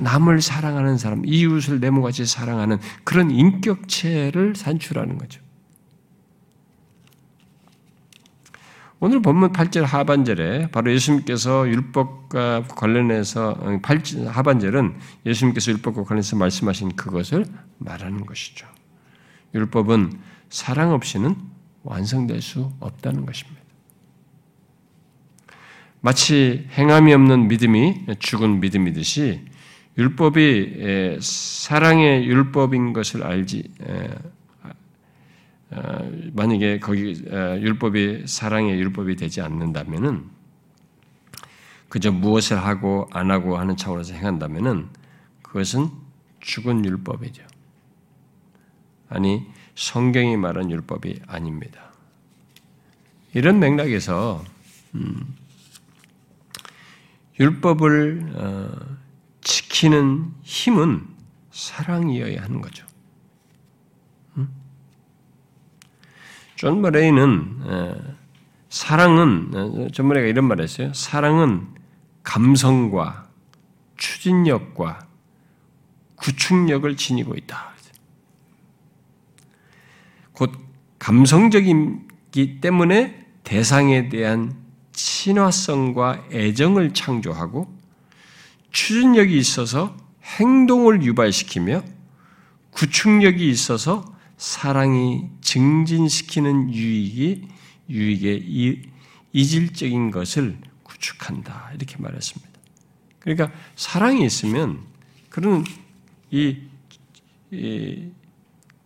남을 0.02 0.42
사랑하는 0.42 0.98
사람, 0.98 1.24
이웃을 1.26 1.80
내 1.80 1.90
몸같이 1.90 2.26
사랑하는 2.26 2.80
그런 3.04 3.32
인격체를 3.32 4.56
산출하는 4.56 5.18
거죠. 5.18 5.42
오늘 9.00 9.22
본문 9.22 9.52
8절 9.52 9.84
하반절에 9.84 10.72
바로 10.72 10.92
예수님께서 10.92 11.68
율법과 11.68 12.64
관련해서 12.70 13.56
8절 13.84 14.26
하반절은 14.26 14.96
예수님께서 15.26 15.72
율법과 15.74 16.04
관련해서 16.04 16.38
말씀하신 16.38 16.96
그것을 16.96 17.46
말하는 17.78 18.26
것이죠. 18.26 18.66
율법은 19.54 20.14
사랑 20.50 20.92
없이는 20.92 21.36
완성될 21.84 22.42
수 22.42 22.72
없다는 22.80 23.26
것입니다. 23.26 23.62
마치 26.02 26.68
행함이 26.72 27.14
없는 27.14 27.48
믿음이 27.48 28.06
죽은 28.20 28.60
믿음이듯이 28.60 29.46
율법이 29.98 31.20
사랑의 31.22 32.26
율법인 32.26 32.94
것을 32.94 33.24
알지 33.24 33.64
어, 35.72 36.12
만약에 36.34 36.80
거기 36.80 37.24
율법이 37.26 38.28
사랑의 38.28 38.80
율법이 38.80 39.16
되지 39.16 39.42
않는다면은 39.42 40.36
그저 41.90 42.12
무엇을 42.12 42.58
하고 42.58 43.08
안 43.12 43.32
하고 43.32 43.58
하는 43.58 43.78
차원에서 43.78 44.14
행한다면은 44.14 44.90
그것은 45.42 45.90
죽은 46.42 46.86
율법이죠. 46.86 47.44
아니 49.10 49.46
성경이 49.76 50.38
말한 50.38 50.72
율법이 50.72 51.22
아닙니다. 51.28 51.94
이런 53.34 53.60
맥락에서 53.60 54.44
음, 54.96 55.36
율법을 57.40 58.34
어, 58.36 58.95
지키는 59.46 60.34
힘은 60.42 61.08
사랑이어야 61.52 62.42
하는 62.42 62.62
거죠. 62.62 62.86
음? 64.36 64.50
존 66.56 66.82
머레이는 66.82 67.60
어, 67.62 68.16
사랑은 68.70 69.52
어, 69.54 69.88
존 69.94 70.08
머레이가 70.08 70.28
이런 70.28 70.46
말을 70.46 70.64
했어요. 70.64 70.92
사랑은 70.94 71.68
감성과 72.24 73.30
추진력과 73.96 75.08
구축력을 76.16 76.98
지니고 76.98 77.36
있다. 77.36 77.76
곧 80.34 80.52
감성적이기 80.98 82.60
때문에 82.62 83.28
대상에 83.44 84.10
대한 84.10 84.56
친화성과 84.92 86.30
애정을 86.32 86.96
창조하고 86.96 87.75
추진력이 88.76 89.38
있어서 89.38 89.96
행동을 90.22 91.02
유발시키며 91.02 91.82
구축력이 92.72 93.50
있어서 93.50 94.04
사랑이 94.36 95.30
증진시키는 95.40 96.74
유익이 96.74 97.48
유익의 97.90 98.82
이질적인 99.32 100.12
것을 100.12 100.58
구축한다 100.84 101.72
이렇게 101.74 101.96
말했습니다. 101.98 102.52
그러니까 103.20 103.52
사랑이 103.78 104.26
있으면 104.26 104.82
그런 105.30 105.64
이, 106.32 106.58
이 107.52 108.10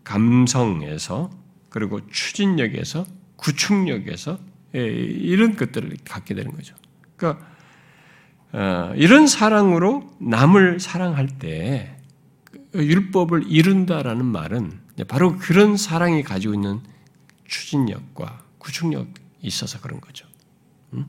감성에서 0.04 1.32
그리고 1.70 2.08
추진력에서 2.12 3.08
구축력에서 3.38 4.38
예, 4.76 4.86
이런 4.86 5.56
것들을 5.56 5.98
갖게 6.06 6.36
되는 6.36 6.52
거죠. 6.52 6.76
그러니까 7.16 7.44
어, 7.44 7.59
이런 8.96 9.28
사랑으로 9.28 10.10
남을 10.20 10.80
사랑할 10.80 11.28
때 11.28 11.96
율법을 12.74 13.46
이룬다라는 13.48 14.26
말은 14.26 14.80
바로 15.08 15.38
그런 15.38 15.78
사랑이 15.78 16.24
가지고 16.24 16.54
있는 16.54 16.82
추진력과 17.46 18.44
구축력이 18.58 19.14
있어서 19.42 19.80
그런 19.80 20.02
거죠. 20.02 20.28
음? 20.94 21.06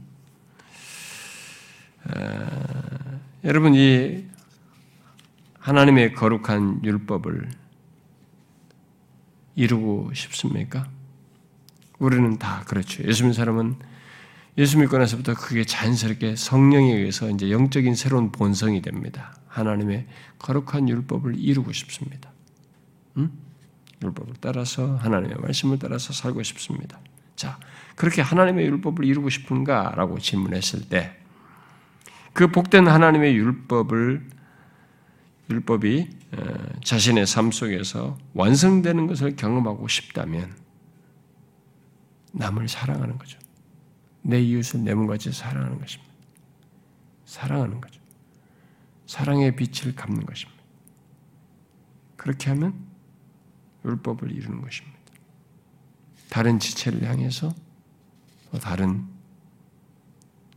어, 2.05 3.21
여러분 3.45 3.75
이 3.75 4.25
하나님의 5.59 6.15
거룩한 6.15 6.85
율법을 6.85 7.51
이루고 9.57 10.13
싶습니까? 10.15 10.89
우리는 11.99 12.39
다 12.39 12.65
그렇죠. 12.67 13.03
예수 13.05 13.25
믿는 13.25 13.35
사람은 13.35 13.77
예수 14.59 14.79
믿고 14.79 14.99
나서부터 14.99 15.35
그게 15.35 15.65
자연스럽게 15.65 16.37
성령에 16.37 16.95
의해서 16.95 17.31
이제 17.31 17.51
영적인 17.51 17.95
새로운 17.95 18.33
본성이 18.33 18.83
됩니다. 18.83 19.35
하나님의 19.47 20.07
거룩한 20.39 20.89
율법을 20.89 21.39
이루고 21.39 21.73
싶습니다. 21.73 22.33
음? 23.17 23.31
율법을 24.03 24.35
따라서 24.41 24.97
하나님의 24.97 25.37
말씀을 25.41 25.79
따라서 25.79 26.13
살고 26.13 26.43
싶습니다. 26.43 26.99
자, 27.37 27.59
그렇게 27.97 28.23
하나님의 28.23 28.67
율법을 28.67 29.05
이루고 29.05 29.31
싶은가라고 29.31 30.19
질문했을 30.19 30.89
때, 30.89 31.17
그 32.33 32.49
복된 32.49 32.87
하나님의 32.87 33.35
율법을 33.35 34.27
율법이 35.51 36.09
어, 36.33 36.55
자신의 36.85 37.27
삶 37.27 37.51
속에서 37.51 38.17
완성되는 38.35 39.07
것을 39.09 39.35
경험하고 39.35 39.89
싶다면 39.89 40.55
남을 42.33 42.69
사랑하는 42.69 43.19
거죠. 43.19 43.40
내 44.23 44.41
이웃을 44.41 44.85
내 44.85 44.95
몸같이 44.95 45.33
사랑하는 45.33 45.79
것입니다. 45.81 46.13
사랑하는 47.25 47.81
거죠. 47.81 48.01
사랑의 49.07 49.57
빛을 49.57 49.95
갚는 49.95 50.25
것입니다. 50.27 50.63
그렇게 52.17 52.51
하면 52.51 52.75
율법을 53.85 54.31
이루는 54.31 54.61
것입니다. 54.61 54.99
다른 56.29 56.59
지체를 56.59 57.09
향해서 57.09 57.55
다른 58.61 59.07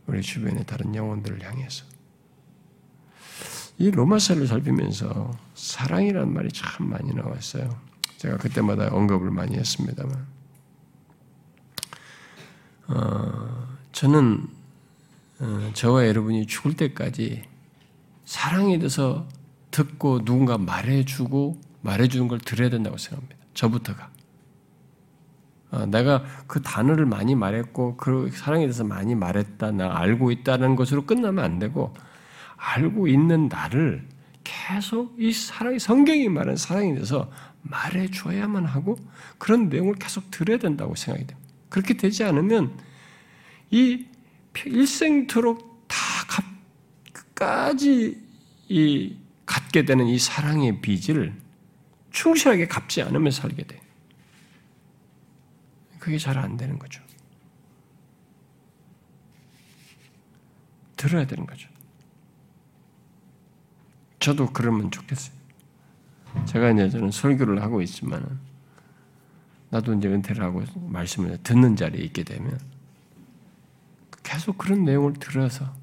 우리 0.06 0.20
주변의 0.20 0.66
다른 0.66 0.94
영혼들을 0.94 1.42
향해서 1.42 1.84
이 3.78 3.90
로마서를 3.90 4.46
살피면서 4.46 5.36
사랑이라는 5.54 6.32
말이 6.32 6.48
참 6.52 6.90
많이 6.90 7.12
나왔어요. 7.12 7.80
제가 8.18 8.36
그때마다 8.36 8.88
언급을 8.94 9.30
많이 9.30 9.56
했습니다만 9.56 10.33
어, 12.88 13.66
저는 13.92 14.46
어, 15.40 15.70
저와 15.74 16.06
여러분이 16.06 16.46
죽을 16.46 16.74
때까지 16.74 17.44
사랑에 18.24 18.78
대해서 18.78 19.26
듣고 19.70 20.24
누군가 20.24 20.58
말해주고 20.58 21.60
말해주는 21.82 22.28
걸 22.28 22.38
들어야 22.38 22.70
된다고 22.70 22.96
생각합니다. 22.96 23.36
저부터가. 23.54 24.10
어, 25.70 25.86
내가 25.86 26.24
그 26.46 26.62
단어를 26.62 27.04
많이 27.04 27.34
말했고 27.34 27.96
그 27.96 28.30
사랑에 28.32 28.64
대해서 28.64 28.84
많이 28.84 29.14
말했다, 29.14 29.72
나 29.72 29.96
알고 29.98 30.30
있다는 30.30 30.76
것으로 30.76 31.04
끝나면 31.04 31.44
안 31.44 31.58
되고 31.58 31.92
알고 32.56 33.08
있는 33.08 33.48
나를 33.48 34.06
계속 34.44 35.16
이 35.18 35.32
사랑이 35.32 35.78
성경이 35.78 36.28
말하는 36.28 36.56
사랑에 36.56 36.94
대해서 36.94 37.30
말해줘야만 37.62 38.66
하고 38.66 38.96
그런 39.38 39.68
내용을 39.68 39.94
계속 39.94 40.30
들어야 40.30 40.58
된다고 40.58 40.94
생각이 40.94 41.26
됩니다. 41.26 41.43
그렇게 41.74 41.94
되지 41.94 42.22
않으면 42.22 42.78
이 43.72 44.06
일생토록 44.64 45.88
다 45.88 45.96
끝까지 47.12 48.16
이 48.68 49.16
갖게 49.44 49.84
되는 49.84 50.06
이 50.06 50.16
사랑의 50.16 50.80
빚을 50.80 51.34
충실하게 52.12 52.68
갚지 52.68 53.02
않으면 53.02 53.32
살게 53.32 53.64
돼. 53.64 53.80
그게 55.98 56.16
잘 56.16 56.38
안 56.38 56.56
되는 56.56 56.78
거죠. 56.78 57.02
들어야 60.96 61.26
되는 61.26 61.44
거죠. 61.44 61.68
저도 64.20 64.52
그러면 64.52 64.92
좋겠어요. 64.92 65.34
제가 66.46 66.70
이제 66.70 66.88
저는 66.88 67.10
설교를 67.10 67.60
하고 67.62 67.82
있지만 67.82 68.38
나도 69.74 69.92
이제 69.94 70.06
은퇴를 70.06 70.44
하고 70.44 70.62
말씀을 70.76 71.36
듣는 71.42 71.74
자리에 71.74 72.04
있게 72.04 72.22
되면 72.22 72.60
계속 74.22 74.56
그런 74.56 74.84
내용을 74.84 75.14
들어서 75.14 75.74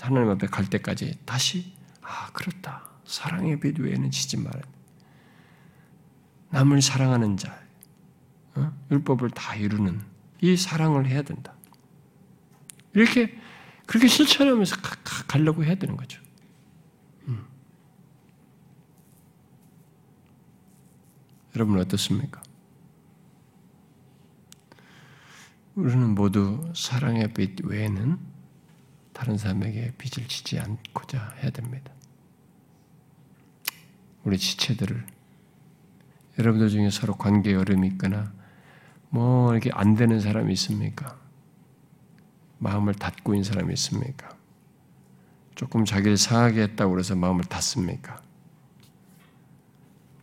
하나님 0.00 0.30
앞에 0.30 0.46
갈 0.46 0.70
때까지 0.70 1.18
다시 1.26 1.74
아 2.00 2.30
그렇다 2.32 2.88
사랑의 3.04 3.60
빛 3.60 3.78
외에는 3.78 4.10
지지 4.10 4.38
말아 4.38 4.60
남을 6.52 6.80
사랑하는 6.80 7.36
자 7.36 7.54
어? 8.54 8.72
율법을 8.90 9.28
다 9.32 9.54
이루는 9.56 10.00
이 10.40 10.56
사랑을 10.56 11.06
해야 11.06 11.20
된다 11.20 11.52
이렇게 12.94 13.38
그렇게 13.84 14.08
실천하면서 14.08 14.76
가, 14.76 14.96
가, 15.04 15.24
가려고 15.26 15.62
해야 15.62 15.74
되는 15.74 15.94
거죠. 15.98 16.18
음. 17.28 17.44
여러분 21.54 21.78
어떻습니까? 21.78 22.43
우리는 25.76 26.14
모두 26.14 26.72
사랑의 26.74 27.34
빛 27.34 27.64
외에는 27.64 28.18
다른 29.12 29.36
사람에게 29.36 29.94
빛을 29.98 30.28
지지 30.28 30.60
않고자 30.60 31.34
해야 31.42 31.50
됩니다. 31.50 31.92
우리 34.22 34.38
지체들을 34.38 35.04
여러분들 36.38 36.68
중에 36.68 36.90
서로 36.90 37.14
관계 37.14 37.54
어려움이 37.54 37.88
있거나 37.88 38.32
뭐 39.10 39.52
이렇게 39.52 39.70
안 39.72 39.96
되는 39.96 40.20
사람이 40.20 40.52
있습니까? 40.52 41.18
마음을 42.58 42.94
닫고 42.94 43.34
있는 43.34 43.42
사람이 43.44 43.72
있습니까? 43.74 44.36
조금 45.56 45.84
자기를 45.84 46.16
상하게 46.16 46.62
했다고 46.62 46.92
그래서 46.92 47.16
마음을 47.16 47.44
닫습니까? 47.44 48.22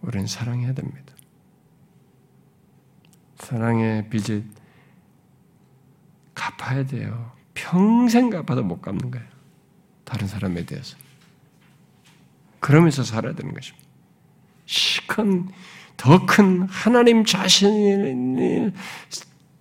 우리는 0.02 0.28
사랑해야 0.28 0.74
됩니다. 0.74 1.14
사랑의 3.36 4.10
빚을 4.10 4.61
갚아야 6.42 6.86
돼요. 6.86 7.32
평생 7.54 8.30
갚아도 8.32 8.64
못 8.64 8.82
갚는 8.82 9.12
거예요. 9.12 9.28
다른 10.04 10.28
사람에 10.28 10.66
대해서. 10.66 10.98
그러면서 12.60 13.04
살아야 13.04 13.34
되는 13.34 13.54
것입니다. 13.54 13.86
시큰, 14.66 15.50
더 15.98 16.26
큰 16.26 16.64
하나님 16.64 17.26
자신이 17.26 18.72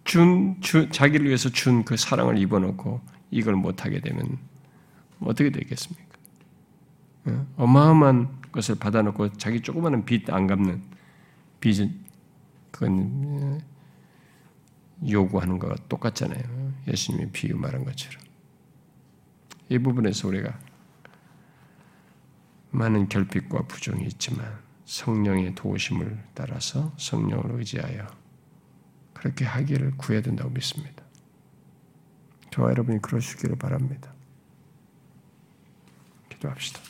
준, 0.04 0.56
주, 0.60 0.88
자기를 0.90 1.26
위해서 1.26 1.50
준 1.50 1.84
그 1.84 1.96
사랑을 1.96 2.38
입어놓고 2.38 3.00
이걸 3.30 3.54
못하게 3.56 4.00
되면 4.00 4.38
어떻게 5.20 5.50
되겠습니까? 5.50 6.04
어? 7.26 7.46
어마어마한 7.56 8.40
것을 8.52 8.76
받아놓고 8.76 9.34
자기 9.34 9.60
조그마한 9.60 10.04
빚 10.06 10.30
안 10.30 10.46
갚는 10.46 10.82
빚은 11.60 11.94
그건 12.70 13.10
어, 13.24 13.58
요구하는 15.08 15.58
거와 15.58 15.76
똑같잖아요. 15.88 16.72
예수님이 16.88 17.30
비유 17.32 17.56
말한 17.56 17.84
것처럼 17.84 18.22
이 19.68 19.78
부분에서 19.78 20.28
우리가 20.28 20.58
많은 22.70 23.08
결핍과 23.08 23.66
부종이 23.66 24.04
있지만 24.04 24.58
성령의 24.84 25.54
도우심을 25.54 26.24
따라서 26.34 26.92
성령을 26.98 27.58
의지하여 27.58 28.06
그렇게 29.12 29.44
하기를 29.44 29.92
구해야 29.96 30.22
된다고 30.22 30.50
믿습니다. 30.50 31.04
저와 32.50 32.70
여러분이 32.70 33.00
그러시기를 33.02 33.56
바랍니다. 33.56 34.12
기도합시다. 36.28 36.80